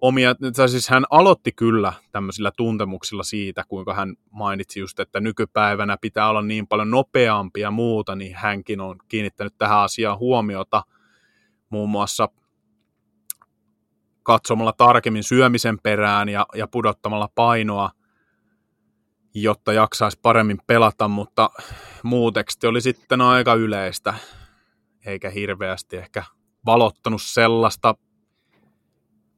omia, 0.00 0.34
tai 0.56 0.68
siis 0.68 0.88
hän 0.88 1.04
aloitti 1.10 1.52
kyllä 1.52 1.92
tämmöisillä 2.12 2.50
tuntemuksilla 2.56 3.22
siitä, 3.22 3.64
kuinka 3.68 3.94
hän 3.94 4.14
mainitsi 4.30 4.80
just, 4.80 5.00
että 5.00 5.20
nykypäivänä 5.20 5.96
pitää 6.00 6.28
olla 6.28 6.42
niin 6.42 6.66
paljon 6.66 6.90
nopeampi 6.90 7.60
ja 7.60 7.70
muuta, 7.70 8.14
niin 8.14 8.36
hänkin 8.36 8.80
on 8.80 8.96
kiinnittänyt 9.08 9.54
tähän 9.58 9.78
asiaan 9.78 10.18
huomiota. 10.18 10.82
Muun 11.70 11.90
muassa 11.90 12.28
katsomalla 14.22 14.72
tarkemmin 14.72 15.24
syömisen 15.24 15.78
perään 15.82 16.28
ja, 16.28 16.46
ja 16.54 16.66
pudottamalla 16.66 17.28
painoa, 17.34 17.90
jotta 19.34 19.72
jaksaisi 19.72 20.18
paremmin 20.22 20.58
pelata, 20.66 21.08
mutta 21.08 21.50
muu 22.02 22.32
teksti 22.32 22.66
oli 22.66 22.80
sitten 22.80 23.20
aika 23.20 23.54
yleistä, 23.54 24.14
eikä 25.06 25.30
hirveästi 25.30 25.96
ehkä 25.96 26.22
valottanut 26.66 27.22
sellaista 27.22 27.94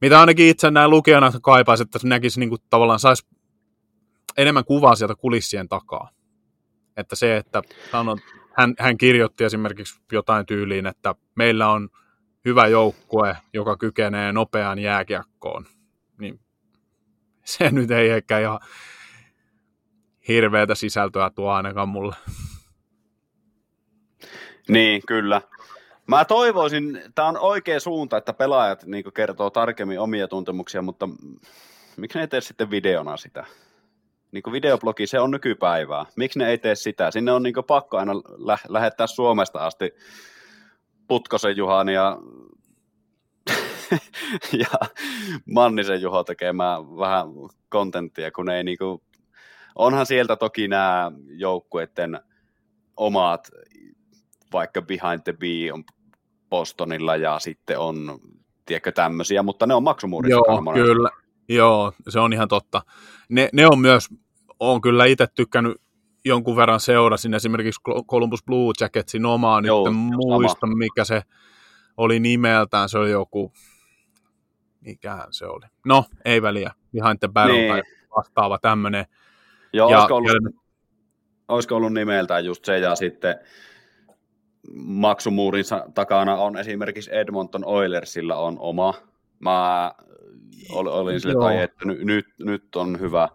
mitä 0.01 0.19
ainakin 0.19 0.47
itse 0.47 0.71
näin 0.71 0.89
lukijana 0.89 1.31
kaipaisi, 1.41 1.83
että 1.83 1.99
näkisi 2.03 2.39
niin 2.39 2.49
kuin, 2.49 2.61
tavallaan 2.69 2.99
saisi 2.99 3.27
enemmän 4.37 4.65
kuvaa 4.65 4.95
sieltä 4.95 5.15
kulissien 5.15 5.69
takaa. 5.69 6.09
Että 6.97 7.15
se, 7.15 7.37
että 7.37 7.61
sanon, 7.91 8.17
hän, 8.57 8.73
hän 8.79 8.97
kirjoitti 8.97 9.43
esimerkiksi 9.43 10.01
jotain 10.11 10.45
tyyliin, 10.45 10.85
että 10.85 11.15
meillä 11.35 11.69
on 11.69 11.89
hyvä 12.45 12.67
joukkue, 12.67 13.37
joka 13.53 13.77
kykenee 13.77 14.31
nopeaan 14.31 14.79
jääkiekkoon, 14.79 15.65
niin 16.19 16.39
se 17.43 17.71
nyt 17.71 17.91
ei 17.91 18.09
ehkä 18.09 18.39
ihan 18.39 18.59
hirveätä 20.27 20.75
sisältöä 20.75 21.29
tuo 21.29 21.51
ainakaan 21.51 21.89
mulle. 21.89 22.15
Niin, 24.69 25.01
kyllä. 25.07 25.41
Mä 26.11 26.25
toivoisin, 26.25 27.01
tämä 27.15 27.27
on 27.27 27.37
oikea 27.37 27.79
suunta, 27.79 28.17
että 28.17 28.33
pelaajat 28.33 28.85
niin 28.85 29.03
kertoo 29.13 29.49
tarkemmin 29.49 29.99
omia 29.99 30.27
tuntemuksia, 30.27 30.81
mutta 30.81 31.09
miksi 31.97 32.17
ne 32.17 32.21
ei 32.21 32.27
tee 32.27 32.41
sitten 32.41 32.71
videona 32.71 33.17
sitä? 33.17 33.45
Niin 34.31 34.43
kuin 34.43 34.51
videoblogi, 34.51 35.07
se 35.07 35.19
on 35.19 35.31
nykypäivää. 35.31 36.05
Miksi 36.15 36.39
ne 36.39 36.49
ei 36.49 36.57
tee 36.57 36.75
sitä? 36.75 37.11
Sinne 37.11 37.31
on 37.31 37.43
niin 37.43 37.53
pakko 37.67 37.97
aina 37.97 38.15
lä- 38.37 38.57
lähettää 38.67 39.07
Suomesta 39.07 39.65
asti 39.65 39.91
Putkosen 41.07 41.57
Juhan 41.57 41.89
ja, 41.89 42.17
ja 44.61 44.89
Mannisen 45.45 46.01
Juho 46.01 46.23
tekemään 46.23 46.97
vähän 46.97 47.27
kontenttia, 47.69 48.31
kun 48.31 48.49
ei 48.49 48.63
niin 48.63 48.77
kuin... 48.77 49.01
Onhan 49.75 50.05
sieltä 50.05 50.35
toki 50.35 50.67
nämä 50.67 51.11
joukkueiden 51.37 52.19
omat 52.97 53.51
vaikka 54.53 54.81
Behind 54.81 55.21
the 55.23 55.33
Bee 55.33 55.73
on 55.73 55.83
Bostonilla 56.51 57.15
ja 57.15 57.39
sitten 57.39 57.79
on, 57.79 58.19
tiedätkö, 58.65 58.91
tämmöisiä, 58.91 59.43
mutta 59.43 59.67
ne 59.67 59.73
on 59.73 59.83
maksumuurissa 59.83 60.41
Joo, 60.47 60.73
kyllä. 60.73 61.09
Joo, 61.49 61.93
se 62.09 62.19
on 62.19 62.33
ihan 62.33 62.47
totta. 62.47 62.81
Ne, 63.29 63.49
ne 63.53 63.67
on 63.67 63.79
myös, 63.79 64.09
on 64.59 64.81
kyllä 64.81 65.05
itse 65.05 65.27
tykkännyt 65.35 65.81
jonkun 66.25 66.55
verran 66.55 66.79
seurasin 66.79 67.33
esimerkiksi 67.33 67.81
Columbus 68.09 68.43
Blue 68.43 68.73
Jacketsin 68.79 69.25
omaa, 69.25 69.61
Joo, 69.65 69.89
nyt 69.89 69.93
muista 69.93 70.59
sama. 70.59 70.75
mikä 70.75 71.05
se 71.05 71.23
oli 71.97 72.19
nimeltään, 72.19 72.89
se 72.89 72.97
oli 72.97 73.11
joku, 73.11 73.53
mikähän 74.81 75.27
se 75.33 75.45
oli. 75.45 75.65
No, 75.85 76.05
ei 76.25 76.41
väliä, 76.41 76.71
Behind 76.91 77.17
the 77.19 77.27
Battle 77.27 77.53
niin. 77.53 77.71
tai 77.71 77.81
vastaava 78.15 78.59
tämmöinen. 78.59 79.05
Joo, 79.73 79.89
ja, 79.89 79.97
olisiko, 79.97 80.15
ollut, 80.15 80.31
ja, 80.31 80.59
olisiko 81.47 81.75
ollut 81.75 81.93
nimeltään 81.93 82.45
just 82.45 82.65
se, 82.65 82.79
ja 82.79 82.95
sitten 82.95 83.35
maksumuurin 84.73 85.65
takana 85.93 86.35
on 86.35 86.57
esimerkiksi 86.57 87.15
Edmonton 87.15 87.65
Oilersilla 87.65 88.35
on 88.35 88.59
oma. 88.59 88.93
Mä 89.39 89.91
olin 90.69 91.21
sille, 91.21 91.43
tai 91.43 91.61
että 91.61 91.85
nyt, 91.85 92.25
nyt 92.39 92.75
on 92.75 92.99
hyvä, 92.99 93.29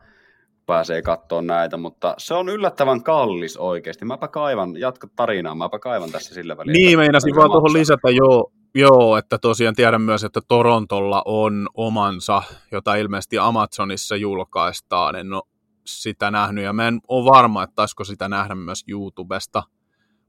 pääsee 0.66 1.02
katsoa 1.02 1.42
näitä, 1.42 1.76
mutta 1.76 2.14
se 2.18 2.34
on 2.34 2.48
yllättävän 2.48 3.02
kallis 3.02 3.56
oikeasti. 3.56 4.04
Mäpä 4.04 4.28
kaivan, 4.28 4.76
jatka 4.76 5.08
tarinaa, 5.16 5.54
mäpä 5.54 5.78
kaivan 5.78 6.10
tässä 6.10 6.34
sillä 6.34 6.56
välillä. 6.56 6.78
Niin, 6.78 6.98
meinasin 6.98 7.36
vaan 7.36 7.50
tuohon 7.50 7.72
lisätä, 7.72 8.10
joo, 8.10 8.52
joo, 8.74 9.16
että 9.16 9.38
tosiaan 9.38 9.74
tiedän 9.74 10.02
myös, 10.02 10.24
että 10.24 10.40
Torontolla 10.48 11.22
on 11.24 11.68
omansa, 11.74 12.42
jota 12.72 12.94
ilmeisesti 12.94 13.38
Amazonissa 13.38 14.16
julkaistaan. 14.16 15.16
En 15.16 15.32
ole 15.32 15.42
sitä 15.86 16.30
nähnyt, 16.30 16.64
ja 16.64 16.72
mä 16.72 16.88
en 16.88 17.00
ole 17.08 17.30
varma, 17.30 17.62
että 17.62 17.76
taisiko 17.76 18.04
sitä 18.04 18.28
nähdä 18.28 18.54
myös 18.54 18.84
YouTubesta– 18.88 19.62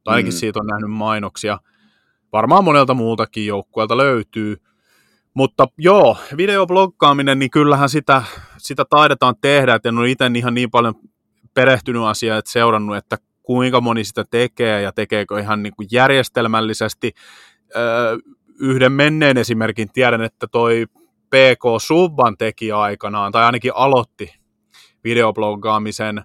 tai 0.07 0.15
ainakin 0.15 0.33
mm. 0.33 0.37
siitä 0.37 0.59
on 0.59 0.67
nähnyt 0.67 0.91
mainoksia. 0.91 1.59
Varmaan 2.31 2.63
monelta 2.63 2.93
muultakin 2.93 3.45
joukkueelta 3.45 3.97
löytyy. 3.97 4.57
Mutta 5.33 5.67
joo, 5.77 6.17
videobloggaaminen, 6.37 7.39
niin 7.39 7.51
kyllähän 7.51 7.89
sitä, 7.89 8.23
sitä 8.57 8.85
taidetaan 8.89 9.35
tehdä, 9.41 9.75
että 9.75 9.89
en 9.89 9.97
ole 9.97 10.09
itse 10.09 10.31
ihan 10.35 10.53
niin 10.53 10.71
paljon 10.71 10.95
perehtynyt 11.53 12.03
asiaan, 12.03 12.39
että 12.39 12.51
seurannut, 12.51 12.97
että 12.97 13.17
kuinka 13.43 13.81
moni 13.81 14.03
sitä 14.03 14.25
tekee 14.31 14.81
ja 14.81 14.91
tekeekö 14.91 15.39
ihan 15.39 15.63
niin 15.63 15.73
kuin 15.75 15.87
järjestelmällisesti. 15.91 17.11
Öö, 17.75 18.17
yhden 18.59 18.91
menneen 18.91 19.37
esimerkin 19.37 19.91
tiedän, 19.93 20.21
että 20.21 20.47
toi 20.51 20.85
PK 21.29 21.63
Subban 21.81 22.37
teki 22.37 22.71
aikanaan, 22.71 23.31
tai 23.31 23.43
ainakin 23.43 23.71
aloitti 23.75 24.35
videobloggaamisen 25.03 26.23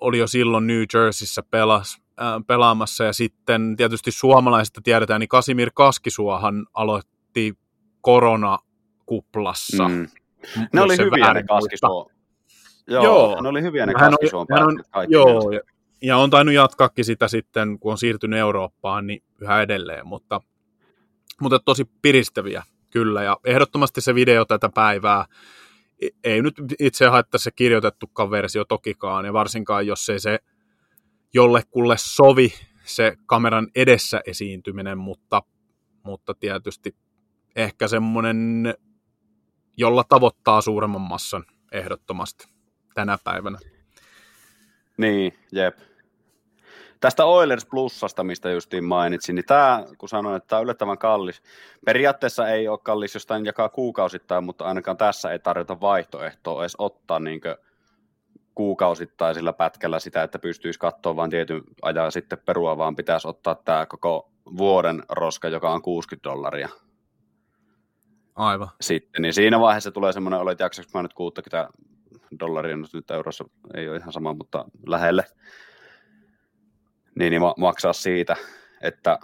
oli 0.00 0.18
jo 0.18 0.26
silloin 0.26 0.66
New 0.66 0.82
Jerseyssä 0.94 1.42
pelas, 1.50 1.96
äh, 2.20 2.26
pelaamassa 2.46 3.04
ja 3.04 3.12
sitten 3.12 3.76
tietysti 3.76 4.10
suomalaisista 4.10 4.80
tiedetään, 4.84 5.20
niin 5.20 5.28
Kasimir 5.28 5.70
Kaskisuohan 5.74 6.66
aloitti 6.74 7.58
koronakuplassa. 8.00 9.88
Mm. 9.88 10.08
Ne 10.72 10.80
oli 10.80 10.96
hyviä 10.96 11.34
ne 11.34 11.42
Kaskisuo. 11.42 12.10
Joo, 12.86 13.04
joo, 13.04 13.42
ne 13.42 13.48
oli 13.48 13.62
hyviä 13.62 13.86
ne 13.86 13.94
Kaskisuon 13.94 14.46
Joo, 15.08 15.50
ja, 15.50 15.60
ja 16.02 16.16
on 16.16 16.30
tainnut 16.30 16.54
jatkaakin 16.54 17.04
sitä 17.04 17.28
sitten, 17.28 17.78
kun 17.78 17.92
on 17.92 17.98
siirtynyt 17.98 18.38
Eurooppaan, 18.38 19.06
niin 19.06 19.22
yhä 19.40 19.62
edelleen, 19.62 20.06
mutta, 20.06 20.40
mutta 21.40 21.58
tosi 21.58 21.84
piristäviä 22.02 22.62
kyllä, 22.90 23.22
ja 23.22 23.36
ehdottomasti 23.44 24.00
se 24.00 24.14
video 24.14 24.44
tätä 24.44 24.68
päivää, 24.74 25.24
ei 26.24 26.42
nyt 26.42 26.54
itse 26.78 27.06
haittaa 27.06 27.38
se 27.38 27.50
kirjoitettukaan 27.50 28.30
versio 28.30 28.64
tokikaan, 28.64 29.24
ja 29.24 29.32
varsinkaan 29.32 29.86
jos 29.86 30.08
ei 30.08 30.20
se 30.20 30.38
jollekulle 31.34 31.94
sovi 31.98 32.52
se 32.84 33.16
kameran 33.26 33.68
edessä 33.74 34.20
esiintyminen, 34.26 34.98
mutta, 34.98 35.42
mutta 36.02 36.34
tietysti 36.34 36.96
ehkä 37.56 37.88
semmoinen, 37.88 38.64
jolla 39.76 40.04
tavoittaa 40.04 40.60
suuremman 40.60 41.00
massan 41.00 41.44
ehdottomasti 41.72 42.48
tänä 42.94 43.18
päivänä. 43.24 43.58
Niin, 44.96 45.32
jep. 45.52 45.78
Tästä 47.00 47.24
Oilers 47.24 47.66
Plusasta, 47.66 48.24
mistä 48.24 48.50
justiin 48.50 48.84
mainitsin, 48.84 49.34
niin 49.34 49.44
tämä, 49.44 49.84
kun 49.98 50.08
sanoin, 50.08 50.36
että 50.36 50.46
tämä 50.48 50.58
on 50.58 50.64
yllättävän 50.64 50.98
kallis. 50.98 51.42
Periaatteessa 51.84 52.48
ei 52.48 52.68
ole 52.68 52.78
kallis 52.82 53.14
jostain 53.14 53.44
jakaa 53.44 53.68
kuukausittain, 53.68 54.44
mutta 54.44 54.64
ainakaan 54.64 54.96
tässä 54.96 55.30
ei 55.30 55.38
tarjota 55.38 55.80
vaihtoehtoa 55.80 56.62
edes 56.62 56.76
ottaa 56.78 57.20
niin 57.20 57.40
kuukausittaisilla 58.54 59.52
pätkällä 59.52 59.98
sitä, 59.98 60.22
että 60.22 60.38
pystyisi 60.38 60.78
katsoa 60.78 61.16
vain 61.16 61.30
tietyn 61.30 61.62
ajan 61.82 62.12
sitten 62.12 62.38
perua, 62.46 62.78
vaan 62.78 62.96
pitäisi 62.96 63.28
ottaa 63.28 63.54
tämä 63.54 63.86
koko 63.86 64.30
vuoden 64.56 65.02
roska, 65.08 65.48
joka 65.48 65.70
on 65.70 65.82
60 65.82 66.30
dollaria. 66.30 66.68
Aivan. 68.34 68.68
Sitten, 68.80 69.22
niin 69.22 69.34
siinä 69.34 69.60
vaiheessa 69.60 69.90
tulee 69.90 70.12
semmoinen 70.12 70.40
olo, 70.40 70.50
että 70.50 70.64
jaksaks 70.64 70.94
mä 70.94 71.02
nyt 71.02 71.14
60 71.14 71.68
dollaria, 72.40 72.76
nyt 72.76 73.10
eurossa 73.10 73.44
ei 73.74 73.88
ole 73.88 73.96
ihan 73.96 74.12
sama, 74.12 74.34
mutta 74.34 74.64
lähelle 74.86 75.24
niin, 77.18 77.30
niin 77.30 77.42
maksaa 77.56 77.92
siitä, 77.92 78.36
että 78.80 79.18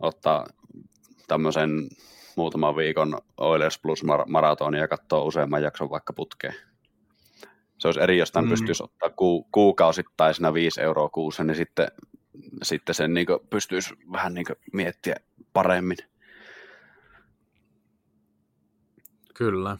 ottaa 0.00 0.46
tämmöisen 1.28 1.70
muutaman 2.36 2.76
viikon 2.76 3.18
Oilers 3.36 3.78
Plus 3.78 4.04
maratonin 4.26 4.80
ja 4.80 4.88
katsoo 4.88 5.24
useamman 5.24 5.62
jakson 5.62 5.90
vaikka 5.90 6.12
putkeen. 6.12 6.54
Se 7.78 7.88
olisi 7.88 8.00
eri, 8.00 8.18
jos 8.18 8.32
tämän 8.32 8.48
mm. 8.48 8.50
pystyisi 8.50 8.82
ottaa 8.82 9.10
ku, 9.10 9.48
kuukausittaisena 9.52 10.54
5 10.54 10.80
euroa 10.80 11.08
kuussa, 11.08 11.44
niin 11.44 11.56
sitten, 11.56 11.88
sitten 12.62 12.94
sen 12.94 13.14
niin 13.14 13.26
pystyisi 13.50 13.94
vähän 14.12 14.34
niin 14.34 14.46
miettiä 14.72 15.16
paremmin. 15.52 15.98
Kyllä. 19.34 19.78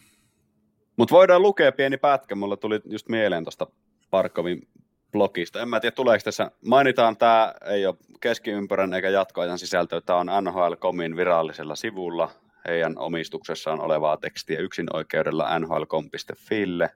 Mutta 0.96 1.14
voidaan 1.14 1.42
lukea 1.42 1.72
pieni 1.72 1.96
pätkä. 1.96 2.34
Mulla 2.34 2.56
tuli 2.56 2.80
just 2.84 3.08
mieleen 3.08 3.44
tuosta 3.44 3.66
Parkovin 4.10 4.68
blogista. 5.12 5.60
En 5.60 5.68
mä 5.68 5.80
tiedä, 5.80 5.94
tuleeko 5.94 6.22
tässä, 6.24 6.50
mainitaan 6.66 7.16
tämä, 7.16 7.54
ei 7.66 7.86
ole 7.86 7.94
keskiympärän 8.20 8.94
eikä 8.94 9.10
jatkoajan 9.10 9.58
sisältö, 9.58 10.00
tämä 10.00 10.18
on 10.18 10.44
NHL.comin 10.44 11.16
virallisella 11.16 11.76
sivulla, 11.76 12.30
heidän 12.68 12.98
omistuksessaan 12.98 13.80
olevaa 13.80 14.16
tekstiä 14.16 14.58
yksin 14.58 14.86
oikeudella 14.96 15.58
nhl.com.fille. 15.58 16.90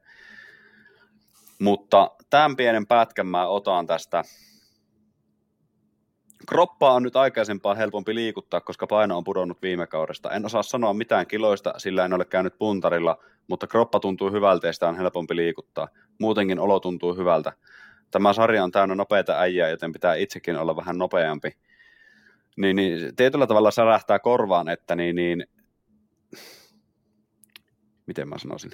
Mutta 1.58 2.10
tämän 2.30 2.56
pienen 2.56 2.86
pätkän 2.86 3.26
mä 3.26 3.46
otan 3.46 3.86
tästä. 3.86 4.22
Kroppaa 6.48 6.92
on 6.92 7.02
nyt 7.02 7.16
aikaisempaa 7.16 7.74
helpompi 7.74 8.14
liikuttaa, 8.14 8.60
koska 8.60 8.86
paino 8.86 9.16
on 9.16 9.24
pudonnut 9.24 9.62
viime 9.62 9.86
kaudesta. 9.86 10.30
En 10.30 10.46
osaa 10.46 10.62
sanoa 10.62 10.94
mitään 10.94 11.26
kiloista, 11.26 11.74
sillä 11.76 12.04
en 12.04 12.12
ole 12.12 12.24
käynyt 12.24 12.58
puntarilla, 12.58 13.18
mutta 13.48 13.66
kroppa 13.66 14.00
tuntuu 14.00 14.30
hyvältä 14.30 14.66
ja 14.66 14.72
sitä 14.72 14.88
on 14.88 14.96
helpompi 14.96 15.36
liikuttaa. 15.36 15.88
Muutenkin 16.18 16.58
olo 16.58 16.80
tuntuu 16.80 17.16
hyvältä 17.16 17.52
tämä 18.10 18.32
sarja 18.32 18.64
on 18.64 18.70
täynnä 18.70 18.94
nopeita 18.94 19.38
äijää, 19.38 19.68
joten 19.68 19.92
pitää 19.92 20.14
itsekin 20.14 20.56
olla 20.56 20.76
vähän 20.76 20.98
nopeampi. 20.98 21.56
Niin, 22.56 22.76
niin 22.76 23.16
tietyllä 23.16 23.46
tavalla 23.46 23.70
särähtää 23.70 24.18
korvaan, 24.18 24.68
että 24.68 24.96
niin, 24.96 25.16
niin 25.16 25.46
miten 28.06 28.28
mä 28.28 28.38
sanoisin? 28.38 28.72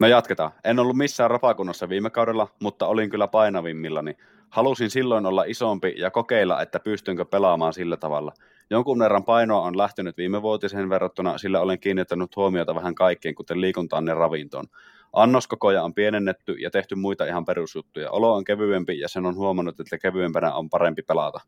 No 0.00 0.06
jatketaan. 0.06 0.50
En 0.64 0.78
ollut 0.78 0.96
missään 0.96 1.30
rapakunnossa 1.30 1.88
viime 1.88 2.10
kaudella, 2.10 2.48
mutta 2.60 2.86
olin 2.86 3.10
kyllä 3.10 3.28
painavimmillani. 3.28 4.16
Halusin 4.50 4.90
silloin 4.90 5.26
olla 5.26 5.44
isompi 5.44 5.94
ja 5.96 6.10
kokeilla, 6.10 6.62
että 6.62 6.80
pystynkö 6.80 7.24
pelaamaan 7.24 7.72
sillä 7.72 7.96
tavalla. 7.96 8.32
Jonkun 8.70 8.98
verran 8.98 9.24
painoa 9.24 9.62
on 9.62 9.78
lähtenyt 9.78 10.16
viime 10.16 10.42
vuotiseen 10.42 10.90
verrattuna, 10.90 11.38
sillä 11.38 11.60
olen 11.60 11.80
kiinnittänyt 11.80 12.36
huomiota 12.36 12.74
vähän 12.74 12.94
kaikkeen, 12.94 13.34
kuten 13.34 13.60
liikuntaan 13.60 14.06
ja 14.06 14.14
ravintoon. 14.14 14.66
Annoskokoja 15.12 15.82
on 15.82 15.94
pienennetty 15.94 16.52
ja 16.52 16.70
tehty 16.70 16.94
muita 16.94 17.24
ihan 17.24 17.44
perusjuttuja. 17.44 18.10
Olo 18.10 18.34
on 18.34 18.44
kevyempi 18.44 18.98
ja 18.98 19.08
sen 19.08 19.26
on 19.26 19.34
huomannut, 19.34 19.80
että 19.80 19.98
kevyempänä 19.98 20.54
on 20.54 20.70
parempi 20.70 21.02
pelata. 21.02 21.40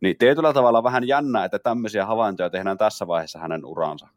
Niin 0.00 0.18
tietyllä 0.18 0.52
tavalla 0.52 0.82
vähän 0.82 1.08
jännä, 1.08 1.44
että 1.44 1.58
tämmöisiä 1.58 2.06
havaintoja 2.06 2.50
tehdään 2.50 2.78
tässä 2.78 3.06
vaiheessa 3.06 3.38
hänen 3.38 3.64
uransa. 3.64 4.08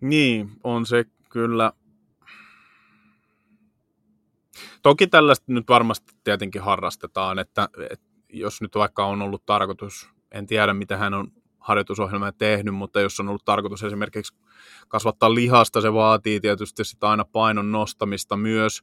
Niin, 0.00 0.50
on 0.64 0.86
se 0.86 1.04
kyllä. 1.30 1.72
Toki 4.82 5.06
tällaista 5.06 5.52
nyt 5.52 5.68
varmasti 5.68 6.12
tietenkin 6.24 6.62
harrastetaan, 6.62 7.38
että, 7.38 7.68
että 7.90 8.06
jos 8.28 8.60
nyt 8.60 8.74
vaikka 8.74 9.06
on 9.06 9.22
ollut 9.22 9.46
tarkoitus, 9.46 10.08
en 10.32 10.46
tiedä 10.46 10.74
mitä 10.74 10.96
hän 10.96 11.14
on 11.14 11.32
harjoitusohjelmaa 11.64 12.32
tehnyt, 12.32 12.74
mutta 12.74 13.00
jos 13.00 13.20
on 13.20 13.28
ollut 13.28 13.44
tarkoitus 13.44 13.82
esimerkiksi 13.82 14.36
kasvattaa 14.88 15.34
lihasta, 15.34 15.80
se 15.80 15.92
vaatii 15.92 16.40
tietysti 16.40 16.84
sitä 16.84 17.08
aina 17.08 17.24
painon 17.24 17.72
nostamista 17.72 18.36
myös, 18.36 18.82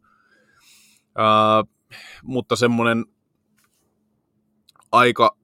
Ää, 1.15 1.63
mutta 2.23 2.55
semmoinen 2.55 3.05
aika 4.91 5.37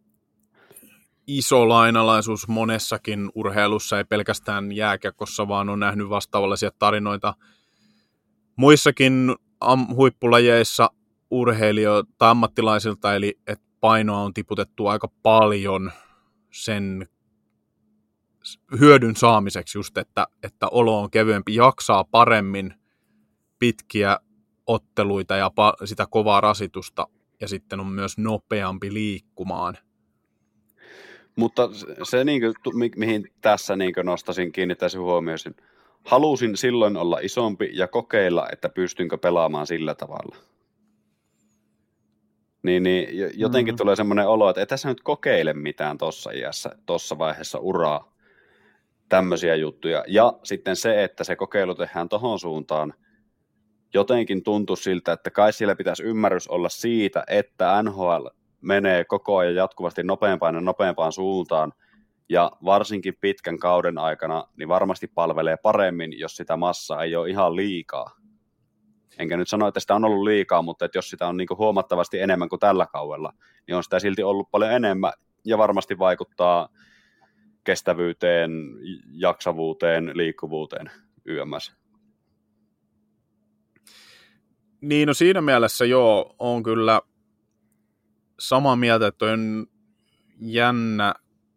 iso 1.27 1.69
lainalaisuus 1.69 2.47
monessakin 2.47 3.31
urheilussa, 3.35 3.97
ei 3.97 4.05
pelkästään 4.05 4.71
jääkiekossa, 4.71 5.47
vaan 5.47 5.69
on 5.69 5.79
nähnyt 5.79 6.09
vastaavallisia 6.09 6.71
tarinoita. 6.79 7.33
Muissakin 8.55 9.35
am- 9.61 9.95
huippulajeissa 9.95 10.89
urheilijoilta 11.31 12.29
ammattilaisilta, 12.29 13.15
eli 13.15 13.39
että 13.47 13.65
painoa 13.79 14.17
on 14.17 14.33
tiputettu 14.33 14.87
aika 14.87 15.07
paljon 15.23 15.91
sen 16.51 17.07
hyödyn 18.79 19.15
saamiseksi 19.15 19.77
just, 19.77 19.97
että, 19.97 20.27
että 20.43 20.67
olo 20.71 21.01
on 21.01 21.11
kevyempi, 21.11 21.55
jaksaa 21.55 22.03
paremmin 22.03 22.73
pitkiä 23.59 24.19
otteluita 24.67 25.35
ja 25.35 25.47
pa- 25.47 25.85
sitä 25.87 26.05
kovaa 26.09 26.41
rasitusta 26.41 27.07
ja 27.41 27.47
sitten 27.47 27.79
on 27.79 27.87
myös 27.87 28.17
nopeampi 28.17 28.93
liikkumaan. 28.93 29.77
Mutta 31.35 31.69
se, 32.03 32.23
niin 32.23 32.41
kuin, 32.41 32.77
mi- 32.77 32.91
mihin 32.95 33.31
tässä 33.41 33.75
niin 33.75 33.93
kuin 33.93 34.05
nostasin, 34.05 34.51
kiinnittäisin 34.51 35.01
huomioon, 35.01 35.37
halusin 36.05 36.57
silloin 36.57 36.97
olla 36.97 37.19
isompi 37.19 37.69
ja 37.73 37.87
kokeilla, 37.87 38.47
että 38.51 38.69
pystynkö 38.69 39.17
pelaamaan 39.17 39.67
sillä 39.67 39.95
tavalla. 39.95 40.35
Niin, 42.63 42.83
niin 42.83 43.07
jotenkin 43.33 43.73
mm-hmm. 43.73 43.77
tulee 43.77 43.95
semmoinen 43.95 44.27
olo, 44.27 44.49
että 44.49 44.59
ei 44.59 44.67
tässä 44.67 44.89
nyt 44.89 45.01
kokeile 45.01 45.53
mitään 45.53 45.97
tuossa 45.97 46.31
iässä, 46.31 46.69
tuossa 46.85 47.17
vaiheessa 47.17 47.59
uraa 47.59 48.16
tämmöisiä 49.09 49.55
juttuja. 49.55 50.03
Ja 50.07 50.33
sitten 50.43 50.75
se, 50.75 51.03
että 51.03 51.23
se 51.23 51.35
kokeilu 51.35 51.75
tehdään 51.75 52.09
tohon 52.09 52.39
suuntaan, 52.39 52.93
jotenkin 53.93 54.43
tuntuu 54.43 54.75
siltä, 54.75 55.11
että 55.11 55.31
kai 55.31 55.53
siellä 55.53 55.75
pitäisi 55.75 56.03
ymmärrys 56.03 56.47
olla 56.47 56.69
siitä, 56.69 57.23
että 57.27 57.83
NHL 57.83 58.27
menee 58.61 59.05
koko 59.05 59.37
ajan 59.37 59.55
jatkuvasti 59.55 60.03
nopeampaan 60.03 60.55
ja 60.55 60.61
nopeampaan 60.61 61.11
suuntaan, 61.11 61.73
ja 62.29 62.51
varsinkin 62.65 63.17
pitkän 63.21 63.59
kauden 63.59 63.97
aikana, 63.97 64.47
niin 64.57 64.69
varmasti 64.69 65.07
palvelee 65.07 65.57
paremmin, 65.63 66.19
jos 66.19 66.35
sitä 66.35 66.57
massaa 66.57 67.03
ei 67.03 67.15
ole 67.15 67.29
ihan 67.29 67.55
liikaa. 67.55 68.11
Enkä 69.19 69.37
nyt 69.37 69.49
sano, 69.49 69.67
että 69.67 69.79
sitä 69.79 69.95
on 69.95 70.05
ollut 70.05 70.23
liikaa, 70.23 70.61
mutta 70.61 70.85
että 70.85 70.97
jos 70.97 71.09
sitä 71.09 71.27
on 71.27 71.37
niin 71.37 71.47
huomattavasti 71.57 72.19
enemmän 72.19 72.49
kuin 72.49 72.59
tällä 72.59 72.87
kaudella, 72.93 73.33
niin 73.67 73.75
on 73.75 73.83
sitä 73.83 73.99
silti 73.99 74.23
ollut 74.23 74.51
paljon 74.51 74.71
enemmän, 74.71 75.13
ja 75.45 75.57
varmasti 75.57 75.99
vaikuttaa 75.99 76.69
kestävyyteen, 77.67 78.51
jaksavuuteen, 79.11 80.11
liikkuvuuteen 80.13 80.91
YMS. 81.25 81.73
Niin, 84.81 85.07
no 85.07 85.13
siinä 85.13 85.41
mielessä 85.41 85.85
joo, 85.85 86.35
on 86.39 86.63
kyllä 86.63 87.01
samaa 88.39 88.75
mieltä, 88.75 89.07
että 89.07 89.25
on 89.25 89.67
jännä 90.39 91.13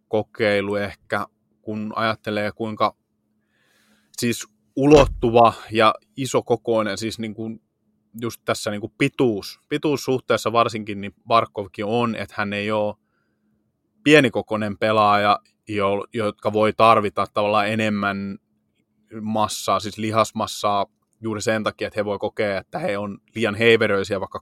kokeilu 0.09 0.77
ehkä, 0.77 1.27
kun 1.63 1.93
ajattelee 1.97 2.53
kuinka 2.53 2.97
siis 4.19 4.49
ulottuva 4.77 5.53
ja 5.71 5.95
isokokoinen, 6.17 6.99
siis 6.99 7.19
niin 7.19 7.35
kuin 7.35 7.63
just 8.21 8.41
tässä 8.45 8.71
niin 8.71 8.81
kuin 8.81 8.93
pituus, 8.99 9.61
pituussuhteessa 9.69 10.53
varsinkin 10.53 11.01
niin 11.01 11.15
Barkovkin 11.27 11.85
on, 11.85 12.17
että 12.17 12.35
hän 12.39 12.53
ei 12.53 12.71
ole 12.71 12.95
pienikokoinen 14.05 14.79
pelaaja 14.79 15.39
jo, 15.77 16.05
jotka 16.13 16.53
voi 16.53 16.73
tarvita 16.73 17.27
tavallaan 17.35 17.69
enemmän 17.69 18.39
massaa, 19.21 19.81
siis 19.81 19.99
lihasmassaa 19.99 20.87
juuri 21.21 21.43
sen 21.43 21.65
takia, 21.65 21.89
että 21.89 22.01
he 22.01 22.05
voi 22.05 22.19
kokea, 22.19 22.59
että 22.59 22.79
he 22.79 22.99
on 22.99 23.19
liian 23.35 23.55
heiveröisiä 23.55 24.21
vaikka 24.21 24.41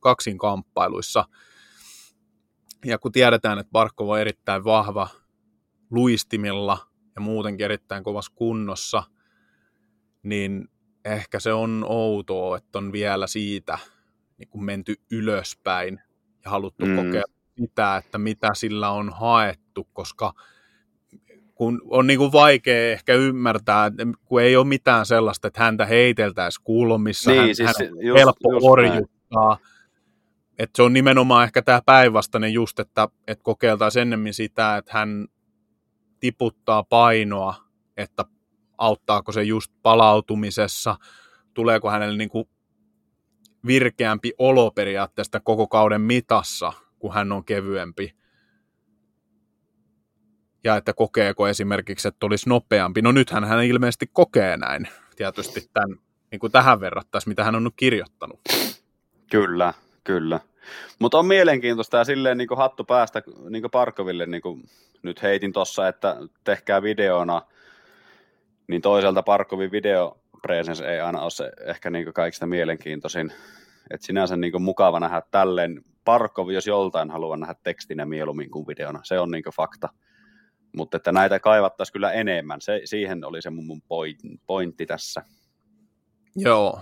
kaksin 0.00 0.38
kamppailuissa. 0.38 1.24
Ja 2.84 2.98
kun 2.98 3.12
tiedetään, 3.12 3.58
että 3.58 3.72
Barkov 3.72 4.08
on 4.08 4.20
erittäin 4.20 4.64
vahva 4.64 5.08
luistimilla 5.90 6.78
ja 7.14 7.20
muutenkin 7.20 7.64
erittäin 7.64 8.04
kovassa 8.04 8.32
kunnossa, 8.34 9.02
niin 10.22 10.68
ehkä 11.04 11.40
se 11.40 11.52
on 11.52 11.84
outoa, 11.88 12.56
että 12.56 12.78
on 12.78 12.92
vielä 12.92 13.26
siitä 13.26 13.78
niin 14.38 14.48
kuin 14.48 14.64
menty 14.64 14.94
ylöspäin 15.10 16.00
ja 16.44 16.50
haluttu 16.50 16.86
mm. 16.86 16.96
kokea 16.96 17.22
sitä, 17.60 17.96
että 17.96 18.18
mitä 18.18 18.48
sillä 18.54 18.90
on 18.90 19.10
haettu, 19.10 19.88
koska 19.92 20.32
kun 21.58 21.82
on 21.90 22.06
niin 22.06 22.18
kuin 22.18 22.32
vaikea 22.32 22.92
ehkä 22.92 23.14
ymmärtää, 23.14 23.90
kun 24.24 24.42
ei 24.42 24.56
ole 24.56 24.66
mitään 24.66 25.06
sellaista, 25.06 25.48
että 25.48 25.62
häntä 25.62 25.86
heiteltäisiin 25.86 26.64
kulmissa, 26.64 27.30
niin, 27.30 27.40
hän, 27.40 27.54
siis, 27.54 27.68
hän 27.78 27.92
on 27.92 28.06
just, 28.06 28.18
helppo 28.18 28.52
just 28.52 28.66
orjuttaa. 28.66 29.58
Että 30.58 30.76
se 30.76 30.82
on 30.82 30.92
nimenomaan 30.92 31.44
ehkä 31.44 31.62
tämä 31.62 31.80
päinvastainen 31.86 32.52
just, 32.52 32.80
että, 32.80 33.08
että 33.26 33.42
kokeiltaisiin 33.42 34.02
ennemmin 34.02 34.34
sitä, 34.34 34.76
että 34.76 34.92
hän 34.94 35.26
tiputtaa 36.20 36.82
painoa, 36.82 37.54
että 37.96 38.24
auttaako 38.78 39.32
se 39.32 39.42
just 39.42 39.72
palautumisessa, 39.82 40.96
tuleeko 41.54 41.90
hänelle 41.90 42.16
niin 42.16 42.30
kuin 42.30 42.48
virkeämpi 43.66 44.32
olo 44.38 44.70
periaatteessa 44.70 45.40
koko 45.40 45.66
kauden 45.66 46.00
mitassa, 46.00 46.72
kun 46.98 47.14
hän 47.14 47.32
on 47.32 47.44
kevyempi. 47.44 48.17
Ja 50.64 50.76
että 50.76 50.92
kokeeko 50.92 51.48
esimerkiksi, 51.48 52.08
että 52.08 52.26
olisi 52.26 52.48
nopeampi. 52.48 53.02
No 53.02 53.12
nythän 53.12 53.44
hän 53.44 53.64
ilmeisesti 53.64 54.10
kokee 54.12 54.56
näin, 54.56 54.88
tietysti 55.16 55.70
tämän, 55.72 55.98
niin 56.30 56.38
kuin 56.38 56.52
tähän 56.52 56.80
verrattaisiin, 56.80 57.30
mitä 57.30 57.44
hän 57.44 57.54
on 57.54 57.64
nyt 57.64 57.74
kirjoittanut. 57.76 58.40
Kyllä, 59.30 59.74
kyllä. 60.04 60.40
Mutta 60.98 61.18
on 61.18 61.26
mielenkiintoista 61.26 61.96
ja 61.96 62.04
silleen 62.04 62.38
niin 62.38 62.48
kuin 62.48 62.58
hattu 62.58 62.84
päästä 62.84 63.22
niin 63.50 63.62
kuin 63.62 63.70
Parkoville, 63.70 64.26
niin 64.26 64.42
kuin 64.42 64.68
nyt 65.02 65.22
heitin 65.22 65.52
tuossa, 65.52 65.88
että 65.88 66.16
tehkää 66.44 66.82
videona, 66.82 67.42
niin 68.66 68.82
toiselta 68.82 69.22
Parkovin 69.22 69.70
video 69.70 70.18
presence 70.42 70.84
ei 70.84 71.00
aina 71.00 71.20
ole 71.20 71.30
se 71.30 71.52
ehkä 71.66 71.90
niin 71.90 72.12
kaikista 72.12 72.46
mielenkiintoisin. 72.46 73.32
Et 73.90 74.02
sinänsä 74.02 74.36
niin 74.36 74.62
mukava 74.62 75.00
nähdä 75.00 75.22
tälleen. 75.30 75.84
Parkov, 76.04 76.50
jos 76.50 76.66
joltain 76.66 77.10
haluaa 77.10 77.36
nähdä 77.36 77.54
tekstinä 77.62 78.06
mieluummin 78.06 78.50
kuin 78.50 78.66
videona, 78.66 79.00
se 79.02 79.18
on 79.18 79.30
niin 79.30 79.44
fakta. 79.56 79.88
Mutta 80.76 80.96
että 80.96 81.12
näitä 81.12 81.40
kaivattaisiin 81.40 81.92
kyllä 81.92 82.12
enemmän, 82.12 82.60
se, 82.60 82.80
siihen 82.84 83.24
oli 83.24 83.42
se 83.42 83.50
mun, 83.50 83.82
pointti 84.46 84.86
tässä. 84.86 85.22
Joo, 86.36 86.80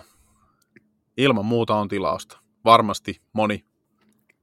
ilman 1.17 1.45
muuta 1.45 1.75
on 1.75 1.89
tilausta. 1.89 2.39
Varmasti 2.65 3.21
moni 3.33 3.65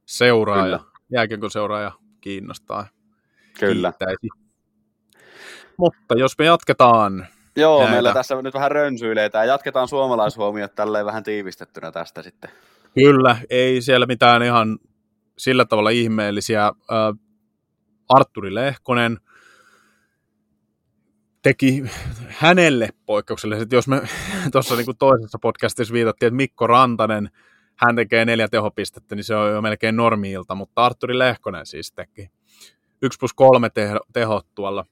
seuraaja, 0.06 0.80
jääkiekon 1.12 1.50
seuraaja 1.50 1.92
kiinnostaa. 2.20 2.86
Kyllä. 3.60 3.92
Kiittäisi. 3.92 4.28
Mutta 5.76 6.14
jos 6.18 6.38
me 6.38 6.44
jatketaan 6.44 7.26
Joo, 7.56 7.78
näitä. 7.78 7.92
meillä 7.92 8.14
tässä 8.14 8.42
nyt 8.42 8.54
vähän 8.54 8.70
rönsyilee 8.70 9.30
ja 9.32 9.44
jatketaan 9.44 9.88
suomalaishuomiot 9.88 10.74
tälleen 10.74 11.06
vähän 11.06 11.22
tiivistettynä 11.22 11.92
tästä 11.92 12.22
sitten. 12.22 12.50
Kyllä, 12.94 13.36
ei 13.50 13.82
siellä 13.82 14.06
mitään 14.06 14.42
ihan 14.42 14.78
sillä 15.38 15.64
tavalla 15.64 15.90
ihmeellisiä. 15.90 16.72
Arturi 18.08 18.54
Lehkonen 18.54 19.18
teki 21.44 21.84
hänelle 22.28 22.88
poikkeukselliset, 23.06 23.72
jos 23.72 23.88
me 23.88 24.02
tuossa 24.52 24.76
niin 24.76 24.86
toisessa 24.98 25.38
podcastissa 25.38 25.94
viitattiin, 25.94 26.26
että 26.26 26.36
Mikko 26.36 26.66
Rantanen, 26.66 27.30
hän 27.76 27.96
tekee 27.96 28.24
neljä 28.24 28.48
tehopistettä, 28.48 29.14
niin 29.14 29.24
se 29.24 29.36
on 29.36 29.52
jo 29.52 29.62
melkein 29.62 29.96
normiilta, 29.96 30.54
mutta 30.54 30.84
Arturi 30.84 31.18
Lehkonen 31.18 31.66
siis 31.66 31.92
teki. 31.92 32.30
1 33.02 33.18
plus 33.18 33.34
3 33.34 33.70
tehot 34.12 34.46
tuolla 34.54 34.84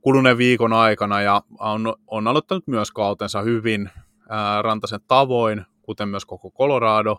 kuluneen 0.00 0.38
viikon 0.38 0.72
aikana 0.72 1.22
ja 1.22 1.42
on, 1.60 1.94
on 2.06 2.26
aloittanut 2.26 2.66
myös 2.66 2.90
kautensa 2.90 3.42
hyvin 3.42 3.90
ää, 4.28 4.62
Rantasen 4.62 5.00
tavoin, 5.08 5.64
kuten 5.82 6.08
myös 6.08 6.24
koko 6.24 6.50
Colorado. 6.50 7.16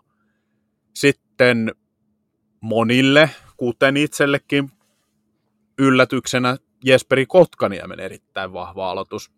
Sitten 0.94 1.72
monille, 2.60 3.30
kuten 3.56 3.96
itsellekin 3.96 4.70
yllätyksenä 5.78 6.56
Jesperi 6.84 7.26
Kotkaniemen 7.26 8.00
erittäin 8.00 8.52
vahva 8.52 8.90
aloitus. 8.90 9.32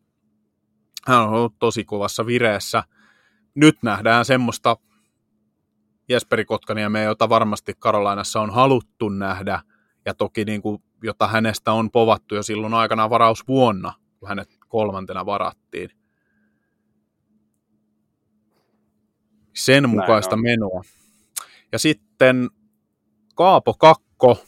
Hän 1.06 1.20
on 1.20 1.28
ollut 1.28 1.58
tosi 1.58 1.84
kovassa 1.84 2.26
vireessä. 2.26 2.84
Nyt 3.54 3.76
nähdään 3.82 4.24
semmoista 4.24 4.76
Jesperi 6.08 6.44
Kotkaniemeä, 6.44 7.02
jota 7.02 7.28
varmasti 7.28 7.72
Karolainassa 7.78 8.40
on 8.40 8.50
haluttu 8.50 9.08
nähdä, 9.08 9.60
ja 10.06 10.14
toki 10.14 10.44
niin 10.44 10.62
kuin 10.62 10.82
jota 11.02 11.26
hänestä 11.26 11.72
on 11.72 11.90
povattu 11.90 12.34
jo 12.34 12.42
silloin 12.42 12.74
aikana 12.74 13.10
varausvuonna, 13.10 13.92
kun 14.18 14.28
hänet 14.28 14.58
kolmantena 14.68 15.26
varattiin. 15.26 15.90
Sen 19.54 19.88
mukaista 19.88 20.36
menoa. 20.36 20.82
Ja 21.72 21.78
sitten 21.78 22.50
Kaapo 23.34 23.74
Kakko, 23.74 24.44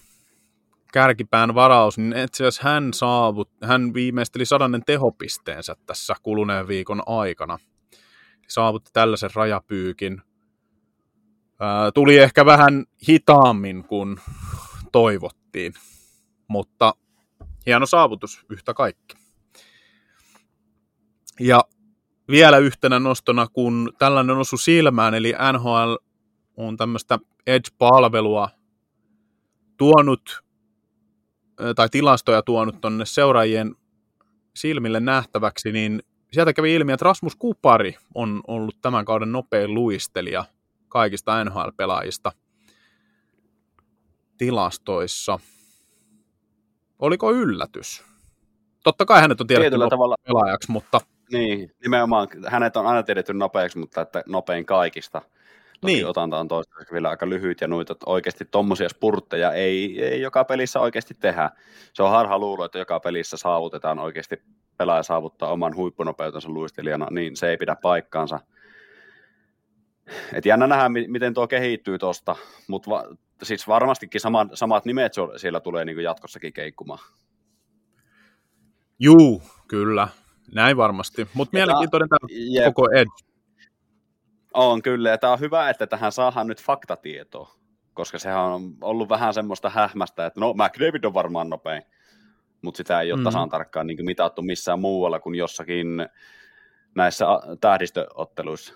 kärkipään 0.95 1.55
varaus, 1.55 1.99
niin 1.99 2.17
itse 2.17 2.47
asiassa 2.47 2.69
hän, 2.69 2.93
saavut, 2.93 3.51
hän 3.63 3.95
viimeisteli 3.95 4.47
sadannen 4.47 4.83
tehopisteensä 4.87 5.77
tässä 5.87 6.15
kuluneen 6.23 6.69
viikon 6.69 7.03
aikana. 7.07 7.59
Saavutti 8.49 8.91
tällaisen 8.93 9.31
rajapyykin. 9.35 10.23
Ää, 11.61 11.93
tuli 11.93 12.19
ehkä 12.19 12.47
vähän 12.47 12.85
hitaammin 13.09 13.85
kuin 13.85 14.17
toivottiin 14.93 15.75
mutta 16.49 16.95
hieno 17.67 17.87
saavutus 17.87 18.45
yhtä 18.51 18.75
kaikki. 18.75 19.17
Ja 21.41 21.61
vielä 22.31 22.59
yhtenä 22.59 22.99
nostona, 22.99 23.47
kun 23.47 23.93
tällainen 23.99 24.37
osu 24.37 24.57
silmään, 24.57 25.15
eli 25.15 25.35
NHL 25.53 25.95
on 26.57 26.77
tämmöistä 26.77 27.19
Edge-palvelua 27.47 28.49
tuonut, 29.77 30.44
tai 31.77 31.89
tilastoja 31.89 32.43
tuonut 32.43 32.81
tuonne 32.81 33.07
seuraajien 33.07 33.75
silmille 34.57 35.01
nähtäväksi, 35.01 35.73
niin 35.73 36.03
sieltä 36.33 36.53
kävi 36.53 36.75
ilmi, 36.75 36.93
että 36.93 37.05
Rasmus 37.05 37.37
Kupari 37.37 37.97
on 38.15 38.41
ollut 38.47 38.77
tämän 38.83 39.05
kauden 39.05 39.33
nopein 39.33 39.75
luistelija 39.75 40.45
kaikista 40.89 41.45
NHL-pelaajista 41.45 42.33
tilastoissa– 44.39 45.39
oliko 46.99 47.33
yllätys? 47.33 48.05
Totta 48.85 49.05
kai 49.05 49.21
hänet 49.21 49.41
on 49.41 49.47
tiedetty 49.47 49.79
tavalla 49.91 50.17
pelaajaksi, 50.27 50.73
mutta... 50.73 51.01
Niin, 51.33 51.71
nimenomaan 51.83 52.29
hänet 52.47 52.77
on 52.77 52.87
aina 52.87 53.03
tiedetty 53.03 53.35
nopeaksi, 53.35 53.79
mutta 53.79 54.01
että 54.01 54.23
nopein 54.27 54.67
kaikista. 54.67 55.23
Toki 55.85 55.95
niin. 55.95 56.07
otanta 56.07 56.39
on 56.39 56.49
toistaiseksi 56.49 56.93
vielä 56.93 57.09
aika 57.09 57.28
lyhyt 57.28 57.61
ja 57.61 57.68
noita 57.68 57.97
oikeasti 58.07 58.45
tuommoisia 58.51 58.89
spurtteja 58.89 59.53
ei, 59.53 60.05
ei 60.05 60.20
joka 60.20 60.45
pelissä 60.45 60.80
oikeasti 60.80 61.14
tehdä. 61.14 61.51
Se 61.93 62.03
on 62.03 62.11
harha 62.11 62.39
luulo, 62.39 62.64
että 62.64 62.78
joka 62.78 63.01
pelissä 63.01 63.37
saavutetaan 63.37 63.99
oikeasti 63.99 64.43
pelaaja 64.76 65.03
saavuttaa 65.03 65.53
oman 65.53 65.76
huippunopeutensa 65.76 66.49
luistelijana, 66.49 67.07
niin 67.11 67.37
se 67.37 67.51
ei 67.51 67.57
pidä 67.57 67.76
paikkaansa. 67.82 68.41
Et 70.32 70.47
jännä 70.47 70.66
nähdä, 70.66 70.89
miten 70.89 71.35
tuo 71.35 71.49
kehittyy 71.49 71.99
tuosta, 71.99 72.37
mutta 72.68 72.91
va- 72.91 73.16
siis 73.43 73.68
varmastikin 73.68 74.20
samat, 74.20 74.49
samat 74.55 74.85
nimet 74.85 75.12
siellä 75.37 75.61
tulee 75.61 75.85
niin 75.85 76.01
jatkossakin 76.01 76.53
keikkumaan. 76.53 77.01
Juu, 78.99 79.43
kyllä. 79.68 80.09
Näin 80.55 80.76
varmasti. 80.76 81.28
Mutta 81.35 81.57
mielenkiintoinen 81.57 82.09
tämä 82.09 82.26
jep. 82.30 82.64
koko 82.64 82.91
Edge. 82.91 83.34
On 84.55 84.83
kyllä, 84.83 85.11
ja 85.11 85.19
tämä 85.19 85.33
on 85.33 85.41
hyvä, 85.41 85.71
että 85.71 85.87
tähän 85.87 86.13
saadaan 86.13 86.47
nyt 86.47 86.63
faktatietoa, 86.63 87.55
koska 87.95 88.19
sehän 88.19 88.41
on 88.41 88.75
ollut 88.81 89.09
vähän 89.09 89.35
semmoista 89.35 89.71
hähmästä, 89.71 90.27
että 90.27 90.41
no 90.41 90.53
McDavid 90.53 91.05
on 91.05 91.15
varmaan 91.15 91.51
nopein, 91.51 91.83
mutta 92.63 92.77
sitä 92.77 93.01
ei 93.01 93.13
ole 93.13 93.21
mm. 93.21 93.25
tasan 93.25 93.49
tarkkaan 93.49 93.87
niin 93.87 94.05
mitattu 94.05 94.43
missään 94.43 94.81
muualla 94.81 95.21
kuin 95.21 95.35
jossakin 95.35 95.87
näissä 96.95 97.27
tähdistöotteluissa. 97.61 98.75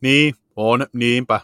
Niin, 0.00 0.34
on, 0.56 0.86
niinpä. 0.92 1.40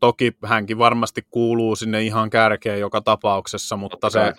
Toki 0.00 0.32
hänkin 0.44 0.78
varmasti 0.78 1.22
kuuluu 1.30 1.76
sinne 1.76 2.02
ihan 2.02 2.30
kärkeen 2.30 2.80
joka 2.80 3.00
tapauksessa, 3.00 3.76
mutta 3.76 4.10
se 4.10 4.32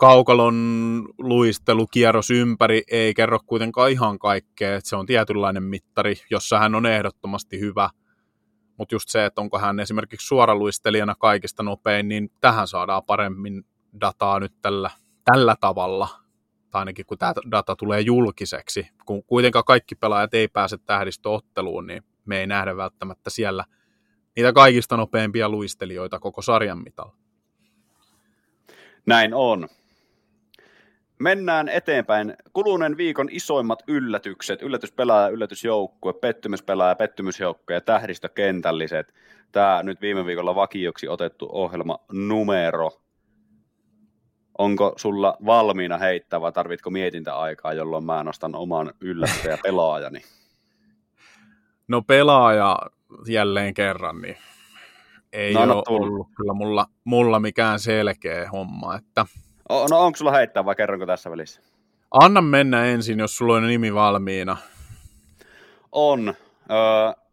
kaukalon 0.00 1.08
luistelukierros 1.18 2.30
ympäri 2.30 2.82
ei 2.90 3.14
kerro 3.14 3.38
kuitenkaan 3.46 3.90
ihan 3.90 4.18
kaikkea, 4.18 4.76
että 4.76 4.88
se 4.88 4.96
on 4.96 5.06
tietynlainen 5.06 5.62
mittari, 5.62 6.14
jossa 6.30 6.58
hän 6.58 6.74
on 6.74 6.86
ehdottomasti 6.86 7.60
hyvä. 7.60 7.90
Mutta 8.78 8.94
just 8.94 9.08
se, 9.08 9.24
että 9.24 9.40
onko 9.40 9.58
hän 9.58 9.80
esimerkiksi 9.80 10.26
suoraluistelijana 10.26 11.14
kaikista 11.14 11.62
nopein, 11.62 12.08
niin 12.08 12.30
tähän 12.40 12.68
saadaan 12.68 13.02
paremmin 13.04 13.64
dataa 14.00 14.40
nyt 14.40 14.52
tällä, 14.62 14.90
tällä 15.24 15.56
tavalla, 15.60 16.08
tai 16.70 16.78
ainakin 16.78 17.06
kun 17.06 17.18
tämä 17.18 17.32
data 17.50 17.76
tulee 17.76 18.00
julkiseksi. 18.00 18.88
Kun 19.06 19.24
kuitenkaan 19.24 19.64
kaikki 19.64 19.94
pelaajat 19.94 20.34
ei 20.34 20.48
pääse 20.48 20.78
tähdistöotteluun, 20.78 21.86
niin 21.86 22.02
me 22.24 22.40
ei 22.40 22.46
nähdä 22.46 22.76
välttämättä 22.76 23.30
siellä– 23.30 23.64
niitä 24.36 24.52
kaikista 24.52 24.96
nopeimpia 24.96 25.48
luistelijoita 25.48 26.18
koko 26.18 26.42
sarjan 26.42 26.82
mitalla. 26.82 27.16
Näin 29.06 29.34
on. 29.34 29.68
Mennään 31.20 31.68
eteenpäin. 31.68 32.34
Kuluneen 32.52 32.96
viikon 32.96 33.28
isoimmat 33.30 33.82
yllätykset, 33.86 34.62
yllätyspelaaja, 34.62 35.28
yllätysjoukkue, 35.28 36.12
pettymyspelaaja, 36.12 36.94
pettymysjoukkue 36.94 37.74
ja 37.74 37.80
tähdistökentälliset. 37.80 39.14
Tämä 39.52 39.82
nyt 39.82 40.00
viime 40.00 40.26
viikolla 40.26 40.54
vakioksi 40.54 41.08
otettu 41.08 41.48
ohjelma 41.52 41.98
numero. 42.12 42.90
Onko 44.58 44.92
sulla 44.96 45.36
valmiina 45.46 45.98
heittää 45.98 46.40
vai 46.40 46.52
tarvitko 46.52 46.90
mietintäaikaa, 46.90 47.72
jolloin 47.72 48.04
mä 48.04 48.24
nostan 48.24 48.54
oman 48.54 48.92
yllättäjä 49.00 49.58
pelaajani? 49.62 50.22
No 51.88 52.02
pelaaja 52.02 52.76
jälleen 53.26 53.74
kerran, 53.74 54.20
niin 54.20 54.36
ei 55.32 55.54
no, 55.54 55.62
ole 55.62 55.82
ollut 55.88 56.28
kyllä 56.36 56.52
mulla, 56.54 56.86
mulla 57.04 57.40
mikään 57.40 57.78
selkeä 57.78 58.50
homma. 58.50 58.96
Että... 58.96 59.26
No 59.90 60.00
onko 60.00 60.16
sulla 60.16 60.32
heittää 60.32 60.64
vai 60.64 60.76
kerronko 60.76 61.06
tässä 61.06 61.30
välissä? 61.30 61.60
Anna 62.10 62.40
mennä 62.40 62.84
ensin, 62.84 63.18
jos 63.18 63.36
sulla 63.36 63.54
on 63.54 63.66
nimi 63.66 63.94
valmiina. 63.94 64.56
On. 65.92 66.28
Uh, 66.28 67.24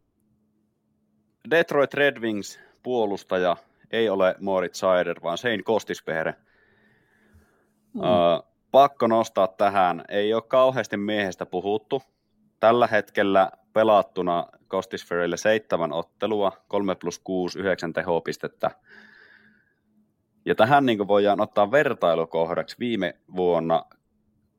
Detroit 1.50 1.94
Red 1.94 2.20
Wings 2.20 2.60
puolustaja 2.84 3.58
ei 3.92 4.10
ole 4.10 4.36
Moritz 4.40 4.80
Seider, 4.80 5.20
vaan 5.24 5.38
Sein 5.38 5.64
Kostisperre. 5.64 6.36
Mm. 7.94 8.02
Uh, 8.02 8.44
pakko 8.72 9.08
nostaa 9.08 9.48
tähän. 9.48 10.04
Ei 10.10 10.34
ole 10.34 10.42
kauheasti 10.48 10.98
miehestä 10.98 11.46
puhuttu. 11.46 12.04
Tällä 12.60 12.88
hetkellä 12.88 13.52
pelattuna 13.74 14.48
Kostisferille 14.68 15.38
seitsemän 15.38 15.94
ottelua, 15.94 16.52
3 16.68 16.96
plus 16.96 17.20
6, 17.20 17.60
9 17.60 17.94
tehopistettä. 17.94 18.72
Ja 20.48 20.56
tähän 20.56 20.86
niin 20.86 21.08
voidaan 21.08 21.41
ottaa 21.41 21.72
vertailukohdaksi 21.72 22.76
viime 22.80 23.14
vuonna 23.36 23.86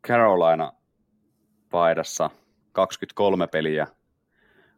Carolina 0.06 0.72
paidassa 1.70 2.30
23 2.72 3.46
peliä, 3.46 3.86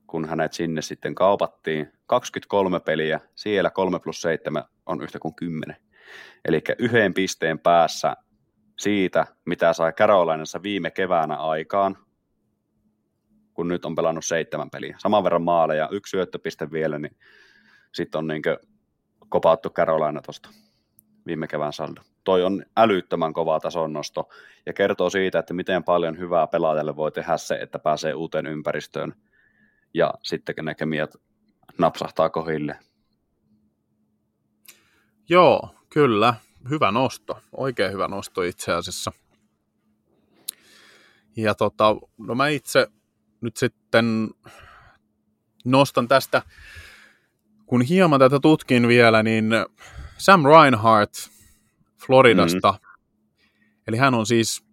kun 0.06 0.28
hänet 0.28 0.52
sinne 0.52 0.82
sitten 0.82 1.14
kaupattiin. 1.14 1.92
23 2.06 2.80
peliä, 2.80 3.20
siellä 3.34 3.70
3 3.70 4.00
plus 4.00 4.22
7 4.22 4.64
on 4.86 5.02
yhtä 5.02 5.18
kuin 5.18 5.34
10. 5.34 5.76
Eli 6.44 6.62
yhden 6.78 7.14
pisteen 7.14 7.58
päässä 7.58 8.16
siitä, 8.78 9.26
mitä 9.46 9.72
sai 9.72 9.92
Carolinassa 9.92 10.62
viime 10.62 10.90
keväänä 10.90 11.36
aikaan, 11.36 11.96
kun 13.54 13.68
nyt 13.68 13.84
on 13.84 13.94
pelannut 13.94 14.24
seitsemän 14.24 14.70
peliä. 14.70 14.96
Saman 14.98 15.24
verran 15.24 15.42
maaleja, 15.42 15.88
yksi 15.92 16.10
syöttöpiste 16.10 16.70
vielä, 16.70 16.98
niin 16.98 17.16
sitten 17.94 18.18
on 18.18 18.26
niin 18.26 18.42
kopaattu 19.28 19.70
Carolina 19.70 20.22
tuosta 20.22 20.50
viime 21.30 21.46
kevään 21.46 21.72
saldo. 21.72 22.00
Toi 22.24 22.44
on 22.44 22.64
älyttömän 22.76 23.32
kova 23.32 23.60
tason 23.60 23.92
nosto 23.92 24.28
ja 24.66 24.72
kertoo 24.72 25.10
siitä, 25.10 25.38
että 25.38 25.54
miten 25.54 25.84
paljon 25.84 26.18
hyvää 26.18 26.46
pelaajalle 26.46 26.96
voi 26.96 27.12
tehdä 27.12 27.36
se, 27.36 27.54
että 27.54 27.78
pääsee 27.78 28.14
uuteen 28.14 28.46
ympäristöön 28.46 29.14
ja 29.94 30.14
sitten 30.22 30.54
ne 30.62 30.74
kemiat 30.74 31.16
napsahtaa 31.78 32.30
kohille. 32.30 32.78
Joo, 35.28 35.74
kyllä. 35.92 36.34
Hyvä 36.70 36.90
nosto. 36.90 37.38
Oikein 37.56 37.92
hyvä 37.92 38.08
nosto 38.08 38.42
itse 38.42 38.72
asiassa. 38.72 39.12
Ja 41.36 41.54
tota, 41.54 41.96
no 42.18 42.34
mä 42.34 42.48
itse 42.48 42.86
nyt 43.40 43.56
sitten 43.56 44.28
nostan 45.64 46.08
tästä, 46.08 46.42
kun 47.66 47.82
hieman 47.82 48.20
tätä 48.20 48.40
tutkin 48.40 48.88
vielä, 48.88 49.22
niin 49.22 49.50
Sam 50.20 50.44
Reinhardt 50.44 51.30
Floridasta, 52.06 52.72
mm. 52.72 52.78
eli 53.88 53.96
hän 53.96 54.14
on 54.14 54.26
siis 54.26 54.64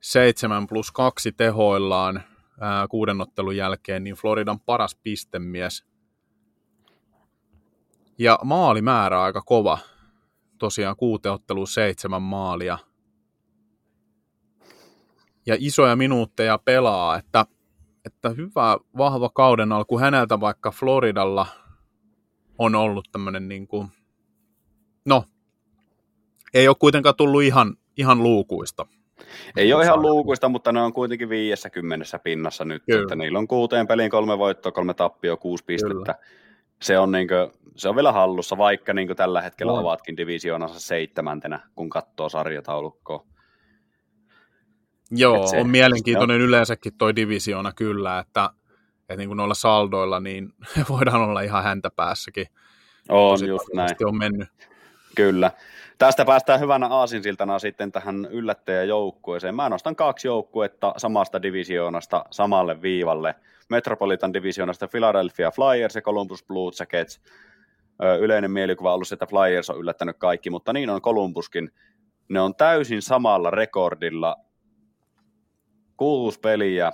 7 0.00 0.66
plus 0.66 0.92
2 0.92 1.32
tehoillaan 1.32 2.22
ää, 2.60 2.88
kuuden 2.88 3.20
ottelun 3.20 3.56
jälkeen, 3.56 4.04
niin 4.04 4.16
Floridan 4.16 4.60
paras 4.60 4.98
pistemies. 5.02 5.84
Ja 8.18 8.38
maalimäärä 8.44 9.22
aika 9.22 9.42
kova, 9.42 9.78
tosiaan 10.58 10.96
kuuteen 10.96 11.32
otteluun 11.32 11.68
seitsemän 11.68 12.22
maalia. 12.22 12.78
Ja 15.46 15.56
isoja 15.58 15.96
minuutteja 15.96 16.58
pelaa, 16.58 17.16
että 17.16 17.46
että 18.04 18.28
hyvä, 18.28 18.78
vahva 18.98 19.28
kauden 19.28 19.72
alku 19.72 19.98
häneltä, 19.98 20.40
vaikka 20.40 20.70
Floridalla 20.70 21.46
on 22.58 22.74
ollut 22.74 23.08
tämmöinen 23.12 23.48
niin 23.48 23.66
kuin, 23.66 23.88
no, 25.04 25.24
ei 26.54 26.68
ole 26.68 26.76
kuitenkaan 26.78 27.14
tullut 27.16 27.42
ihan, 27.42 27.76
ihan 27.96 28.22
luukuista. 28.22 28.86
Ei 29.56 29.72
ole 29.72 29.84
ihan 29.84 30.02
luukuista, 30.02 30.48
mutta 30.48 30.72
ne 30.72 30.80
on 30.80 30.92
kuitenkin 30.92 31.28
50 31.28 32.18
pinnassa 32.18 32.64
nyt. 32.64 32.82
Kyllä. 32.86 33.02
Että 33.02 33.16
niillä 33.16 33.38
on 33.38 33.48
kuuteen 33.48 33.86
peliin 33.86 34.10
kolme 34.10 34.38
voittoa, 34.38 34.72
kolme 34.72 34.94
tappioa, 34.94 35.36
kuusi 35.36 35.64
pistettä. 35.64 36.14
Kyllä. 36.14 36.28
Se 36.82 36.98
on, 36.98 37.12
niin 37.12 37.28
kuin, 37.28 37.70
se 37.76 37.88
on 37.88 37.96
vielä 37.96 38.12
hallussa, 38.12 38.58
vaikka 38.58 38.92
niin 38.94 39.16
tällä 39.16 39.42
hetkellä 39.42 39.72
no. 39.72 39.78
ovatkin 39.78 40.16
divisioonassa 40.16 40.80
seitsemäntenä, 40.80 41.60
kun 41.74 41.90
katsoo 41.90 42.28
sarjataulukkoa. 42.28 43.26
Joo, 45.10 45.46
se, 45.46 45.60
on 45.60 45.68
mielenkiintoinen 45.68 46.34
se 46.36 46.42
on... 46.42 46.48
yleensäkin 46.48 46.92
toi 46.98 47.16
divisioona 47.16 47.72
kyllä, 47.72 48.18
että, 48.18 48.50
että 49.00 49.16
niin 49.16 49.28
kuin 49.28 49.36
noilla 49.36 49.54
saldoilla 49.54 50.20
niin 50.20 50.48
voidaan 50.88 51.22
olla 51.22 51.40
ihan 51.40 51.64
häntä 51.64 51.90
päässäkin. 51.96 52.46
On 53.08 53.32
Tosi 53.32 53.46
just 53.46 53.68
näin. 53.74 53.96
On 54.04 54.18
mennyt. 54.18 54.48
Kyllä. 55.14 55.50
Tästä 55.98 56.24
päästään 56.24 56.60
hyvänä 56.60 56.86
aasinsiltana 56.86 57.58
sitten 57.58 57.92
tähän 57.92 58.28
yllättäjäjoukkueeseen. 58.30 59.54
Mä 59.54 59.68
nostan 59.68 59.96
kaksi 59.96 60.28
joukkuetta 60.28 60.94
samasta 60.96 61.42
divisioonasta 61.42 62.24
samalle 62.30 62.82
viivalle. 62.82 63.34
Metropolitan 63.68 64.32
divisioonasta 64.32 64.88
Philadelphia 64.88 65.50
Flyers 65.50 65.94
ja 65.94 66.02
Columbus 66.02 66.44
Blue 66.44 66.72
Jackets. 66.80 67.20
Yleinen 68.20 68.50
mielikuva 68.50 68.90
on 68.90 68.94
ollut, 68.94 69.12
että 69.12 69.26
Flyers 69.26 69.70
on 69.70 69.78
yllättänyt 69.78 70.16
kaikki, 70.18 70.50
mutta 70.50 70.72
niin 70.72 70.90
on 70.90 71.02
Columbuskin. 71.02 71.70
Ne 72.28 72.40
on 72.40 72.54
täysin 72.54 73.02
samalla 73.02 73.50
rekordilla 73.50 74.36
kuusi 75.96 76.40
peliä, 76.40 76.92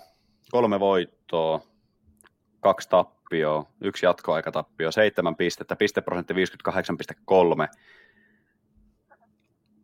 kolme 0.51 0.81
voittoa, 0.81 1.61
kaksi 2.61 2.89
tappioa, 2.89 3.66
yksi 3.81 4.07
jatkoaikatappio, 4.07 4.93
seitsemän 4.93 5.37
pistettä, 5.37 5.77
pisteprosentti 5.77 6.35
58,3. 6.35 6.41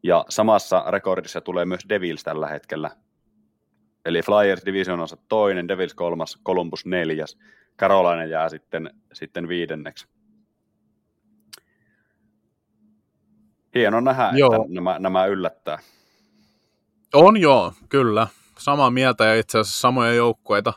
Ja 0.07 0.25
samassa 0.29 0.85
rekordissa 0.89 1.41
tulee 1.41 1.65
myös 1.65 1.89
Devils 1.89 2.23
tällä 2.23 2.49
hetkellä. 2.49 2.91
Eli 4.05 4.21
Flyers 4.23 4.63
divisionansa 4.67 5.17
toinen, 5.29 5.69
Devils 5.69 5.95
kolmas, 5.95 6.39
Columbus 6.45 6.87
neljäs. 6.87 7.39
Carolina 7.79 8.25
jää 8.25 8.49
sitten, 8.49 8.91
sitten 9.13 9.49
viidenneksi. 9.49 10.07
Hieno 13.75 14.01
nähdä, 14.01 14.31
joo. 14.37 14.55
että 14.55 14.75
nämä, 14.75 14.99
nämä 14.99 15.27
yllättää. 15.27 15.79
On 17.15 17.41
joo, 17.41 17.73
kyllä 17.89 18.27
samaa 18.59 18.91
mieltä 18.91 19.25
ja 19.25 19.35
itse 19.35 19.59
asiassa 19.59 19.81
samoja 19.81 20.13
joukkueita. 20.13 20.73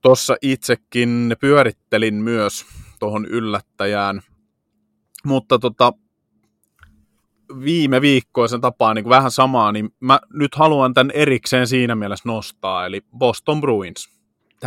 Tuossa 0.00 0.36
itsekin 0.42 1.36
pyörittelin 1.40 2.14
myös 2.14 2.66
tuohon 2.98 3.26
yllättäjään, 3.26 4.20
mutta 5.24 5.58
tota, 5.58 5.92
viime 7.64 8.00
viikkoisen 8.00 8.60
tapaan 8.60 8.96
niin 8.96 9.08
vähän 9.08 9.30
samaa, 9.30 9.72
niin 9.72 9.90
mä 10.00 10.20
nyt 10.32 10.54
haluan 10.54 10.94
tämän 10.94 11.10
erikseen 11.10 11.66
siinä 11.66 11.94
mielessä 11.94 12.28
nostaa, 12.28 12.86
eli 12.86 13.00
Boston 13.18 13.60
Bruins. 13.60 14.18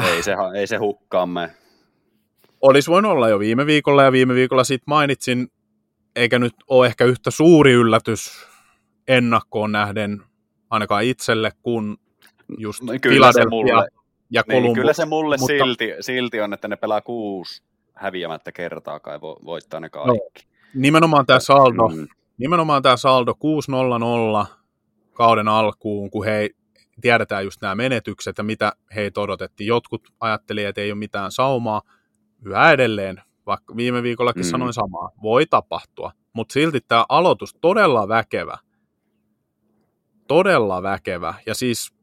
Ei 0.04 0.24
se, 0.24 0.36
ei 0.56 0.68
se 0.68 0.78
hukkaamme. 0.78 1.52
Olisi 2.62 2.92
voinut 2.92 3.12
olla 3.12 3.30
jo 3.30 3.40
viime 3.40 3.66
viikolla, 3.66 4.04
ja 4.04 4.12
viime 4.12 4.34
viikolla 4.34 4.64
siitä 4.64 4.84
mainitsin, 4.88 5.48
eikä 6.16 6.40
nyt 6.40 6.54
ole 6.68 6.88
ehkä 6.88 7.06
yhtä 7.06 7.32
suuri 7.32 7.72
yllätys 7.72 8.48
ennakkoon 9.08 9.72
nähden 9.72 10.24
ainakaan 10.70 11.04
itselle, 11.04 11.52
kun 11.64 11.98
just 12.58 12.84
no, 12.84 12.94
kyllä 13.02 13.32
se 13.32 13.46
mulle, 13.46 13.88
ja 14.30 14.44
Columbus. 14.44 14.68
Niin, 14.68 14.76
kyllä 14.76 14.94
se 14.94 15.06
mulle 15.06 15.38
mutta... 15.40 15.54
silti, 15.54 15.94
silti 16.00 16.42
on, 16.42 16.54
että 16.54 16.68
ne 16.68 16.76
pelaa 16.76 17.02
kuusi 17.02 17.64
häviämättä 17.94 18.52
kertaa 18.52 19.00
kai 19.00 19.22
vo, 19.22 19.40
voittaa 19.46 19.80
ne 19.80 19.90
kaikki. 19.90 20.46
No, 20.46 20.52
nimenomaan 20.74 21.26
tämä 21.26 21.40
saldo, 21.40 21.88
mm. 21.88 22.08
Nimenomaan 22.42 22.82
tämä 22.82 22.98
saldo 22.98 23.32
6-0-0 24.44 24.46
kauden 25.14 25.48
alkuun, 25.48 26.12
kun 26.12 26.26
he 26.26 26.50
tiedetään 27.02 27.44
just 27.44 27.62
nämä 27.62 27.76
menetykset 27.76 28.38
ja 28.38 28.44
mitä 28.44 28.72
heitä 28.96 29.22
odotettiin. 29.22 29.68
Jotkut 29.68 30.02
ajattelivat, 30.20 30.70
että 30.70 30.82
ei 30.82 30.92
ole 30.92 31.00
mitään 31.00 31.32
saumaa. 31.32 31.82
Yhä 32.46 32.72
edelleen, 32.72 33.22
vaikka 33.46 33.76
viime 33.76 34.04
viikollakin 34.04 34.46
mm. 34.46 34.50
sanoin 34.50 34.74
samaa, 34.74 35.10
voi 35.22 35.46
tapahtua. 35.46 36.12
Mutta 36.34 36.54
silti 36.54 36.80
tämä 36.88 37.06
aloitus 37.10 37.56
todella 37.62 38.08
väkevä– 38.08 38.58
todella 40.32 40.84
väkevä. 40.84 41.34
Ja 41.46 41.56
siis 41.56 41.94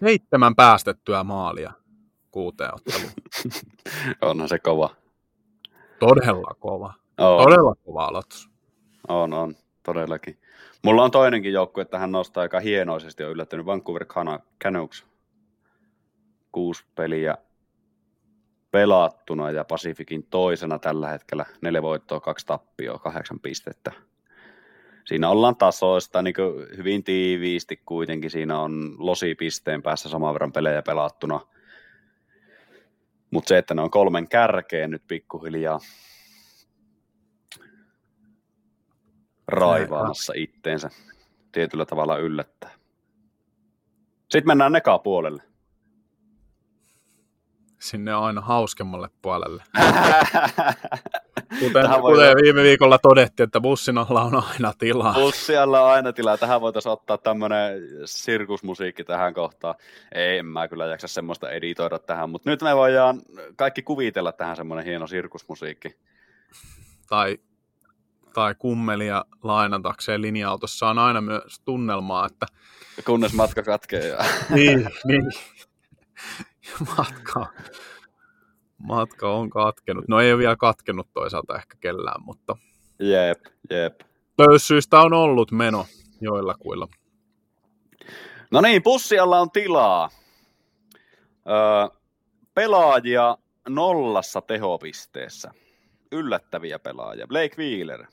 seitsemän 0.00 0.56
päästettyä 0.56 1.24
maalia 1.24 1.72
kuuteen 2.30 2.74
otteluun. 2.74 3.12
Onhan 4.22 4.48
se 4.48 4.58
kova. 4.58 4.90
Todella 5.98 6.54
kova. 6.58 6.94
On. 7.18 7.44
Todella 7.44 7.74
kova 7.74 8.04
aloitus. 8.04 8.50
On, 9.08 9.32
on. 9.32 9.54
todellakin. 9.82 10.38
Mulla 10.82 11.02
on 11.02 11.10
toinenkin 11.10 11.52
joukkue, 11.52 11.82
että 11.82 11.98
hän 11.98 12.12
nostaa 12.12 12.42
aika 12.42 12.60
hienoisesti, 12.60 13.24
on 13.24 13.30
yllättänyt 13.30 13.66
Vancouver 13.66 14.06
Canucks. 14.64 15.06
Kuusi 16.52 16.84
peliä 16.94 17.38
pelattuna 18.70 19.50
ja 19.50 19.64
Pacificin 19.64 20.26
toisena 20.30 20.78
tällä 20.78 21.08
hetkellä. 21.08 21.46
Neljä 21.60 21.82
voittoa, 21.82 22.20
kaksi 22.20 22.46
tappioa, 22.46 22.98
kahdeksan 22.98 23.40
pistettä. 23.40 23.92
Siinä 25.04 25.28
ollaan 25.28 25.56
tasoista 25.56 26.22
niin 26.22 26.34
hyvin 26.76 27.04
tiiviisti 27.04 27.76
kuitenkin. 27.76 28.30
Siinä 28.30 28.58
on 28.58 28.94
losi 28.98 29.34
pisteen 29.34 29.82
päässä 29.82 30.08
saman 30.08 30.34
verran 30.34 30.52
pelejä 30.52 30.82
pelattuna. 30.82 31.40
Mutta 33.30 33.48
se, 33.48 33.58
että 33.58 33.74
ne 33.74 33.82
on 33.82 33.90
kolmen 33.90 34.28
kärkeen 34.28 34.90
nyt 34.90 35.02
pikkuhiljaa 35.08 35.80
raivaamassa 39.48 40.32
itteensä 40.36 40.90
tietyllä 41.52 41.86
tavalla 41.86 42.18
yllättää. 42.18 42.70
Sitten 44.28 44.46
mennään 44.46 44.72
nekaa 44.72 44.98
puolelle 44.98 45.42
sinne 47.84 48.12
aina 48.12 48.40
hauskemmalle 48.40 49.08
puolelle. 49.22 49.62
kuten, 51.60 51.86
kuten 52.00 52.36
viime 52.42 52.62
viikolla 52.62 52.98
todettiin, 52.98 53.44
että 53.44 53.60
bussin 53.60 53.98
alla 53.98 54.22
on 54.22 54.34
aina 54.34 54.72
tilaa. 54.78 55.14
Bussin 55.14 55.60
alla 55.60 55.80
on 55.80 55.90
aina 55.90 56.12
tilaa. 56.12 56.38
Tähän 56.38 56.60
voitaisiin 56.60 56.92
ottaa 56.92 57.18
tämmöinen 57.18 57.82
sirkusmusiikki 58.04 59.04
tähän 59.04 59.34
kohtaan. 59.34 59.74
Ei, 60.14 60.38
en 60.38 60.46
mä 60.46 60.68
kyllä 60.68 60.86
jaksa 60.86 61.08
semmoista 61.08 61.50
editoida 61.50 61.98
tähän, 61.98 62.30
mutta 62.30 62.50
nyt 62.50 62.62
me 62.62 62.76
voidaan 62.76 63.20
kaikki 63.56 63.82
kuvitella 63.82 64.32
tähän 64.32 64.56
semmoinen 64.56 64.86
hieno 64.86 65.06
sirkusmusiikki. 65.06 65.96
Tai, 67.08 67.38
tai 68.34 68.54
kummelia 68.54 69.24
lainatakseen 69.42 70.22
linja-autossa 70.22 70.88
on 70.88 70.98
aina 70.98 71.20
myös 71.20 71.60
tunnelmaa, 71.64 72.26
että... 72.26 72.46
Kunnes 73.06 73.32
matka 73.32 73.62
katkee. 73.62 74.18
niin, 74.54 74.88
niin. 75.04 75.32
matka, 76.96 77.46
matka 78.78 79.30
on 79.30 79.50
katkenut. 79.50 80.04
No 80.08 80.20
ei 80.20 80.32
ole 80.32 80.38
vielä 80.38 80.56
katkenut 80.56 81.08
toisaalta 81.12 81.56
ehkä 81.56 81.76
kellään, 81.80 82.24
mutta... 82.24 82.56
Jep, 82.98 83.44
jep. 83.70 84.00
Pöyssyistä 84.36 85.00
on 85.00 85.12
ollut 85.12 85.52
meno 85.52 85.86
joillakuilla. 86.20 86.88
No 88.50 88.60
niin, 88.60 88.82
pussialla 88.82 89.40
on 89.40 89.50
tilaa. 89.50 90.10
Öö, 91.48 91.98
pelaajia 92.54 93.36
nollassa 93.68 94.40
tehopisteessä. 94.40 95.50
Yllättäviä 96.12 96.78
pelaajia. 96.78 97.26
Blake 97.26 97.54
Wheeler. 97.58 98.06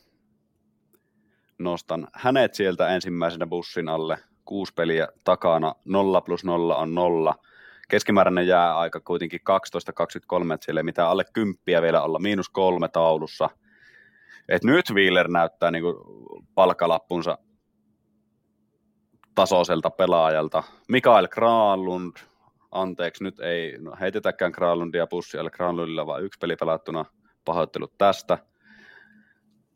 Nostan 1.64 2.07
hänet 2.14 2.53
sieltä 2.53 2.88
ensimmäisenä 2.88 3.47
bussin 3.47 3.89
alle. 3.89 4.18
Kuusi 4.45 4.74
peliä 4.74 5.07
takana. 5.24 5.76
Nolla 5.86 6.22
plus 6.22 6.43
nolla 6.43 6.76
on 6.76 6.95
nolla 6.95 7.36
keskimääräinen 7.91 8.47
jää 8.47 8.78
aika 8.78 8.99
kuitenkin 8.99 9.39
12-23, 10.49 10.53
että 10.53 10.66
siellä 10.66 10.80
ei 10.80 10.84
mitään 10.84 11.09
alle 11.09 11.24
kymppiä 11.34 11.82
vielä 11.82 12.01
olla, 12.01 12.20
miinus 12.20 12.49
kolme 12.49 12.88
taulussa. 12.88 13.49
Et 14.49 14.64
nyt 14.64 14.86
Wheeler 14.93 15.28
näyttää 15.28 15.72
niin 15.72 15.84
palkalappunsa 16.55 17.38
tasoiselta 19.36 19.89
pelaajalta. 19.89 20.64
Mikael 20.89 21.28
Kraalund, 21.28 22.16
anteeksi, 22.72 23.24
nyt 23.24 23.39
ei 23.39 23.78
no, 23.80 23.95
heitetäkään 23.99 24.51
Kraalundia 24.51 25.07
pussialle 25.07 25.49
Kraalundilla, 25.49 26.05
vaan 26.05 26.24
yksi 26.24 26.39
peli 26.39 26.55
pelattuna, 26.55 27.05
pahoittelut 27.45 27.97
tästä. 27.97 28.38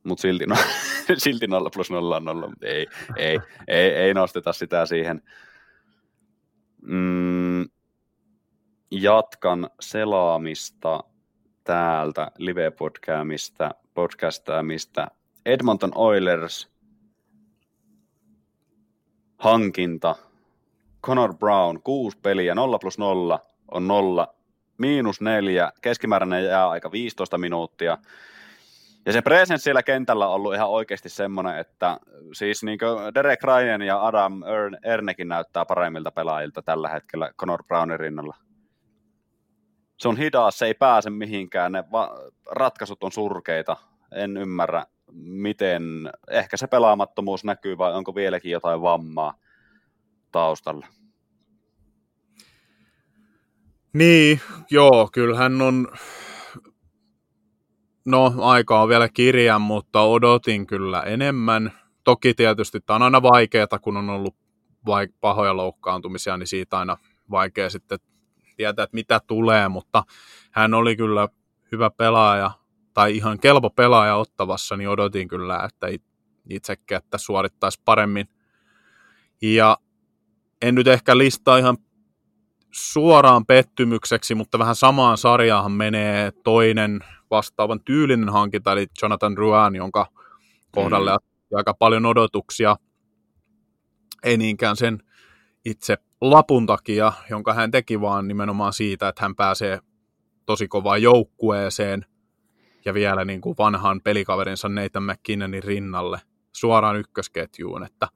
Mutta 0.05 0.21
silti, 0.21 0.45
no, 0.45 0.55
silti 1.17 1.47
0 1.47 1.69
plus 1.69 1.89
0 1.91 2.15
on 2.15 2.25
0, 2.25 2.51
ei, 2.61 2.87
ei, 3.17 3.39
ei, 3.67 3.89
ei 3.89 4.13
nosteta 4.13 4.53
sitä 4.53 4.85
siihen. 4.85 5.21
Mm, 6.81 7.69
jatkan 8.91 9.69
selaamista 9.79 11.03
täältä 11.63 12.31
live-podcastamista, 12.37 13.71
podcastamista. 13.93 15.07
Edmonton 15.45 15.91
Oilers 15.95 16.71
hankinta. 19.37 20.15
Connor 21.03 21.33
Brown, 21.33 21.81
kuusi 21.83 22.17
peliä, 22.17 22.55
0 22.55 22.79
plus 22.79 22.97
0 22.97 23.39
on 23.71 23.87
0, 23.87 24.35
miinus 24.77 25.21
4, 25.21 25.71
keskimääräinen 25.81 26.43
jää 26.43 26.69
aika 26.69 26.91
15 26.91 27.37
minuuttia. 27.37 27.97
Ja 29.05 29.13
se 29.13 29.21
presence 29.21 29.63
siellä 29.63 29.83
kentällä 29.83 30.27
on 30.27 30.33
ollut 30.33 30.53
ihan 30.53 30.69
oikeasti 30.69 31.09
semmoinen, 31.09 31.57
että 31.57 31.97
siis 32.33 32.63
niin 32.63 32.79
Derek 33.15 33.43
Ryan 33.43 33.81
ja 33.81 34.05
Adam 34.05 34.41
Ernekin 34.83 35.27
näyttää 35.27 35.65
paremmilta 35.65 36.11
pelaajilta 36.11 36.61
tällä 36.61 36.89
hetkellä 36.89 37.31
Connor 37.37 37.63
Brownin 37.63 37.99
rinnalla 37.99 38.35
se 39.97 40.07
on 40.07 40.17
hidas, 40.17 40.57
se 40.57 40.65
ei 40.65 40.73
pääse 40.73 41.09
mihinkään, 41.09 41.71
ne 41.71 41.83
va- 41.91 42.17
ratkaisut 42.51 43.03
on 43.03 43.11
surkeita. 43.11 43.77
En 44.11 44.37
ymmärrä, 44.37 44.85
miten, 45.13 45.83
ehkä 46.29 46.57
se 46.57 46.67
pelaamattomuus 46.67 47.43
näkyy 47.43 47.77
vai 47.77 47.93
onko 47.93 48.15
vieläkin 48.15 48.51
jotain 48.51 48.81
vammaa 48.81 49.33
taustalla. 50.31 50.87
Niin, 53.93 54.41
joo, 54.71 55.09
kyllähän 55.13 55.61
on, 55.61 55.87
no 58.05 58.33
aika 58.41 58.81
on 58.81 58.89
vielä 58.89 59.09
kirjan, 59.09 59.61
mutta 59.61 60.01
odotin 60.01 60.67
kyllä 60.67 61.01
enemmän. 61.01 61.71
Toki 62.03 62.33
tietysti 62.33 62.79
tämä 62.81 62.95
on 62.95 63.01
aina 63.01 63.21
vaikeaa, 63.21 63.79
kun 63.81 63.97
on 63.97 64.09
ollut 64.09 64.35
vaik- 64.85 65.17
pahoja 65.21 65.57
loukkaantumisia, 65.57 66.37
niin 66.37 66.47
siitä 66.47 66.79
aina 66.79 66.97
vaikea 67.31 67.69
sitten 67.69 67.99
tietää, 68.57 68.83
että 68.83 68.95
mitä 68.95 69.19
tulee, 69.27 69.69
mutta 69.69 70.03
hän 70.51 70.73
oli 70.73 70.95
kyllä 70.95 71.29
hyvä 71.71 71.89
pelaaja, 71.89 72.51
tai 72.93 73.15
ihan 73.15 73.39
kelpo 73.39 73.69
pelaaja 73.69 74.15
ottavassa, 74.15 74.77
niin 74.77 74.89
odotin 74.89 75.27
kyllä, 75.27 75.63
että 75.63 75.87
itsekin, 76.49 76.97
että 76.97 77.17
suorittaisi 77.17 77.81
paremmin. 77.85 78.27
Ja 79.41 79.77
en 80.61 80.75
nyt 80.75 80.87
ehkä 80.87 81.17
listaa 81.17 81.57
ihan 81.57 81.77
suoraan 82.75 83.45
pettymykseksi, 83.45 84.35
mutta 84.35 84.59
vähän 84.59 84.75
samaan 84.75 85.17
sarjaan 85.17 85.71
menee 85.71 86.31
toinen 86.43 86.99
vastaavan 87.31 87.79
tyylinen 87.85 88.29
hankinta, 88.29 88.71
eli 88.71 88.87
Jonathan 89.01 89.37
Ruan, 89.37 89.75
jonka 89.75 90.07
kohdalle 90.71 91.11
mm. 91.11 91.57
aika 91.57 91.73
paljon 91.73 92.05
odotuksia. 92.05 92.75
Ei 94.23 94.37
niinkään 94.37 94.75
sen 94.75 94.99
itse 95.65 95.97
lapun 96.21 96.65
takia, 96.65 97.13
jonka 97.29 97.53
hän 97.53 97.71
teki 97.71 98.01
vaan 98.01 98.27
nimenomaan 98.27 98.73
siitä, 98.73 99.07
että 99.07 99.21
hän 99.21 99.35
pääsee 99.35 99.79
tosi 100.45 100.67
kovaan 100.67 101.01
joukkueeseen 101.01 102.05
ja 102.85 102.93
vielä 102.93 103.25
niin 103.25 103.41
kuin 103.41 103.55
vanhan 103.57 104.01
pelikaverinsa 104.01 104.69
Nathan 104.69 105.03
McKinnonin 105.03 105.63
rinnalle 105.63 106.21
suoraan 106.51 106.95
ykkösketjuun, 106.95 107.85
että 107.85 108.07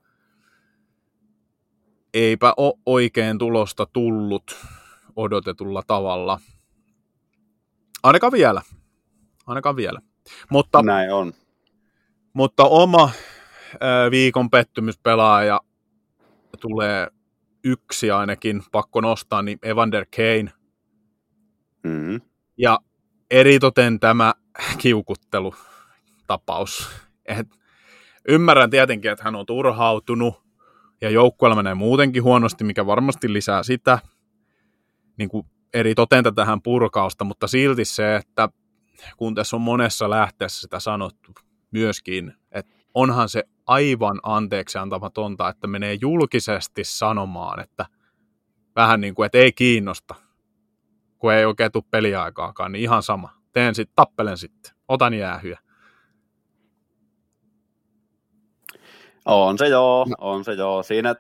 eipä 2.14 2.54
ole 2.58 2.74
oikein 2.86 3.38
tulosta 3.38 3.86
tullut 3.86 4.58
odotetulla 5.16 5.84
tavalla. 5.88 6.40
Ainakaan 8.04 8.32
vielä. 8.32 8.62
Ainakaan 9.48 9.76
vielä. 9.76 10.00
Mutta, 10.52 10.82
Näin 10.82 11.14
on. 11.14 11.34
Mutta 12.34 12.64
oma 12.64 13.10
viikon 14.12 14.50
pettymyspelaaja 14.50 15.60
tulee 16.60 17.08
yksi 17.64 18.12
ainakin 18.12 18.64
pakko 18.72 19.02
nostaa, 19.02 19.42
niin 19.42 19.60
Evander 19.64 20.06
Kane. 20.16 20.52
Mm-hmm. 21.84 22.22
Ja 22.58 22.80
eritoten 23.32 24.00
tämä 24.00 24.34
kiukuttelutapaus. 24.78 26.90
Et 27.26 27.48
ymmärrän 28.28 28.70
tietenkin, 28.70 29.12
että 29.12 29.24
hän 29.24 29.36
on 29.36 29.46
turhautunut 29.46 30.49
ja 31.02 31.10
joukkueella 31.10 31.56
menee 31.56 31.74
muutenkin 31.74 32.24
huonosti, 32.24 32.64
mikä 32.64 32.86
varmasti 32.86 33.34
lisää 33.34 33.64
sitä 33.64 34.00
niin 35.18 35.30
kuin 35.30 35.48
eri 35.74 35.96
totenta 35.96 36.32
tähän 36.32 36.62
purkausta, 36.62 37.24
mutta 37.24 37.48
silti 37.48 37.86
se, 37.86 38.16
että 38.16 38.50
kun 39.18 39.36
tässä 39.36 39.56
on 39.56 39.62
monessa 39.62 40.10
lähteessä 40.10 40.62
sitä 40.62 40.80
sanottu 40.80 41.32
myöskin, 41.72 42.34
että 42.52 42.76
onhan 42.94 43.30
se 43.30 43.44
aivan 43.66 44.20
anteeksi 44.24 44.78
antamatonta, 44.78 45.50
että 45.50 45.68
menee 45.68 45.98
julkisesti 46.02 46.84
sanomaan, 46.84 47.60
että 47.60 47.86
vähän 48.76 49.02
niin 49.02 49.16
kuin, 49.16 49.26
että 49.26 49.38
ei 49.38 49.52
kiinnosta, 49.52 50.16
kun 51.18 51.34
ei 51.34 51.46
oikein 51.46 51.72
tule 51.72 51.84
peliaikaakaan, 51.92 52.72
niin 52.72 52.82
ihan 52.84 53.04
sama. 53.04 53.30
Teen 53.54 53.76
sitten, 53.76 53.94
tappelen 53.96 54.38
sitten, 54.38 54.72
otan 54.88 55.14
jäähyä. 55.14 55.60
On 59.30 59.58
se 59.58 59.68
joo, 59.68 60.06
no. 60.10 60.16
on 60.20 60.44
se 60.44 60.54
joo. 60.54 60.84
Siinä 60.84 61.16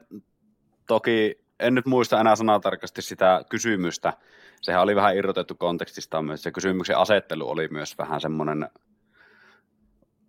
toki, 0.87 1.39
en 1.59 1.75
nyt 1.75 1.85
muista 1.85 2.19
enää 2.19 2.35
sanatarkasti 2.35 3.01
sitä 3.01 3.41
kysymystä, 3.49 4.13
sehän 4.61 4.81
oli 4.81 4.95
vähän 4.95 5.17
irrotettu 5.17 5.55
kontekstista 5.55 6.21
myös. 6.21 6.43
Se 6.43 6.51
kysymyksen 6.51 6.97
asettelu 6.97 7.49
oli 7.49 7.67
myös 7.67 7.97
vähän 7.97 8.21
semmoinen 8.21 8.69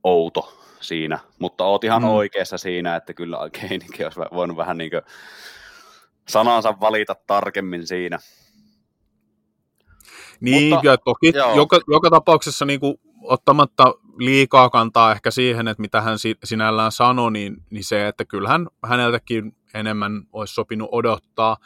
outo 0.05 0.59
siinä, 0.81 1.19
mutta 1.39 1.65
oot 1.65 1.85
ihan 1.85 2.03
mm. 2.03 2.09
oikeassa 2.09 2.59
siinä, 2.59 2.97
että 2.97 3.15
kyllä 3.15 3.39
Keinikin 3.61 4.07
olisi 4.07 4.21
voinut 4.21 4.57
vähän 4.57 4.79
niin 4.79 4.91
kuin 4.91 5.03
sanansa 6.29 6.81
valita 6.81 7.17
tarkemmin 7.27 7.87
siinä. 7.87 8.19
Niin, 10.41 10.75
Mutta, 10.75 10.87
ja 10.89 10.97
toki 10.97 11.33
joka, 11.57 11.81
joka 11.89 12.11
tapauksessa 12.11 12.65
niin 12.65 12.81
kuin, 12.81 12.95
ottamatta 13.23 13.95
liikaa 14.19 14.71
kantaa 14.71 15.13
ehkä 15.13 15.31
siihen, 15.31 15.69
että 15.69 15.81
mitä 15.81 16.01
hän 16.01 16.19
sinällään 16.45 16.93
sanoi, 16.93 17.33
niin, 17.33 17.57
niin 17.71 17.85
se, 17.85 18.09
että 18.09 18.25
kyllähän 18.25 18.67
häneltäkin 18.85 19.57
enemmän 19.75 20.23
olisi 20.33 20.55
sopinut 20.55 20.89
odottaa. 20.93 21.57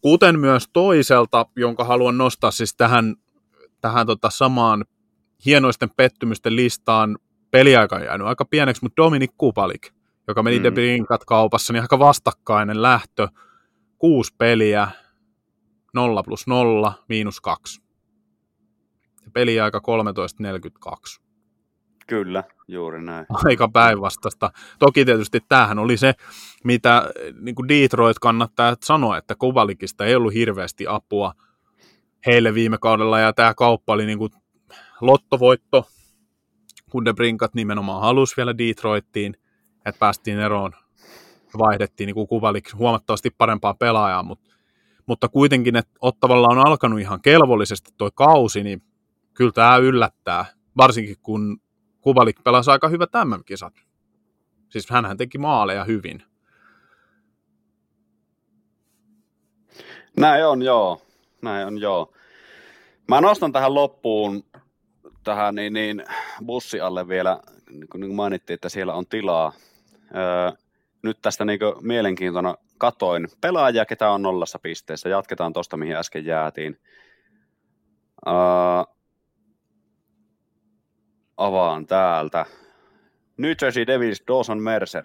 Kuten 0.00 0.40
myös 0.40 0.68
toiselta, 0.72 1.46
jonka 1.56 1.84
haluan 1.84 2.18
nostaa 2.18 2.50
siis 2.50 2.76
tähän, 2.76 3.16
tähän 3.80 4.06
tota 4.06 4.30
samaan 4.30 4.84
hienoisten 5.46 5.90
pettymysten 5.96 6.56
listaan, 6.56 7.18
peliaika 7.50 7.96
on 7.96 8.04
jäänyt 8.04 8.26
aika 8.26 8.44
pieneksi, 8.44 8.82
mutta 8.82 9.02
Dominik 9.02 9.30
Kupalik, 9.38 9.90
joka 10.28 10.42
meni 10.42 10.58
mm. 10.58 10.62
Debrinkat 10.62 11.24
kaupassa, 11.24 11.72
niin 11.72 11.82
aika 11.82 11.98
vastakkainen 11.98 12.82
lähtö, 12.82 13.28
kuusi 13.98 14.34
peliä, 14.38 14.88
0 15.94 16.22
plus 16.22 16.46
0, 16.46 16.92
miinus 17.08 17.40
2 17.40 17.83
peliaika 19.34 19.80
13.42. 20.88 21.24
Kyllä, 22.06 22.44
juuri 22.68 23.02
näin. 23.02 23.26
Aika 23.44 23.68
päinvastasta. 23.68 24.50
Toki 24.78 25.04
tietysti 25.04 25.40
tämähän 25.48 25.78
oli 25.78 25.96
se, 25.96 26.14
mitä 26.64 27.10
niin 27.40 27.54
kuin 27.54 27.68
Detroit 27.68 28.18
kannattaa 28.18 28.76
sanoa, 28.82 29.16
että 29.16 29.34
Kovalikista 29.34 30.04
ei 30.04 30.14
ollut 30.14 30.34
hirveästi 30.34 30.84
apua 30.88 31.32
heille 32.26 32.54
viime 32.54 32.78
kaudella, 32.78 33.20
ja 33.20 33.32
tämä 33.32 33.54
kauppa 33.54 33.92
oli 33.92 34.06
niin 34.06 34.18
kuin 34.18 34.30
lottovoitto, 35.00 35.86
kun 36.90 37.04
De 37.04 37.12
Brinkat 37.12 37.54
nimenomaan 37.54 38.02
halusi 38.02 38.36
vielä 38.36 38.58
Detroittiin, 38.58 39.36
että 39.86 39.98
päästiin 39.98 40.38
eroon 40.38 40.72
vaihdettiin 41.58 42.06
niin 42.06 42.28
Kuvalik 42.28 42.74
huomattavasti 42.74 43.30
parempaa 43.38 43.74
pelaajaa, 43.74 44.22
mutta, 44.22 44.54
mutta 45.06 45.28
kuitenkin, 45.28 45.76
että 45.76 45.92
Ottavalla 46.00 46.48
on 46.50 46.66
alkanut 46.66 47.00
ihan 47.00 47.22
kelvollisesti 47.22 47.90
tuo 47.98 48.10
kausi, 48.14 48.62
niin 48.62 48.82
kyllä 49.34 49.52
tämä 49.52 49.76
yllättää, 49.76 50.44
varsinkin 50.76 51.16
kun 51.22 51.60
Kuvalik 52.00 52.44
pelasi 52.44 52.70
aika 52.70 52.88
hyvät 52.88 53.10
MM-kisat. 53.24 53.74
Siis 54.68 54.90
hän 54.90 55.16
teki 55.16 55.38
maaleja 55.38 55.84
hyvin. 55.84 56.22
Näin 60.16 60.46
on, 60.46 60.62
joo. 60.62 61.02
Näin 61.42 61.66
on, 61.66 61.78
joo. 61.78 62.12
Mä 63.08 63.20
nostan 63.20 63.52
tähän 63.52 63.74
loppuun 63.74 64.44
tähän 65.24 65.54
niin, 65.54 65.72
niin 65.72 66.04
bussi 66.46 66.80
alle 66.80 67.08
vielä, 67.08 67.40
niin 67.70 67.88
kuin 67.88 68.14
mainittiin, 68.14 68.54
että 68.54 68.68
siellä 68.68 68.94
on 68.94 69.06
tilaa. 69.06 69.52
Öö, 70.16 70.52
nyt 71.02 71.18
tästä 71.22 71.44
niin 71.44 71.60
mielenkiintona 71.80 72.54
katoin 72.78 73.28
pelaajia, 73.40 73.86
ketä 73.86 74.10
on 74.10 74.22
nollassa 74.22 74.58
pisteessä. 74.58 75.08
Jatketaan 75.08 75.52
tuosta, 75.52 75.76
mihin 75.76 75.96
äsken 75.96 76.26
jäätiin. 76.26 76.80
Öö, 78.26 78.34
avaan 81.36 81.86
täältä. 81.86 82.46
New 83.36 83.52
Jersey 83.62 83.86
Devils 83.86 84.22
Dawson 84.28 84.62
Mercer. 84.62 85.04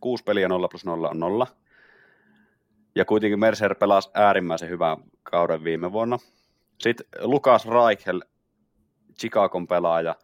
Kuusi 0.00 0.24
peliä 0.24 0.48
0 0.48 0.68
plus 0.68 0.84
0 0.84 1.08
on 1.08 1.20
0. 1.20 1.46
Ja 2.94 3.04
kuitenkin 3.04 3.40
Mercer 3.40 3.74
pelasi 3.74 4.10
äärimmäisen 4.14 4.68
hyvän 4.68 4.96
kauden 5.22 5.64
viime 5.64 5.92
vuonna. 5.92 6.18
Sitten 6.80 7.06
Lukas 7.20 7.66
Reichel, 7.66 8.22
Chicagon 9.18 9.66
pelaaja. 9.66 10.14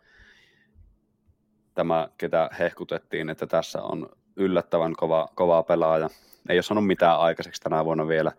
Tämä, 1.75 2.09
ketä 2.19 2.51
hehkutettiin, 2.59 3.31
että 3.31 3.47
tässä 3.47 3.83
on 3.83 4.09
yllättävän 4.37 4.93
kova, 4.97 5.29
kova 5.35 5.63
pelaaja. 5.63 6.11
Ei 6.49 6.57
ole 6.57 6.63
sanonut 6.63 6.87
mitään 6.87 7.21
aikaiseksi 7.21 7.63
tänä 7.63 7.85
vuonna 7.85 8.09
vielä. 8.09 8.33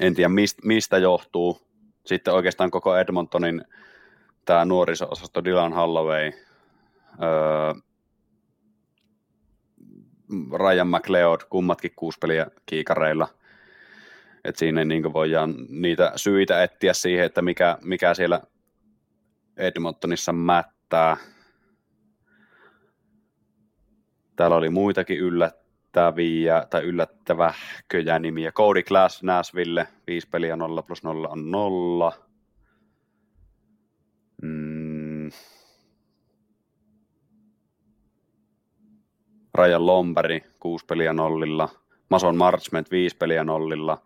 En 0.00 0.14
tiedä 0.14 0.30
mistä 0.64 0.98
johtuu. 0.98 1.60
Sitten 2.06 2.34
oikeastaan 2.34 2.70
koko 2.70 2.96
Edmontonin 2.96 3.64
tämä 4.46 4.64
nuoriso-osasto 4.64 5.44
Dylan 5.44 5.72
Holloway, 5.72 6.32
öö, 7.22 7.74
Ryan 10.58 10.88
McLeod, 10.88 11.40
kummatkin 11.50 11.92
kuusi 11.96 12.18
peliä 12.18 12.46
kiikareilla. 12.66 13.28
Et 14.44 14.56
siinä 14.56 14.84
niin 14.84 15.12
voidaan 15.12 15.54
niitä 15.68 16.12
syitä 16.16 16.62
etsiä 16.62 16.92
siihen, 16.92 17.24
että 17.24 17.42
mikä, 17.42 17.78
mikä 17.82 18.14
siellä 18.14 18.40
Edmontonissa 19.56 20.32
mättää. 20.32 21.16
Täällä 24.36 24.56
oli 24.56 24.70
muitakin 24.70 25.18
yllättäviä 25.18 26.66
tai 26.70 26.82
yllättävähköjä 26.82 28.18
nimiä. 28.18 28.52
Cody 28.52 28.82
Glass 28.82 29.22
Nashville, 29.22 29.88
5 30.06 30.28
peliä 30.28 30.56
0 30.56 30.82
plus 30.82 31.02
0 31.02 31.28
on 31.28 31.50
0. 31.50 32.25
Mm. 34.42 35.30
Rajan 39.54 39.86
Lombari, 39.86 40.44
6 40.60 40.86
peliä 40.86 41.12
nollilla. 41.12 41.68
Mason 42.08 42.36
Marchment, 42.36 42.90
5 42.90 43.16
peliä 43.16 43.44
nollilla. 43.44 44.02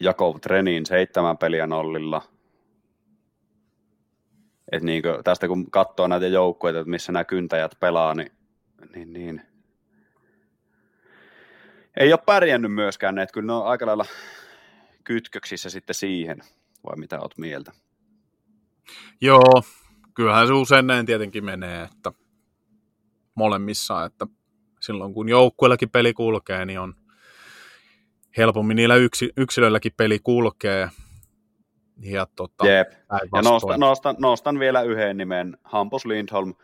Jakov 0.00 0.36
Trenin, 0.40 0.86
7 0.86 1.38
peliä 1.38 1.66
nollilla. 1.66 2.22
Et 4.72 4.82
niin 4.82 5.02
kuin, 5.02 5.24
tästä 5.24 5.48
kun 5.48 5.70
katsoo 5.70 6.06
näitä 6.06 6.26
joukkueita, 6.26 6.78
että 6.78 6.90
missä 6.90 7.12
nämä 7.12 7.24
kyntäjät 7.24 7.76
pelaa, 7.80 8.14
niin, 8.14 8.32
niin, 8.94 9.12
niin 9.12 9.42
ei 11.96 12.12
ole 12.12 12.20
pärjännyt 12.26 12.74
myöskään, 12.74 13.18
että 13.18 13.32
kyllä 13.32 13.46
ne 13.46 13.52
on 13.52 13.66
aika 13.66 13.86
lailla 13.86 14.06
kytköksissä 15.04 15.70
sitten 15.70 15.94
siihen 15.94 16.38
vai 16.84 16.96
mitä 16.96 17.20
oot 17.20 17.38
mieltä? 17.38 17.72
Joo, 19.20 19.62
kyllähän 20.14 20.46
se 20.46 20.52
usein 20.52 20.86
näin 20.86 21.06
tietenkin 21.06 21.44
menee, 21.44 21.82
että 21.82 22.12
molemmissa, 23.34 24.04
että 24.04 24.26
silloin 24.80 25.14
kun 25.14 25.28
joukkueellakin 25.28 25.90
peli 25.90 26.12
kulkee, 26.12 26.64
niin 26.64 26.80
on 26.80 26.94
helpommin 28.36 28.76
niillä 28.76 28.96
yksi, 28.96 29.32
yksilöilläkin 29.36 29.92
peli 29.96 30.18
kulkee. 30.18 30.88
Ja, 32.00 32.26
tota, 32.36 32.66
Jep. 32.66 32.92
ja 33.34 33.42
nostan, 33.42 33.80
nostan, 33.80 34.16
nostan, 34.18 34.58
vielä 34.58 34.82
yhden 34.82 35.16
nimen, 35.16 35.56
Hampus 35.64 36.06
Lindholm, 36.06 36.54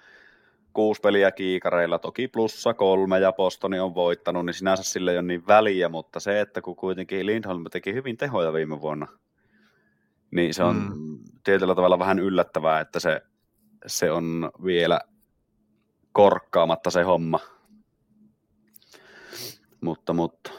kuusi 0.73 1.01
peliä 1.01 1.31
kiikareilla, 1.31 1.99
toki 1.99 2.29
plussa 2.29 2.75
kolme 2.75 3.19
ja 3.19 3.33
Postoni 3.33 3.81
on 3.81 3.95
voittanut, 3.95 4.47
niin 4.47 4.55
sinänsä 4.55 4.83
sille 4.83 5.11
ei 5.11 5.17
ole 5.17 5.27
niin 5.27 5.47
väliä, 5.47 5.89
mutta 5.89 6.21
se, 6.21 6.41
että 6.41 6.61
kun 6.61 6.77
kuitenkin 6.77 7.27
Lindholm 7.27 7.65
teki 7.71 7.95
hyvin 7.95 8.17
tehoja 8.17 8.53
viime 8.53 8.81
vuonna, 8.81 9.07
niin 10.31 10.55
se 10.55 10.63
on 10.63 10.77
mm. 10.77 11.19
tietyllä 11.45 11.75
tavalla 11.75 11.99
vähän 11.99 12.19
yllättävää, 12.19 12.81
että 12.81 13.01
se, 13.01 13.23
se 13.87 14.11
on 14.11 14.51
vielä 14.65 15.01
korkkaamatta 16.13 16.91
se 16.91 17.03
homma. 17.03 17.41
Mutta, 19.81 20.13
mutta 20.13 20.51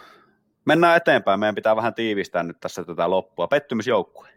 mennään 0.65 0.97
eteenpäin. 0.97 1.39
Meidän 1.39 1.55
pitää 1.55 1.75
vähän 1.75 1.93
tiivistää 1.93 2.43
nyt 2.43 2.59
tässä 2.59 2.83
tätä 2.83 3.09
loppua. 3.09 3.47
Pettymysjoukkue. 3.47 4.29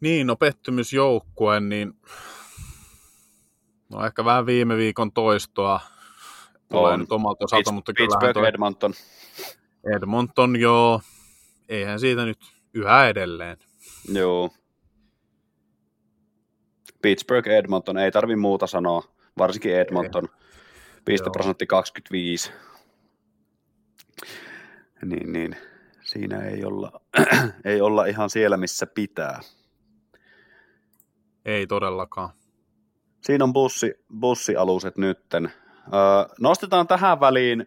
Niin, 0.00 0.26
no 0.26 0.36
pettymysjoukkue, 0.36 1.60
niin 1.60 1.92
no 3.90 4.06
ehkä 4.06 4.24
vähän 4.24 4.46
viime 4.46 4.76
viikon 4.76 5.12
toistoa 5.12 5.80
tulee 6.68 6.96
nyt 6.96 7.12
omalta 7.12 7.44
osalta, 7.44 7.72
mutta 7.72 7.92
Pittsburgh, 7.96 8.34
toi... 8.34 8.48
Edmonton. 8.48 8.92
Edmonton, 9.96 10.60
joo 10.60 11.00
eihän 11.68 12.00
siitä 12.00 12.24
nyt 12.24 12.38
yhä 12.74 13.08
edelleen. 13.08 13.56
Joo. 14.12 14.50
Pittsburgh, 17.02 17.48
Edmonton, 17.48 17.98
ei 17.98 18.10
tarvi 18.10 18.36
muuta 18.36 18.66
sanoa, 18.66 19.02
varsinkin 19.38 19.76
Edmonton. 19.76 20.28
Pisteprosentti 21.04 21.66
25. 21.66 22.52
Niin, 25.04 25.32
niin. 25.32 25.56
Siinä 26.02 26.44
ei 26.44 26.64
olla, 26.64 27.00
ei 27.64 27.80
olla 27.80 28.04
ihan 28.04 28.30
siellä, 28.30 28.56
missä 28.56 28.86
pitää. 28.86 29.40
Ei 31.44 31.66
todellakaan. 31.66 32.30
Siinä 33.20 33.44
on 33.44 33.52
bussi, 33.52 33.94
bussialuset 34.20 34.96
nytten. 34.96 35.44
Öö, 35.44 36.34
nostetaan 36.40 36.86
tähän 36.86 37.20
väliin 37.20 37.66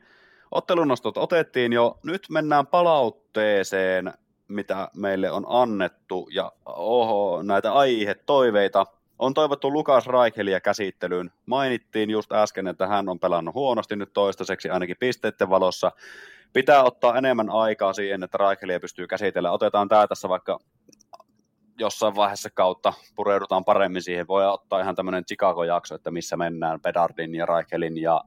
Ottelunostot 0.52 1.18
otettiin 1.18 1.74
jo, 1.74 2.00
nyt 2.04 2.22
mennään 2.30 2.68
palautteeseen, 2.68 4.14
mitä 4.48 4.88
meille 4.96 5.32
on 5.32 5.46
annettu, 5.48 6.30
ja 6.32 6.52
oho, 6.66 7.42
näitä 7.44 7.74
aihe-toiveita. 7.74 8.86
On 9.20 9.34
toivottu 9.34 9.74
Lukas 9.74 10.08
Raikelia 10.08 10.62
käsittelyyn. 10.62 11.32
Mainittiin 11.46 12.10
just 12.10 12.32
äsken, 12.32 12.68
että 12.68 12.88
hän 12.88 13.10
on 13.10 13.20
pelannut 13.20 13.56
huonosti 13.56 13.96
nyt 13.96 14.14
toistaiseksi 14.14 14.70
ainakin 14.70 14.98
pisteiden 15.00 15.50
valossa. 15.50 15.92
Pitää 16.54 16.84
ottaa 16.84 17.18
enemmän 17.18 17.50
aikaa 17.50 17.94
siihen, 17.94 18.24
että 18.24 18.38
Raikelia 18.38 18.80
pystyy 18.80 19.08
käsitellä. 19.08 19.52
Otetaan 19.52 19.88
tämä 19.88 20.08
tässä 20.08 20.30
vaikka 20.30 20.60
jossain 21.80 22.16
vaiheessa 22.16 22.50
kautta 22.50 22.94
pureudutaan 23.16 23.66
paremmin 23.66 24.02
siihen. 24.02 24.28
Voi 24.28 24.48
ottaa 24.48 24.82
ihan 24.82 24.96
tämmöinen 24.96 25.26
Chicago-jakso, 25.26 25.96
että 25.96 26.12
missä 26.12 26.38
mennään 26.38 26.82
Pedardin 26.82 27.36
ja 27.36 27.46
Raikelin 27.46 27.98
ja, 27.98 28.22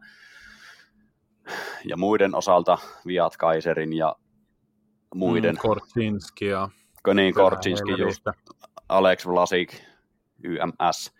ja 1.85 1.97
muiden 1.97 2.35
osalta, 2.35 2.79
Viat 3.07 3.37
Kaiserin 3.37 3.93
ja 3.93 4.17
muiden. 5.15 5.55
Mm, 5.55 5.61
Kortsinski 5.61 6.47
ja... 6.47 6.69
Niin, 7.15 7.35
Kortsinski 7.35 7.93
just. 7.99 8.25
Alex 8.89 9.27
Vlasik, 9.27 9.75
YMS. 10.45 11.13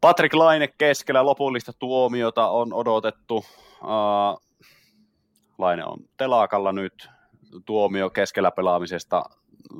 Patrick 0.00 0.34
Laine 0.34 0.68
keskellä 0.78 1.24
lopullista 1.24 1.72
tuomiota 1.72 2.48
on 2.48 2.72
odotettu. 2.72 3.36
Uh, 3.36 4.40
Laine 5.58 5.84
on 5.84 5.98
telakalla 6.16 6.72
nyt. 6.72 7.08
Tuomio 7.64 8.10
keskellä 8.10 8.50
pelaamisesta 8.50 9.22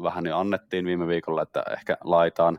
vähän 0.02 0.26
jo 0.26 0.38
annettiin 0.38 0.84
viime 0.84 1.06
viikolla, 1.06 1.42
että 1.42 1.62
ehkä 1.72 1.96
laitaan. 2.04 2.58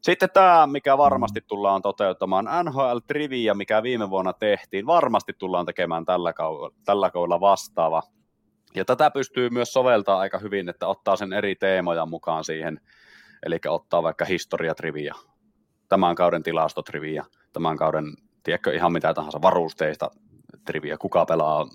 Sitten 0.00 0.28
tämä, 0.34 0.66
mikä 0.66 0.98
varmasti 0.98 1.40
tullaan 1.46 1.82
toteuttamaan, 1.82 2.48
NHL 2.64 2.98
Trivia, 3.06 3.54
mikä 3.54 3.82
viime 3.82 4.10
vuonna 4.10 4.32
tehtiin, 4.32 4.86
varmasti 4.86 5.32
tullaan 5.38 5.66
tekemään 5.66 6.04
tällä 6.04 6.32
kaudella, 6.32 6.70
tällä 6.84 7.10
kaudella 7.10 7.40
vastaava. 7.40 8.02
Ja 8.74 8.84
tätä 8.84 9.10
pystyy 9.10 9.50
myös 9.50 9.72
soveltaa 9.72 10.18
aika 10.18 10.38
hyvin, 10.38 10.68
että 10.68 10.86
ottaa 10.86 11.16
sen 11.16 11.32
eri 11.32 11.54
teemoja 11.54 12.06
mukaan 12.06 12.44
siihen, 12.44 12.80
eli 13.46 13.58
ottaa 13.68 14.02
vaikka 14.02 14.24
historiatrivia, 14.24 15.14
tämän 15.88 16.14
kauden 16.14 16.42
tilastotrivia, 16.42 17.24
tämän 17.52 17.76
kauden, 17.76 18.04
tiedätkö, 18.42 18.74
ihan 18.74 18.92
mitä 18.92 19.14
tahansa 19.14 19.42
varusteista 19.42 20.10
trivia, 20.64 20.98
kuka 20.98 21.26
pelaa 21.26 21.66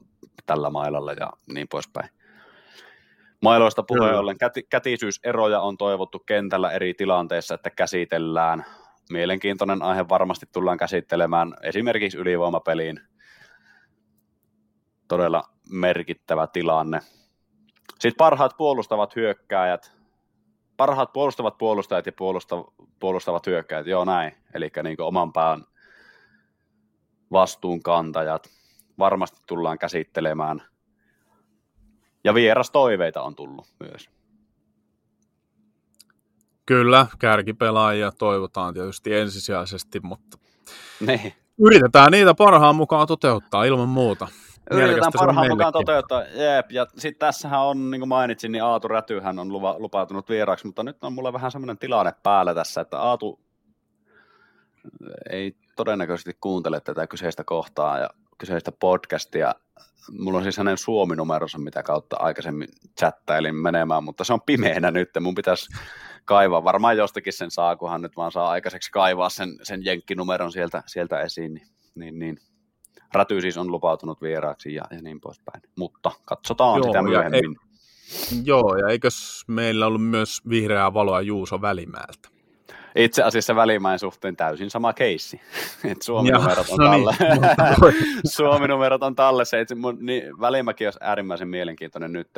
tällä 0.45 0.69
mailalla 0.69 1.13
ja 1.13 1.29
niin 1.53 1.67
poispäin. 1.67 2.09
Mailoista 3.41 3.83
puheen 3.83 4.19
ollen 4.19 4.37
käti, 4.37 4.63
kätisyyseroja 4.63 5.61
on 5.61 5.77
toivottu 5.77 6.19
kentällä 6.19 6.71
eri 6.71 6.93
tilanteissa, 6.93 7.55
että 7.55 7.69
käsitellään. 7.69 8.65
Mielenkiintoinen 9.09 9.81
aihe 9.81 10.09
varmasti 10.09 10.45
tullaan 10.51 10.77
käsittelemään 10.77 11.53
esimerkiksi 11.63 12.17
ylivoimapeliin. 12.17 12.99
Todella 15.07 15.43
merkittävä 15.71 16.47
tilanne. 16.47 16.99
Sitten 17.99 18.17
parhaat 18.17 18.57
puolustavat 18.57 19.15
hyökkääjät. 19.15 19.91
Parhaat 20.77 21.13
puolustavat 21.13 21.57
puolustajat 21.57 22.05
ja 22.05 22.11
puolustavat 22.99 23.47
hyökkääjät, 23.47 23.87
joo 23.87 24.05
näin. 24.05 24.33
Eli 24.53 24.71
niin 24.83 25.01
oman 25.01 25.33
pään 25.33 25.63
vastuunkantajat. 27.31 28.49
Varmasti 28.99 29.41
tullaan 29.47 29.77
käsittelemään– 29.77 30.61
ja 32.23 32.33
vierastoiveita 32.33 33.21
on 33.21 33.35
tullut 33.35 33.67
myös. 33.79 34.09
Kyllä, 36.65 37.07
kärkipelaajia 37.19 38.11
toivotaan 38.11 38.73
tietysti 38.73 39.13
ensisijaisesti, 39.15 39.99
mutta 39.99 40.37
niin. 40.99 41.33
yritetään 41.59 42.11
niitä 42.11 42.33
parhaan 42.33 42.75
mukaan 42.75 43.07
toteuttaa 43.07 43.63
ilman 43.63 43.89
muuta. 43.89 44.27
Yritetään 44.71 45.11
parhaan 45.17 45.47
mukaan 45.49 45.73
toteuttaa, 45.73 46.23
jeep. 46.23 46.71
Ja 46.71 46.87
sitten 46.97 47.19
tässähän 47.19 47.61
on, 47.61 47.91
niin 47.91 48.01
kuin 48.01 48.09
mainitsin, 48.09 48.51
niin 48.51 48.63
Aatu 48.63 48.87
Rätyhän 48.87 49.39
on 49.39 49.53
luva, 49.53 49.75
lupautunut 49.79 50.29
vieraaksi, 50.29 50.65
mutta 50.65 50.83
nyt 50.83 51.03
on 51.03 51.13
mulla 51.13 51.33
vähän 51.33 51.51
semmoinen 51.51 51.77
tilanne 51.77 52.13
päällä 52.23 52.55
tässä, 52.55 52.81
että 52.81 52.99
Aatu 52.99 53.39
ei 55.29 55.55
todennäköisesti 55.75 56.37
kuuntele 56.41 56.81
tätä 56.81 57.07
kyseistä 57.07 57.43
kohtaa 57.43 57.99
ja 57.99 58.09
kyseistä 58.41 58.71
podcastia 58.71 59.55
mulla 60.19 60.37
on 60.37 60.43
siis 60.43 60.57
hänen 60.57 60.77
suominumeronsa, 60.77 61.57
mitä 61.57 61.83
kautta 61.83 62.17
aikaisemmin 62.19 62.67
chattailin 62.99 63.55
menemään, 63.55 64.03
mutta 64.03 64.23
se 64.23 64.33
on 64.33 64.41
pimeänä 64.41 64.91
nyt, 64.91 65.09
mun 65.21 65.35
pitäisi 65.35 65.69
kaivaa, 66.25 66.63
varmaan 66.63 66.97
jostakin 66.97 67.33
sen 67.33 67.51
saa, 67.51 67.75
kunhan 67.75 68.01
nyt 68.01 68.17
vaan 68.17 68.31
saa 68.31 68.49
aikaiseksi 68.49 68.91
kaivaa 68.91 69.29
sen, 69.29 69.59
sen 69.63 69.85
jenkkinumeron 69.85 70.51
sieltä, 70.51 70.83
sieltä 70.85 71.19
esiin, 71.21 71.53
niin, 71.53 71.67
niin, 71.95 72.19
niin. 72.19 72.37
Räty 73.13 73.41
siis 73.41 73.57
on 73.57 73.71
lupautunut 73.71 74.21
vieraaksi 74.21 74.73
ja, 74.73 74.83
ja 74.91 75.01
niin 75.01 75.21
poispäin, 75.21 75.61
mutta 75.77 76.11
katsotaan 76.25 76.77
Joo, 76.77 76.87
sitä 76.87 77.01
myöhemmin. 77.01 77.45
Ei, 77.45 78.41
Joo, 78.43 78.75
ja 78.75 78.87
eikös 78.87 79.43
meillä 79.47 79.87
ollut 79.87 80.09
myös 80.09 80.41
vihreää 80.49 80.93
valoa 80.93 81.21
Juuso 81.21 81.61
Välimäeltä? 81.61 82.29
Itse 82.95 83.23
asiassa 83.23 83.55
välimäen 83.55 83.99
suhteen 83.99 84.35
täysin 84.35 84.69
sama 84.69 84.93
keissi. 84.93 85.41
Et 85.91 86.01
Suomi-numerot 86.01 86.69
on 86.69 86.77
no 86.77 86.91
niin, 86.91 87.03
talle. 87.03 87.93
Suomi-numerot 88.35 89.03
on 89.03 89.15
talle. 89.15 89.45
Se, 89.45 89.61
itse, 89.61 89.75
mun, 89.75 89.97
niin, 90.01 90.39
välimäki 90.39 90.85
olisi 90.85 90.99
äärimmäisen 91.01 91.47
mielenkiintoinen 91.47 92.13
nyt. 92.13 92.29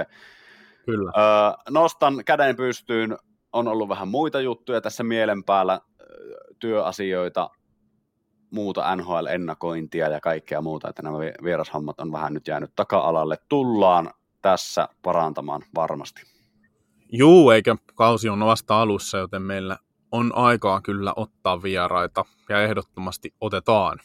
Kyllä. 0.85 1.11
Öö, 1.17 1.63
nostan 1.69 2.23
käden 2.25 2.55
pystyyn. 2.55 3.17
On 3.53 3.67
ollut 3.67 3.89
vähän 3.89 4.07
muita 4.07 4.41
juttuja 4.41 4.81
tässä 4.81 5.03
mielen 5.03 5.43
päällä, 5.43 5.79
työasioita, 6.59 7.49
muuta 8.51 8.95
NHL-ennakointia 8.95 10.09
ja 10.09 10.19
kaikkea 10.19 10.61
muuta, 10.61 10.89
että 10.89 11.01
nämä 11.01 11.17
vierashommat 11.19 11.99
on 11.99 12.11
vähän 12.11 12.33
nyt 12.33 12.47
jäänyt 12.47 12.71
taka-alalle. 12.75 13.37
Tullaan 13.49 14.13
tässä 14.41 14.87
parantamaan 15.01 15.61
varmasti. 15.75 16.21
Juu, 17.11 17.49
eikä 17.49 17.75
kausi 17.95 18.29
on 18.29 18.39
vasta 18.39 18.81
alussa, 18.81 19.17
joten 19.17 19.41
meillä 19.41 19.77
on 20.13 20.31
aikaa 20.35 20.81
kyllä 20.81 21.13
ottaa 21.15 21.63
vieraita 21.63 22.25
ja 22.49 22.63
ehdottomasti 22.63 23.33
otetaan. 23.41 23.99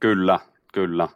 Kyllä, 0.00 0.40
kyllä. 0.72 1.08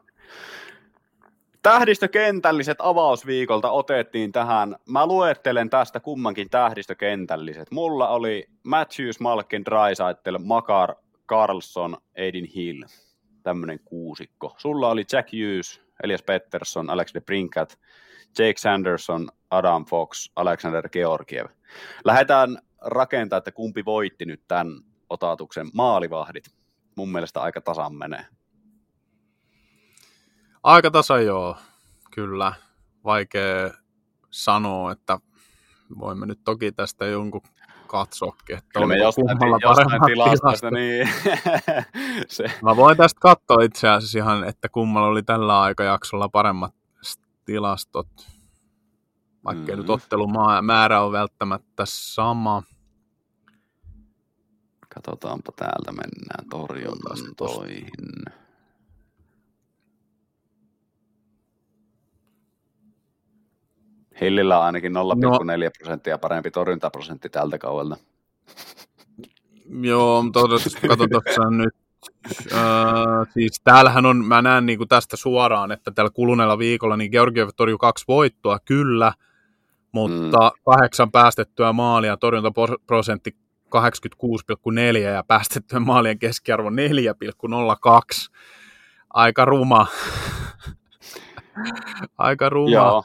Tähdistökentälliset 1.63 2.79
avausviikolta 2.81 3.71
otettiin 3.71 4.33
tähän. 4.33 4.77
Mä 4.89 5.07
luettelen 5.07 5.71
tästä 5.71 6.01
kummankin 6.01 6.51
tähdistökentälliset. 6.51 7.71
Mulla 7.71 8.09
oli 8.09 8.47
Matthews, 8.63 9.21
Malkin, 9.21 9.65
Drysaitel, 9.65 10.39
Makar, 10.39 10.95
Carlson, 11.29 11.97
Aiden 12.19 12.45
Hill. 12.45 12.83
Tämmönen 13.43 13.81
kuusikko. 13.85 14.55
Sulla 14.59 14.89
oli 14.89 15.05
Jack 15.13 15.29
Hughes, 15.33 15.83
Elias 16.03 16.23
Pettersson, 16.23 16.91
Alex 16.91 17.15
de 17.15 17.21
Brinkat, 17.21 17.79
Jake 18.39 18.59
Sanderson, 18.59 19.29
Adam 19.51 19.85
Fox, 19.85 20.31
Alexander 20.37 20.89
Georgiev. 20.89 21.47
Lähdetään 22.05 22.59
rakentaa, 22.81 23.37
että 23.37 23.53
kumpi 23.53 23.85
voitti 23.85 24.25
nyt 24.25 24.43
tämän 24.49 24.81
otatuksen 25.11 25.71
maalivahdit. 25.75 26.45
Mun 26.97 27.13
mielestä 27.13 27.43
aika 27.43 27.61
tasan 27.61 27.95
menee. 27.95 28.27
Aika 30.63 30.91
tasa 30.91 31.21
joo, 31.21 31.57
kyllä. 32.15 32.53
Vaikea 33.05 33.71
sanoa, 34.31 34.93
että 34.93 35.19
voimme 35.99 36.27
nyt 36.27 36.41
toki 36.45 36.73
tästä 36.73 37.07
jonkun 37.07 37.43
katsoakin, 37.87 38.59
että 38.59 38.71
Kyllä 38.75 38.87
me 38.87 38.97
jostain, 38.97 39.39
jostain 39.63 40.01
tilastosta, 40.07 40.71
niin 40.71 41.09
se. 42.29 42.45
Mä 42.63 42.77
voin 42.77 42.97
tästä 42.97 43.19
katsoa 43.21 43.63
itse 43.63 43.89
asiassa 43.89 44.19
ihan, 44.19 44.45
että 44.45 44.69
kummalla 44.69 45.09
oli 45.09 45.23
tällä 45.23 45.61
aikajaksolla 45.61 46.29
paremmat 46.29 46.75
tilastot 47.45 48.09
vaikka 49.45 49.63
mm-hmm. 49.63 49.81
nyt 49.81 49.91
ottelumäärä 49.91 51.03
on 51.03 51.13
välttämättä 51.13 51.83
sama. 51.87 52.63
Katsotaanpa 54.95 55.53
täältä, 55.57 55.93
mennään 55.93 56.49
torjuntoihin. 56.51 57.87
Hillillä 64.21 64.59
on 64.59 64.65
ainakin 64.65 64.93
0,4 64.93 64.97
no. 64.97 65.71
prosenttia 65.79 66.19
parempi 66.19 66.51
torjuntaprosentti 66.51 67.29
tältä 67.29 67.59
kaudelta. 67.59 67.97
Joo, 69.81 70.23
mutta 70.23 70.41
katsotaan 70.89 71.59
nyt. 71.59 71.75
Öö, 72.53 72.61
siis 73.35 73.61
täällähän 73.65 74.07
on, 74.07 74.25
mä 74.25 74.43
näen 74.43 74.67
niin 74.67 74.79
kuin 74.79 74.89
tästä 74.89 75.17
suoraan, 75.17 75.73
että 75.73 75.91
tällä 75.91 76.11
kuluneella 76.11 76.59
viikolla 76.59 76.97
niin 76.97 77.11
Georgiev 77.11 77.49
torjui 77.57 77.79
kaksi 77.79 78.05
voittoa, 78.09 78.59
kyllä, 78.65 79.13
mutta 79.93 80.51
mm. 80.51 80.63
kahdeksan 80.65 81.11
päästettyä 81.11 81.73
maalia, 81.73 82.17
torjuntaprosentti 82.17 83.37
86,4 83.79 84.99
ja 84.99 85.25
päästettyä 85.25 85.81
maalien 85.81 86.19
keskiarvo 86.19 86.71
4,02. 86.71 86.77
Aika 89.11 89.45
ruma. 89.45 89.87
Aika 92.19 92.49
ruma. 92.49 92.71
Joo. 92.71 93.05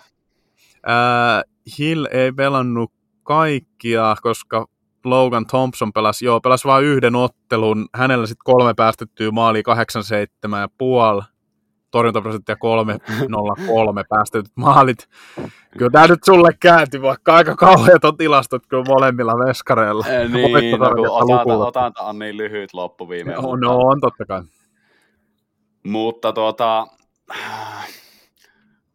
Äh, 0.90 1.44
Hill 1.78 2.06
ei 2.12 2.32
pelannut 2.32 2.92
kaikkia, 3.24 4.16
koska 4.22 4.66
Logan 5.06 5.48
Thompson 5.48 5.94
pelasi, 5.94 6.26
joo, 6.26 6.42
pelasi 6.42 6.68
vain 6.68 6.86
yhden 6.86 7.16
ottelun. 7.16 7.88
Hänellä 7.94 8.26
sitten 8.26 8.44
kolme 8.44 8.74
päästettyä 8.74 9.32
maalia, 9.32 9.64
87,5 11.20 11.35
torjuntaprosenttia 11.96 12.56
303 12.56 14.04
päästetyt 14.10 14.52
maalit. 14.56 15.10
Kyllä 15.78 15.92
tämä 15.92 16.08
nyt 16.08 16.24
sulle 16.26 16.50
käänti, 16.60 17.02
vaikka 17.02 17.36
aika 17.36 17.56
kauheat 17.56 18.06
on 18.06 18.18
tilastot 18.18 18.66
kyllä 18.68 18.84
molemmilla 18.88 19.34
veskareilla. 19.48 20.08
Eh, 20.08 20.30
niin, 20.30 20.80
no, 20.80 20.90
kun 20.96 21.10
otanta, 21.10 21.58
otanta 21.58 22.02
on 22.02 22.20
niin 22.20 22.38
lyhyt 22.38 22.74
loppu 22.74 23.10
viime 23.10 23.34
no, 23.34 23.42
mutta... 23.42 23.66
no, 23.66 23.78
on 23.78 24.02
totta 24.02 24.26
kai. 24.26 24.42
Mutta 25.84 26.34
tuota... 26.34 26.88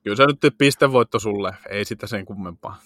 Kyllä 0.05 0.16
se 0.16 0.27
nyt 0.27 0.55
pistevoitto 0.59 1.18
sulle, 1.18 1.55
ei 1.68 1.85
sitä 1.85 2.06
sen 2.06 2.24
kummempaa. 2.24 2.77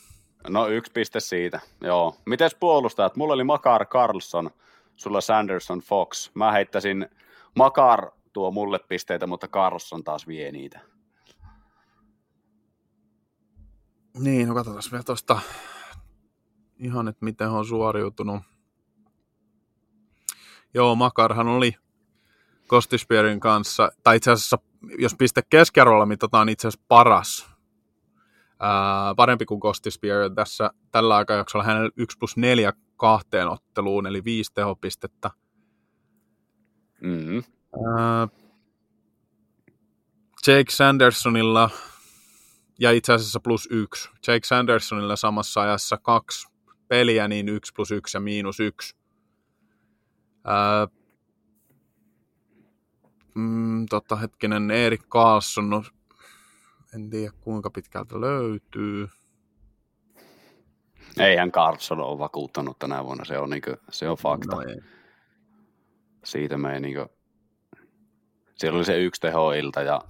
No 0.48 0.68
yksi 0.68 0.92
piste 0.92 1.20
siitä, 1.20 1.60
joo. 1.80 2.16
Mites 2.26 2.54
puolustajat? 2.54 3.16
Mulla 3.16 3.34
oli 3.34 3.44
Makar 3.44 3.86
Carlson, 3.86 4.50
sulla 4.96 5.20
Sanderson 5.20 5.80
Fox. 5.80 6.30
Mä 6.34 6.52
heittäisin, 6.52 7.08
Makar 7.56 8.10
tuo 8.34 8.50
mulle 8.50 8.78
pisteitä, 8.88 9.26
mutta 9.26 9.48
Carlson 9.48 10.04
taas 10.04 10.26
vie 10.26 10.52
niitä. 10.52 10.80
Niin, 14.18 14.48
no 14.48 14.54
katsotaan 14.54 14.82
vielä 14.92 15.02
tuosta 15.02 15.40
ihan, 16.78 17.08
että 17.08 17.24
miten 17.24 17.48
on 17.48 17.66
suoriutunut. 17.66 18.42
Joo, 20.74 20.94
Makarhan 20.94 21.48
oli 21.48 21.74
Kostispierin 22.66 23.40
kanssa, 23.40 23.92
tai 24.02 24.16
itse 24.16 24.30
asiassa, 24.30 24.58
jos 24.98 25.14
piste 25.14 25.42
keskiarvolla 25.50 26.06
mitataan 26.06 26.48
itse 26.48 26.68
asiassa 26.68 26.86
paras, 26.88 27.50
ää, 28.60 29.14
parempi 29.14 29.46
kuin 29.46 29.60
Kostispier 29.60 30.30
tässä 30.34 30.70
tällä 30.90 31.16
aikajaksolla 31.16 31.64
hänellä 31.64 31.90
1 31.96 32.18
plus 32.18 32.36
4 32.36 32.72
kahteen 32.96 33.48
otteluun, 33.48 34.06
eli 34.06 34.24
viisi 34.24 34.52
tehopistettä. 34.54 35.30
Mm-hmm. 37.00 37.42
Ää, 37.74 38.28
Jake 40.46 40.70
Sandersonilla 40.70 41.70
ja 42.78 42.90
itse 42.90 43.12
asiassa 43.12 43.40
plus 43.40 43.68
yksi. 43.70 44.08
Jake 44.26 44.46
Sandersonilla 44.46 45.16
samassa 45.16 45.60
ajassa 45.60 45.96
kaksi 45.96 46.48
peliä, 46.88 47.28
niin 47.28 47.48
yksi 47.48 47.72
plus 47.76 47.90
yksi 47.90 48.16
ja 48.16 48.20
miinus 48.20 48.60
yksi. 48.60 48.96
Ää, 50.44 50.88
mm, 53.34 53.86
tota 53.90 54.16
hetkinen, 54.16 54.70
Erik 54.70 55.08
Carlson, 55.08 55.70
no, 55.70 55.84
en 56.94 57.10
tiedä 57.10 57.32
kuinka 57.40 57.70
pitkältä 57.70 58.20
löytyy. 58.20 59.08
Eihän 61.18 61.52
Carlson 61.52 62.00
ole 62.00 62.18
vakuuttanut 62.18 62.78
tänä 62.78 63.04
vuonna, 63.04 63.24
se 63.24 63.38
on, 63.38 63.50
niinku, 63.50 63.70
se 63.90 64.08
on 64.08 64.16
fakta. 64.16 64.56
No 64.56 64.62
ei. 64.62 64.80
Siitä 66.24 66.58
me 66.58 66.74
ei 66.74 66.80
niinku, 66.80 67.06
siellä 68.56 68.76
oli 68.76 68.84
se 68.84 68.98
yksi 68.98 69.20
tehoilta 69.20 69.82
ja 69.82 70.00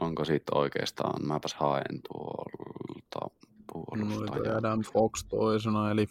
onko 0.00 0.24
sitten 0.24 0.56
oikeastaan, 0.56 1.26
mäpäs 1.26 1.54
haen 1.54 2.02
tuolta 2.12 3.36
puolustaja. 3.72 4.52
No, 4.52 4.58
Adam 4.58 4.80
Fox 4.92 5.24
toisena, 5.24 5.90
eli 5.90 6.08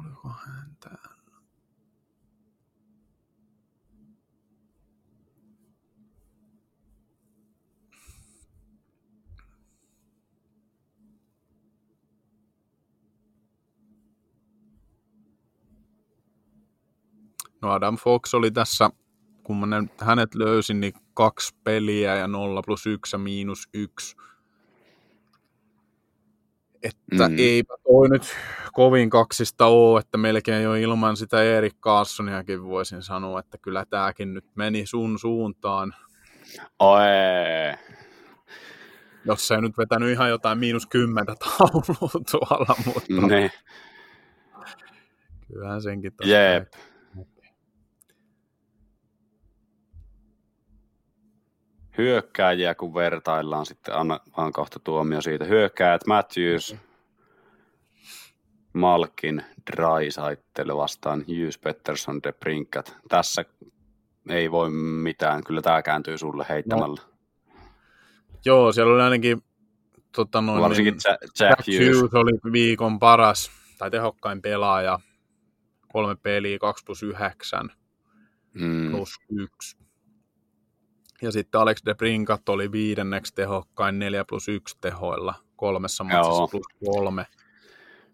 oliko 0.00 0.28
hän 0.28 0.76
No 17.62 17.70
Adam 17.70 17.96
Fox 17.96 18.34
oli 18.34 18.50
tässä, 18.50 18.90
kun 19.42 19.68
mä 19.68 19.82
hänet 19.98 20.34
löysin, 20.34 20.80
niin 20.80 20.92
kaksi 21.14 21.54
peliä 21.64 22.14
ja 22.14 22.26
nolla 22.26 22.62
plus 22.62 22.86
yksi 22.86 23.16
ja 23.16 23.18
miinus 23.18 23.68
yksi. 23.74 24.16
Että 26.82 27.28
mm. 27.28 27.34
eipä 27.38 27.74
toi 27.82 28.08
nyt 28.08 28.22
kovin 28.72 29.10
kaksista 29.10 29.66
ole, 29.66 30.00
että 30.00 30.18
melkein 30.18 30.62
jo 30.62 30.74
ilman 30.74 31.16
sitä 31.16 31.42
Erik 31.42 31.80
Carlsoniakin 31.80 32.64
voisin 32.64 33.02
sanoa, 33.02 33.40
että 33.40 33.58
kyllä 33.58 33.84
tämäkin 33.90 34.34
nyt 34.34 34.44
meni 34.54 34.86
sun 34.86 35.18
suuntaan. 35.18 35.94
Oi. 36.78 37.00
Jos 39.24 39.48
se 39.48 39.60
nyt 39.60 39.78
vetänyt 39.78 40.10
ihan 40.10 40.30
jotain 40.30 40.58
miinus 40.58 40.86
kymmentä 40.86 41.34
taulua 41.34 42.10
tuolla, 42.30 42.74
mutta... 42.86 43.26
Ne. 43.26 43.50
Kyllähän 45.52 45.82
senkin 45.82 46.12
Jep. 46.24 46.70
Käy. 46.72 46.80
Hyökkääjiä, 52.00 52.74
kun 52.74 52.94
vertaillaan, 52.94 53.66
sitten 53.66 53.94
anna 53.94 54.20
vaan 54.36 54.52
kohta 54.52 54.78
tuomio 54.78 55.20
siitä. 55.20 55.44
Hyökkäät 55.44 56.06
Matthews, 56.06 56.76
Malkin, 58.72 59.42
Drysaitel 59.72 60.76
vastaan 60.76 61.24
Hughes, 61.28 61.58
Pettersson, 61.58 62.22
De 62.22 62.32
Brinkat. 62.32 62.96
Tässä 63.08 63.44
ei 64.28 64.50
voi 64.50 64.70
mitään, 64.70 65.44
kyllä 65.44 65.62
tämä 65.62 65.82
kääntyy 65.82 66.18
sulle 66.18 66.46
heittämällä. 66.48 67.00
No. 67.02 67.10
Joo, 68.44 68.72
siellä 68.72 68.94
oli 68.94 69.02
ainakin 69.02 69.42
tota 70.16 70.40
noin, 70.40 70.62
Varsinkin 70.62 70.94
niin, 70.94 71.00
Jack, 71.08 71.40
Jack 71.40 71.68
Hughes. 71.68 71.96
Hughes. 71.96 72.14
oli 72.14 72.52
viikon 72.52 72.98
paras 72.98 73.50
tai 73.78 73.90
tehokkain 73.90 74.42
pelaaja. 74.42 74.98
Kolme 75.92 76.16
peliä, 76.16 76.58
2 76.58 76.84
plus 76.84 77.02
9 77.02 77.70
mm. 78.54 78.90
plus 78.90 79.16
1 79.30 79.76
ja 81.22 81.32
sitten 81.32 81.60
Alex 81.60 81.78
de 81.86 81.94
Brinkat 81.94 82.48
oli 82.48 82.72
viidenneksi 82.72 83.34
tehokkain 83.34 83.98
4 83.98 84.24
plus 84.24 84.48
1 84.48 84.78
tehoilla 84.80 85.34
kolmessa 85.56 86.04
matsissa 86.04 86.46
plus 86.46 86.66
kolme. 86.84 87.26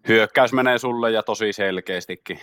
Hyökkäys 0.09 0.53
menee 0.53 0.79
sulle 0.79 1.11
ja 1.11 1.23
tosi 1.23 1.53
selkeästikin. 1.53 2.41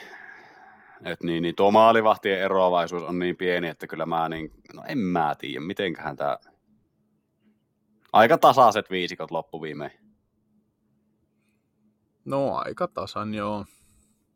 Et 1.05 1.23
niin, 1.23 1.43
niin 1.43 1.55
tuo 1.55 1.71
maalivahtien 1.71 2.41
eroavaisuus 2.41 3.03
on 3.03 3.19
niin 3.19 3.37
pieni, 3.37 3.67
että 3.67 3.87
kyllä 3.87 4.05
mä 4.05 4.29
niin, 4.29 4.51
no 4.73 4.83
en 4.87 4.97
mä 4.97 5.35
tiedä, 5.39 5.59
mitenköhän 5.59 6.15
tämä... 6.15 6.37
Aika 8.13 8.37
tasaiset 8.37 8.89
viisikot 8.89 9.31
loppuviimein. 9.31 9.91
No 12.25 12.55
aika 12.55 12.87
tasan, 12.87 13.33
joo. 13.33 13.65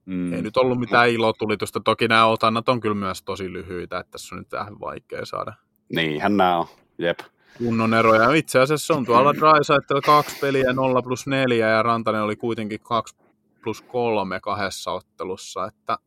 Mm. 0.05 0.33
Ei 0.33 0.41
nyt 0.41 0.57
ollut 0.57 0.79
mitään 0.79 1.09
ilotulitusta. 1.09 1.79
Toki 1.79 2.07
nämä 2.07 2.25
otannat 2.25 2.69
on 2.69 2.79
kyllä 2.79 2.95
myös 2.95 3.23
tosi 3.23 3.53
lyhyitä, 3.53 3.99
että 3.99 4.11
tässä 4.11 4.35
on 4.35 4.39
nyt 4.39 4.51
vähän 4.51 4.79
vaikea 4.79 5.25
saada 5.25 5.53
Niinhän 5.95 6.38
nämä 6.38 6.57
on, 6.57 6.68
jep. 6.97 7.19
Kunnon 7.57 7.93
eroja. 7.93 8.34
Itse 8.34 8.59
asiassa 8.59 8.93
on 8.93 9.05
tuolla 9.05 9.34
Drysaitel 9.34 10.01
kaksi 10.01 10.39
peliä 10.41 10.73
0 10.73 11.01
plus 11.01 11.27
4 11.27 11.69
ja 11.69 11.84
Rantanen 11.84 12.22
oli 12.22 12.35
kuitenkin 12.35 12.80
2 12.80 13.15
plus 13.64 13.81
3 13.81 14.39
kahdessa 14.39 14.91
ottelussa, 14.91 15.65
että 15.65 15.97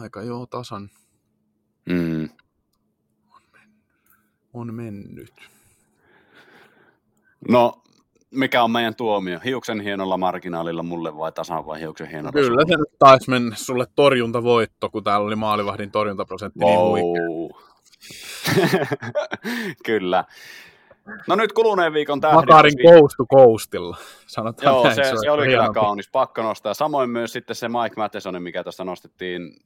aika 0.00 0.22
joo 0.22 0.46
tasan. 0.46 0.90
Mm. 1.88 2.28
On, 3.30 3.42
mennyt. 3.52 3.80
on 4.52 4.74
mennyt. 4.74 5.32
No, 7.48 7.82
mikä 8.30 8.62
on 8.62 8.70
meidän 8.70 8.94
tuomio? 8.94 9.40
Hiuksen 9.44 9.80
hienolla 9.80 10.16
marginaalilla 10.16 10.82
mulle 10.82 11.16
vai 11.16 11.32
tasan 11.32 11.66
vai 11.66 11.80
hiuksen 11.80 12.08
hienolla 12.08 12.32
Kyllä 12.32 12.64
se 12.68 12.76
nyt 12.76 12.98
taisi 12.98 13.30
mennä 13.30 13.56
sulle 13.56 13.86
torjuntavoitto, 13.96 14.90
kun 14.90 15.04
täällä 15.04 15.26
oli 15.26 15.36
maalivahdin 15.36 15.90
torjuntaprosentti 15.90 16.58
niin 16.58 16.78
wow. 16.78 16.94
niin 16.94 17.04
huikea. 17.04 17.71
Kyllä. 19.86 20.24
No 21.28 21.34
nyt 21.34 21.52
kuluneen 21.52 21.92
viikon 21.92 22.20
tähdi. 22.20 22.34
Makarin 22.34 22.74
koustu 22.84 23.26
koustilla, 23.26 23.96
sanotaan 24.26 24.74
Joo, 24.74 24.84
näin, 24.84 24.94
se, 24.94 25.04
se, 25.04 25.12
se 25.20 25.30
oli 25.30 25.46
kyllä 25.46 25.70
kaunis, 25.74 26.08
pakko 26.12 26.42
nostaa. 26.42 26.74
Samoin 26.74 27.10
myös 27.10 27.32
sitten 27.32 27.56
se 27.56 27.68
Mike 27.68 27.94
Matheson, 27.96 28.42
mikä 28.42 28.62
tuossa 28.62 28.84
nostettiin, 28.84 29.56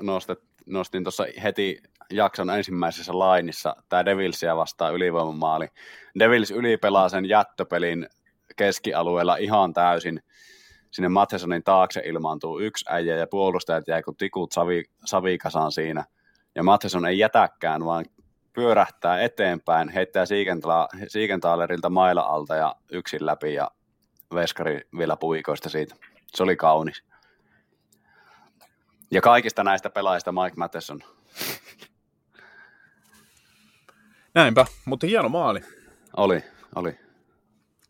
nostet, 0.00 0.38
nostin 0.66 1.04
tuossa 1.04 1.26
heti 1.42 1.82
jakson 2.10 2.50
ensimmäisessä 2.50 3.18
lainissa, 3.18 3.76
tämä 3.88 4.04
Devilsia 4.04 4.56
vastaan 4.56 4.94
ylivoimamaali. 4.94 5.68
Devils 6.18 6.50
ylipelaa 6.50 7.08
sen 7.08 7.28
jättöpelin 7.28 8.06
keskialueella 8.56 9.36
ihan 9.36 9.72
täysin. 9.72 10.22
Sinne 10.90 11.08
Mathesonin 11.08 11.62
taakse 11.62 12.02
ilmaantuu 12.04 12.58
yksi 12.58 12.84
äijä 12.88 13.16
ja 13.16 13.26
puolustajat 13.26 13.88
jäi 13.88 14.02
kuin 14.02 14.16
tikut 14.16 14.52
savi, 14.52 14.84
savikasaan 15.04 15.72
siinä– 15.72 16.04
ja 16.56 16.62
Matheson 16.62 17.06
ei 17.06 17.18
jätäkään, 17.18 17.84
vaan 17.84 18.04
pyörähtää 18.52 19.20
eteenpäin, 19.20 19.88
heittää 19.88 20.24
Siegenthaalerilta 21.08 21.90
maila 21.90 22.20
alta 22.20 22.56
ja 22.56 22.76
yksin 22.92 23.26
läpi 23.26 23.54
ja 23.54 23.70
veskari 24.34 24.80
vielä 24.98 25.16
puikoista 25.16 25.68
siitä. 25.68 25.94
Se 26.26 26.42
oli 26.42 26.56
kaunis. 26.56 27.04
Ja 29.10 29.20
kaikista 29.20 29.64
näistä 29.64 29.90
pelaajista 29.90 30.32
Mike 30.32 30.56
Matheson. 30.56 31.00
Näinpä, 34.34 34.66
mutta 34.84 35.06
hieno 35.06 35.28
maali. 35.28 35.60
Oli, 36.16 36.44
oli. 36.74 36.98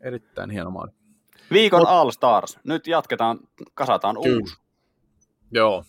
Erittäin 0.01 0.49
hieno 0.49 0.71
maali. 0.71 0.91
Viikon 1.51 1.79
Mut... 1.79 1.89
All 1.89 2.11
Stars. 2.11 2.59
Nyt 2.63 2.87
jatketaan, 2.87 3.39
kasataan 3.73 4.15
Kyllä. 4.23 4.37
uusi. 4.39 4.66
Joo. 5.51 5.83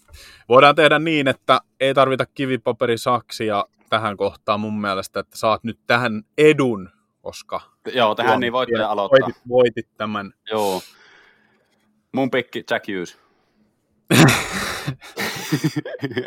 Voidaan 0.48 0.74
tehdä 0.74 0.98
niin, 0.98 1.28
että 1.28 1.60
ei 1.80 1.94
tarvita 1.94 2.26
kivipaperisaksia 2.26 3.64
tähän 3.90 4.16
kohtaan 4.16 4.60
mun 4.60 4.80
mielestä, 4.80 5.20
että 5.20 5.38
saat 5.38 5.64
nyt 5.64 5.78
tähän 5.86 6.22
edun, 6.38 6.90
koska... 7.22 7.60
Joo, 7.92 8.14
tähän 8.14 8.40
niin 8.40 8.52
voitte 8.52 8.82
aloittaa. 8.82 9.18
Voitit, 9.20 9.42
voitit 9.48 9.88
tämän. 9.96 10.32
Joo. 10.50 10.82
Mun 12.12 12.30
pikki 12.30 12.64
Jack 12.70 12.88
Hughes. 12.88 13.18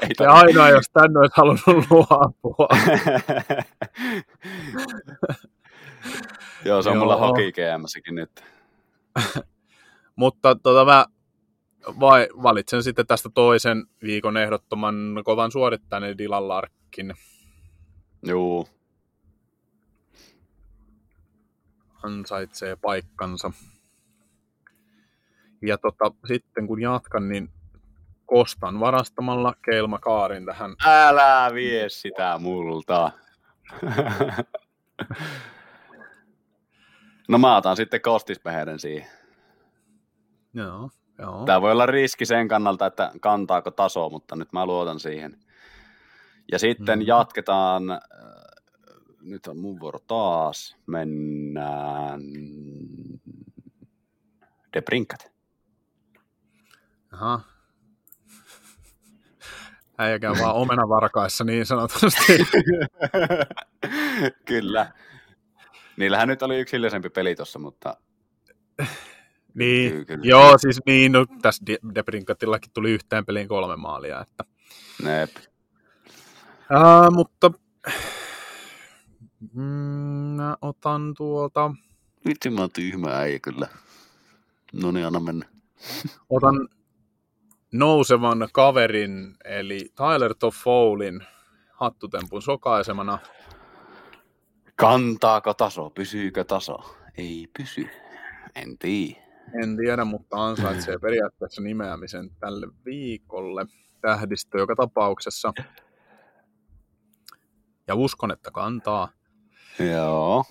ei 0.02 0.16
Se 0.18 0.26
ainoa, 0.26 0.70
jos 0.70 0.86
tänne 0.94 1.20
olisi 1.20 1.34
halunnut 1.38 1.92
luopua. 1.92 2.68
Joo, 6.66 6.82
se 6.82 6.90
on 6.90 6.98
mulla 6.98 7.18
hoki 7.18 7.54
nyt. 8.12 8.44
Mutta 10.16 10.56
tota, 10.56 10.86
mä 10.86 11.06
vai, 12.00 12.28
valitsen 12.44 12.84
sitten 12.84 13.08
tästä 13.08 13.30
toisen 13.30 13.86
viikon 14.04 14.38
ehdottoman 14.38 14.96
kovan 15.26 15.52
suorittaneen 15.52 16.18
Dylan 16.18 16.48
Larkin. 16.48 17.14
Joo. 18.24 18.68
Ansaitsee 22.04 22.76
paikkansa. 22.76 23.52
Ja 25.62 25.78
tota, 25.78 26.12
sitten 26.28 26.68
kun 26.68 26.82
jatkan, 26.82 27.30
niin 27.30 27.50
Kostan 28.26 28.80
varastamalla 28.80 29.54
Keilma 29.66 30.00
Kaarin 30.00 30.46
tähän. 30.46 30.76
Älä 30.86 31.52
vie 31.54 31.90
sitä 31.90 32.38
multa. 32.40 33.12
no 37.30 37.38
mä 37.38 37.58
otan 37.58 37.76
sitten 37.76 38.02
kostispeheren 38.02 38.80
siihen. 38.80 39.10
Joo, 40.54 40.90
joo. 41.22 41.46
Tämä 41.46 41.62
voi 41.62 41.72
olla 41.72 41.86
riski 41.86 42.26
sen 42.26 42.48
kannalta, 42.48 42.86
että 42.86 43.12
kantaako 43.22 43.72
taso, 43.72 44.10
mutta 44.10 44.36
nyt 44.36 44.54
mä 44.54 44.66
luotan 44.66 45.00
siihen. 45.00 45.40
Ja 46.52 46.60
sitten 46.60 47.00
mm. 47.00 47.08
jatketaan, 47.08 47.92
äh, 47.92 48.00
nyt 49.22 49.48
on 49.48 49.58
mun 49.58 49.80
vuoro 49.80 50.00
taas, 50.08 50.78
mennään 50.88 52.22
Debrinkat. 54.74 55.32
Aha. 57.12 57.42
Äijäkään 59.98 60.36
vaan 60.40 60.56
omenavarkaissa 60.56 61.44
niin 61.44 61.66
sanotusti. 61.66 62.38
Kyllä. 64.46 64.92
Niillähän 65.98 66.28
nyt 66.28 66.44
oli 66.44 66.60
yksi 66.60 66.76
hiljaisempi 66.76 67.10
peli 67.10 67.36
tuossa, 67.36 67.60
mutta... 67.60 67.98
Niin, 69.54 69.92
kyllä, 69.92 70.06
kyllä. 70.06 70.22
joo, 70.24 70.58
siis 70.58 70.80
niin, 70.86 71.12
no, 71.12 71.26
tässä 71.42 71.66
Debrinkatillakin 71.96 72.72
tuli 72.74 72.92
yhteen 72.92 73.26
peliin 73.26 73.48
kolme 73.48 73.76
maalia, 73.76 74.22
että... 74.22 74.44
Nep. 75.04 75.30
Uh, 76.72 77.14
mutta 77.14 77.52
mm, 79.54 79.62
mä 80.36 80.58
otan 80.62 81.14
tuolta... 81.18 81.74
Vitsi, 82.28 82.50
mä 82.50 82.62
oon 82.62 82.72
tyhmä 82.72 83.10
äijä 83.10 83.40
kyllä. 83.40 83.68
No 84.74 84.92
niin, 84.92 85.06
anna 85.06 85.20
mennä. 85.20 85.46
Otan 86.30 86.68
nousevan 87.72 88.48
kaverin, 88.54 89.36
eli 89.46 89.80
Tyler 89.96 90.36
Toffolin 90.40 91.24
hattutempun 91.74 92.42
sokaisemana. 92.42 93.20
Kantaako 94.76 95.54
taso? 95.54 95.90
Pysyykö 95.90 96.44
taso? 96.44 96.96
Ei 97.18 97.48
pysy. 97.58 97.90
En 98.56 98.78
tiedä. 98.78 99.21
En 99.64 99.78
tiedä, 99.78 100.06
mutta 100.06 100.46
ansaitsee 100.46 100.98
periaatteessa 100.98 101.62
nimeämisen 101.62 102.30
tälle 102.40 102.68
viikolle. 102.86 103.66
Tähdistö 104.02 104.58
joka 104.58 104.76
tapauksessa. 104.76 105.54
Ja 107.88 107.96
uskon, 107.96 108.32
että 108.32 108.52
kantaa. 108.52 109.10
Joo. 109.80 110.46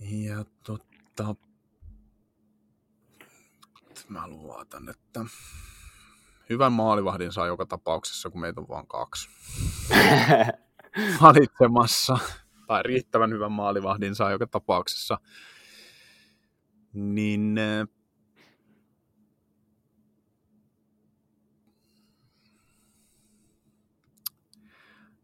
Ja 0.00 0.44
totta, 0.64 1.34
mä 4.08 4.28
luotan, 4.28 4.88
että 4.88 5.24
hyvän 6.50 6.72
maalivahdin 6.72 7.32
saa 7.32 7.46
joka 7.46 7.66
tapauksessa, 7.66 8.30
kun 8.30 8.40
meitä 8.40 8.60
on 8.60 8.68
vain 8.68 8.86
kaksi 8.86 9.28
valitsemassa. 11.22 12.18
Tai 12.66 12.82
riittävän 12.82 13.30
hyvän 13.30 13.52
maalivahdin 13.52 14.14
saa 14.14 14.30
joka 14.30 14.46
tapauksessa. 14.46 15.18
Niin 16.92 17.56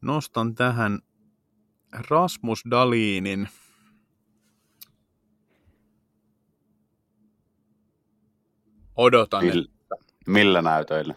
nostan 0.00 0.54
tähän 0.54 0.98
Rasmus 2.10 2.62
Dalinin 2.70 3.48
odotan, 8.96 9.44
Mil, 9.44 9.66
Millä 10.26 10.62
näytöillä? 10.62 11.14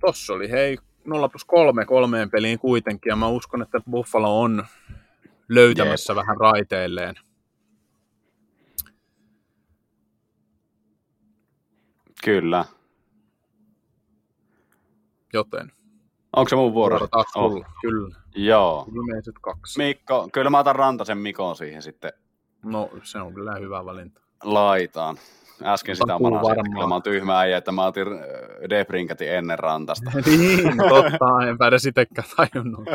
Tossa 0.00 0.32
oli 0.32 0.50
hei 0.50 0.78
0 1.04 1.28
plus 1.28 1.44
3 1.44 1.84
kolmeen 1.84 2.30
peliin 2.30 2.58
kuitenkin, 2.58 3.10
ja 3.10 3.16
mä 3.16 3.28
uskon, 3.28 3.62
että 3.62 3.80
Buffalo 3.90 4.40
on 4.40 4.66
löytämässä 5.48 6.12
Jeep. 6.12 6.16
vähän 6.22 6.36
raiteilleen. 6.36 7.14
Kyllä. 12.26 12.64
Joten. 15.32 15.72
Onko 16.36 16.48
se 16.48 16.56
mun 16.56 16.74
vuoro? 16.74 16.98
Vuoro 16.98 17.08
taas 17.08 17.26
oh. 17.36 17.64
Kyllä. 17.80 18.16
Joo. 18.34 18.86
Ilmeiset 18.94 19.34
kaksi. 19.40 19.78
Mikko, 19.78 20.28
kyllä 20.32 20.50
mä 20.50 20.58
otan 20.58 20.76
Rantasen 20.76 21.18
Mikon 21.18 21.56
siihen 21.56 21.82
sitten. 21.82 22.12
No, 22.64 22.90
se 23.02 23.18
on 23.18 23.34
kyllä 23.34 23.54
hyvä 23.54 23.84
valinta. 23.84 24.20
Laitaan. 24.44 25.16
Äsken 25.62 25.96
sitä 25.96 26.18
manasin, 26.18 26.72
mä 26.88 26.94
oon 26.94 27.02
tyhmä 27.02 27.38
äijä, 27.38 27.56
että 27.56 27.72
mä 27.72 27.86
otin 27.86 28.08
äh, 28.08 28.70
Debrinkatin 28.70 29.32
ennen 29.32 29.58
rantasta. 29.58 30.10
niin, 30.26 30.76
totta, 30.88 31.48
enpä 31.48 31.66
edes 31.66 31.86
itsekään 31.86 32.28
tajunnut. 32.36 32.84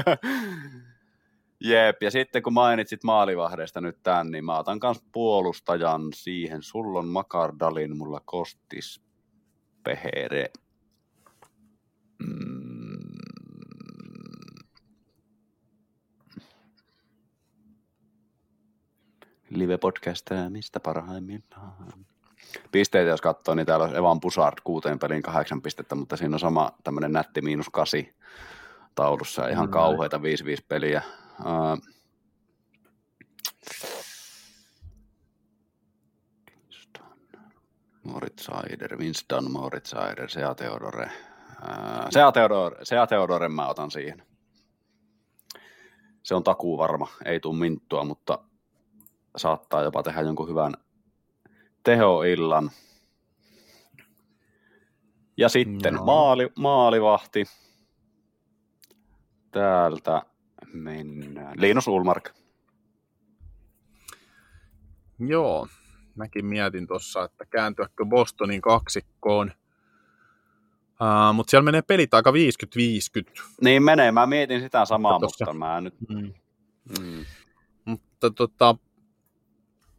Jep, 1.64 2.02
ja 2.02 2.12
sitten 2.12 2.44
kun 2.44 2.53
mainitsit 2.53 3.03
maalivahdeista 3.03 3.82
nyt 3.82 3.98
tämän, 4.03 4.32
niin 4.32 4.45
mä 4.45 4.58
otan 4.58 4.80
kans 4.80 5.03
puolustajan 5.12 6.02
siihen. 6.14 6.64
Sulla 6.64 6.99
on 6.99 7.08
Makardalin, 7.08 7.98
mulla 7.98 8.22
Kostis 8.26 9.11
Pehere. 9.84 10.52
Mm. 12.20 12.62
Live-podcast, 19.49 20.49
mistä 20.49 20.80
parhaimmillaan? 20.80 21.94
pisteitä, 22.72 23.10
jos 23.10 23.22
katsoo, 23.22 23.56
niin 23.56 23.66
täällä 23.66 23.86
on 23.86 23.95
Evan 23.95 24.20
Pusard 24.20 24.58
kuuteen 24.64 24.99
peliin 24.99 25.22
kahdeksan 25.22 25.62
pistettä, 25.62 25.95
mutta 25.95 26.18
siinä 26.18 26.36
on 26.36 26.40
sama 26.40 26.72
tämmöinen 26.84 27.12
nätti 27.12 27.41
miinus 27.41 27.70
kasi 27.70 28.16
taulussa, 28.95 29.48
ihan 29.48 29.68
mm. 29.68 29.72
kauheita 29.72 30.18
5-5 30.18 30.22
peliä. 30.68 31.02
Uh, 31.40 31.91
Moritz 38.12 38.46
Seider, 38.46 38.98
Winston, 38.98 39.52
Moritz 39.52 39.90
Seider, 39.90 40.30
Sea 40.30 40.56
Theodore. 40.56 41.12
Sea 42.10 42.32
Theodore, 42.32 42.86
Sea 42.86 43.08
Theodore 43.08 43.50
mä 43.50 43.68
otan 43.68 43.92
siihen. 43.92 44.24
Se 46.24 46.36
on 46.36 46.44
takuu 46.44 46.78
varma, 46.78 47.08
ei 47.26 47.40
tule 47.40 47.58
minttua, 47.58 48.04
mutta 48.04 48.40
saattaa 49.38 49.82
jopa 49.82 50.04
tehdä 50.04 50.22
jonkun 50.22 50.50
hyvän 50.50 50.74
tehoillan. 51.84 52.72
Ja 55.38 55.50
sitten 55.50 55.94
no. 55.94 56.06
maali, 56.06 56.52
maalivahti. 56.56 57.46
Täältä 59.52 60.22
mennään. 60.74 61.62
Linus 61.62 61.88
Ulmark. 61.88 62.30
Joo, 65.20 65.68
mäkin 66.16 66.46
mietin 66.46 66.88
tuossa, 66.88 67.24
että 67.24 67.46
kääntyäkö 67.46 68.06
Bostonin 68.06 68.62
kaksikkoon. 68.62 69.52
Uh, 70.92 71.34
mutta 71.34 71.52
siellä 71.52 71.66
menee 71.66 71.82
pelit 71.82 72.14
aika 72.14 72.32
50-50. 72.32 72.34
Niin 73.62 73.84
menee, 73.84 74.12
mä 74.12 74.26
mietin 74.26 74.62
sitä 74.62 74.86
samaa, 74.86 75.20
mutta, 75.20 75.46
mutta 75.46 75.54
mä 75.54 75.82
nyt... 75.82 75.96
Mm. 76.10 76.34
Mm. 77.00 77.26
Mutta 77.86 78.32
tota, 78.32 78.76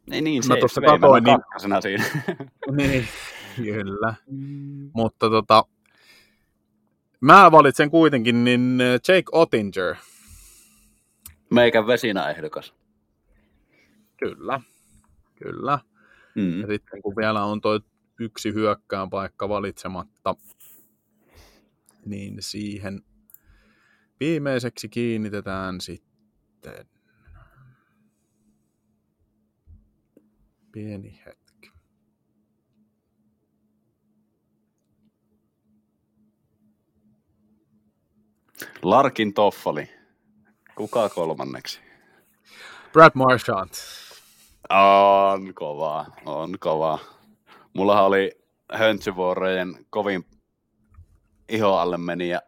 niin, 0.09 0.23
niin 0.23 0.43
se, 0.43 0.55
tuossa 0.59 0.81
katoin, 0.81 1.23
niin... 1.23 1.81
siinä. 1.81 2.05
niin, 2.77 3.07
kyllä. 3.55 4.13
Mm. 4.27 4.91
Mutta 4.93 5.29
tota, 5.29 5.65
mä 7.21 7.51
valitsen 7.51 7.91
kuitenkin 7.91 8.43
niin 8.43 8.81
äh, 8.81 8.93
Jake 8.93 9.29
Ottinger. 9.31 9.95
Meikän 11.49 11.87
vesinä 11.87 12.29
ehdokas. 12.29 12.73
Kyllä, 14.17 14.61
kyllä. 15.35 15.79
Mm. 16.35 16.61
Ja 16.61 16.67
sitten 16.67 17.01
kun 17.01 17.15
vielä 17.15 17.43
on 17.43 17.61
tuo 17.61 17.79
yksi 18.19 18.53
hyökkään 18.53 19.09
paikka 19.09 19.49
valitsematta, 19.49 20.35
niin 22.05 22.37
siihen 22.39 23.01
viimeiseksi 24.19 24.89
kiinnitetään 24.89 25.81
sitten 25.81 26.85
Pieni 30.71 31.21
hetki. 31.25 31.71
Larkin 38.81 39.33
Toffali. 39.33 39.89
Kuka 40.75 41.09
kolmanneksi? 41.09 41.79
Brad 42.93 43.11
Marchand. 43.13 43.69
On 44.69 45.53
kova, 45.53 46.05
on 46.25 46.59
kova. 46.59 46.99
Mullahan 47.73 48.05
oli 48.05 48.31
höntsyvuorojen 48.73 49.75
kovin 49.89 50.25
iho 51.49 51.77
alle 51.77 51.97
meni 51.97 52.29
ja 52.29 52.41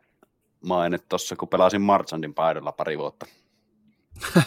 maine 0.65 0.97
tuossa, 1.09 1.35
kun 1.35 1.47
pelasin 1.47 1.81
Marchandin 1.81 2.33
paidalla 2.33 2.71
pari 2.71 2.97
vuotta. 2.97 3.25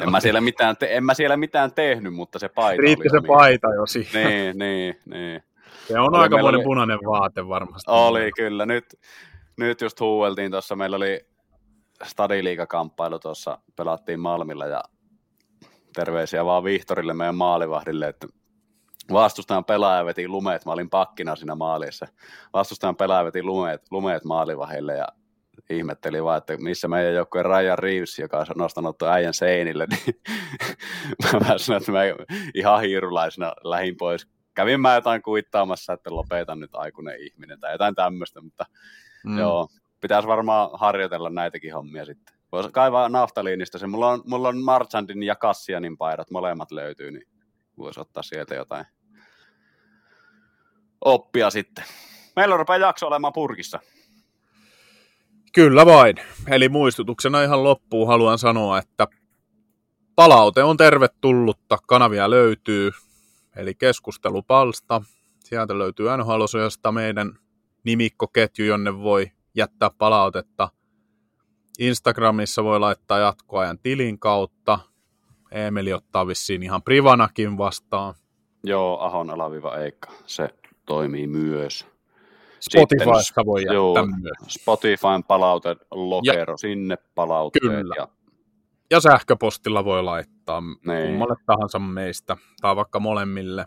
en, 0.00 0.10
mä 0.10 0.20
siellä 0.20 0.40
mitään 0.40 0.76
te- 0.76 0.96
en 0.96 1.04
mä 1.04 1.14
siellä 1.14 1.36
mitään 1.36 1.72
tehnyt, 1.74 2.14
mutta 2.14 2.38
se 2.38 2.48
paita 2.48 2.80
Riitti 2.82 3.08
oli 3.12 3.20
se 3.20 3.26
paita 3.26 3.74
jo 3.74 3.86
siihen. 3.86 4.24
Niin, 4.28 4.58
niin, 4.58 5.00
niin. 5.04 5.42
Se 5.88 5.98
on 5.98 6.14
Oli- 6.14 6.22
aika 6.22 6.38
monen 6.38 6.54
oli- 6.58 6.64
punainen 6.64 6.98
vaate 6.98 7.48
varmasti. 7.48 7.90
Oli 7.90 8.30
kyllä. 8.36 8.66
Nyt, 8.66 8.98
nyt 9.58 9.80
just 9.80 10.00
huueltiin 10.00 10.50
tuossa. 10.50 10.76
Meillä 10.76 10.96
oli 10.96 11.26
stadiliikakamppailu 12.04 13.18
tuossa. 13.18 13.58
Pelattiin 13.76 14.20
Malmilla 14.20 14.66
ja 14.66 14.82
terveisiä 15.92 16.44
vaan 16.44 16.64
Vihtorille, 16.64 17.14
meidän 17.14 17.34
maalivahdille, 17.34 18.08
että 18.08 18.26
vastustajan 19.12 19.64
pelaaja 19.64 20.04
veti 20.04 20.28
lumeet. 20.28 20.66
Mä 20.66 20.72
olin 20.72 20.90
pakkina 20.90 21.36
siinä 21.36 21.54
maalissa. 21.54 22.06
Vastustajan 22.52 22.96
pelaaja 22.96 23.24
veti 23.24 23.42
lumeet, 23.42 23.82
lumeet 23.90 24.24
maalivahille 24.24 24.94
ja 24.94 25.06
ihmetteli 25.70 26.24
vaan, 26.24 26.38
että 26.38 26.56
missä 26.56 26.88
meidän 26.88 27.14
joukkueen 27.14 27.46
Ryan 27.46 27.78
Reeves, 27.78 28.18
joka 28.18 28.38
on 28.38 28.46
nostanut 28.56 28.98
tuon 28.98 29.12
äijän 29.12 29.34
seinille, 29.34 29.86
niin 29.86 30.20
mä 31.48 31.58
sanoin, 31.58 31.82
että 31.82 31.92
mä 31.92 32.00
ihan 32.54 32.80
hiirulaisena 32.80 33.52
lähin 33.64 33.96
pois. 33.96 34.28
Kävin 34.54 34.80
mä 34.80 34.94
jotain 34.94 35.22
kuittaamassa, 35.22 35.92
että 35.92 36.14
lopetan 36.14 36.60
nyt 36.60 36.74
aikuinen 36.74 37.20
ihminen 37.20 37.60
tai 37.60 37.72
jotain 37.72 37.94
tämmöistä, 37.94 38.40
mutta 38.40 38.66
mm. 39.24 39.38
joo, 39.38 39.68
pitäisi 40.00 40.28
varmaan 40.28 40.70
harjoitella 40.72 41.30
näitäkin 41.30 41.74
hommia 41.74 42.04
sitten. 42.04 42.41
Voisi 42.52 42.70
kaivaa 42.72 43.08
naftaliinista 43.08 43.78
se. 43.78 43.86
Mulla 43.86 44.08
on, 44.08 44.22
mulla 44.26 44.48
on 44.48 44.62
Marchandin 44.62 45.22
ja 45.22 45.36
Kassianin 45.36 45.96
paidat, 45.96 46.30
molemmat 46.30 46.72
löytyy, 46.72 47.10
niin 47.10 47.28
voisi 47.78 48.00
ottaa 48.00 48.22
sieltä 48.22 48.54
jotain 48.54 48.86
oppia 51.04 51.50
sitten. 51.50 51.84
Meillä 52.36 52.56
rupeaa 52.56 52.78
jakso 52.78 53.06
olemaan 53.06 53.32
purkissa. 53.32 53.80
Kyllä 55.52 55.86
vain. 55.86 56.16
Eli 56.48 56.68
muistutuksena 56.68 57.42
ihan 57.42 57.64
loppuun 57.64 58.08
haluan 58.08 58.38
sanoa, 58.38 58.78
että 58.78 59.06
palaute 60.14 60.62
on 60.62 60.76
tervetullutta, 60.76 61.78
kanavia 61.86 62.30
löytyy, 62.30 62.90
eli 63.56 63.74
keskustelupalsta. 63.74 65.02
Sieltä 65.40 65.78
löytyy 65.78 66.06
nhl 66.16 66.42
meidän 66.92 67.38
nimikkoketju, 67.84 68.64
jonne 68.64 68.98
voi 68.98 69.30
jättää 69.54 69.90
palautetta. 69.98 70.68
Instagramissa 71.78 72.64
voi 72.64 72.80
laittaa 72.80 73.18
jatkoajan 73.18 73.78
tilin 73.78 74.18
kautta. 74.18 74.78
Emeli 75.50 75.92
ottaa 75.92 76.26
vissiin 76.26 76.62
ihan 76.62 76.82
privanakin 76.82 77.58
vastaan. 77.58 78.14
Joo, 78.64 78.98
Ahon 79.00 79.30
alaviva 79.30 79.76
Eikka, 79.76 80.12
se 80.26 80.48
toimii 80.86 81.26
myös. 81.26 81.86
Spotifysta 82.60 83.46
voi 83.46 83.60
jättää 83.60 83.74
joo, 83.74 83.94
myös. 84.06 84.38
Spotifyn 84.48 85.24
palaute 85.28 85.76
lokero, 85.90 86.56
sinne 86.56 86.96
palautteet. 87.14 87.62
Kyllä. 87.74 87.94
Ja, 87.98 88.08
Ja 88.90 89.00
sähköpostilla 89.00 89.84
voi 89.84 90.02
laittaa 90.02 90.60
Niin. 90.60 91.06
kummalle 91.06 91.34
tahansa 91.46 91.78
meistä, 91.78 92.36
tai 92.60 92.76
vaikka 92.76 93.00
molemmille. 93.00 93.66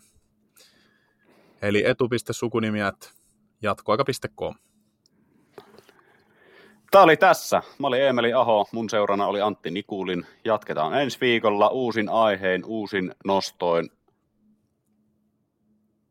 Eli 1.61 1.85
etu.sukunimiät 1.85 3.13
jatkoaika.com. 3.61 4.55
Tämä 6.95 7.03
oli 7.03 7.17
tässä. 7.17 7.61
Mä 7.79 7.87
olin 7.87 8.01
Eemeli 8.01 8.33
Aho, 8.33 8.67
mun 8.71 8.89
seurana 8.89 9.27
oli 9.27 9.41
Antti 9.41 9.71
Nikulin. 9.71 10.25
Jatketaan 10.45 11.01
ensi 11.01 11.17
viikolla 11.21 11.67
uusin 11.67 12.09
aiheen, 12.09 12.65
uusin 12.65 13.15
nostoin. 13.25 13.89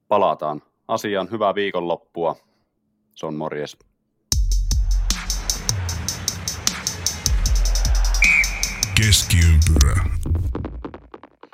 Palataan 0.08 0.62
asiaan. 0.88 1.30
Hyvää 1.30 1.54
viikonloppua. 1.54 2.36
Se 3.14 3.26
on 3.26 3.34
morjes. 3.34 3.76
Keskiympyrä. 8.96 10.04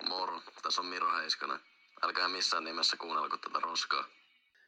Moro, 0.09 0.41
tässä 0.63 0.81
on 0.81 0.87
Miro 0.87 1.07
Heiskanen. 1.21 1.61
Älkää 2.03 2.29
missään 2.29 2.65
nimessä 2.65 2.97
kuunnelko 2.97 3.37
tätä 3.37 3.61
roskaa. 3.61 4.20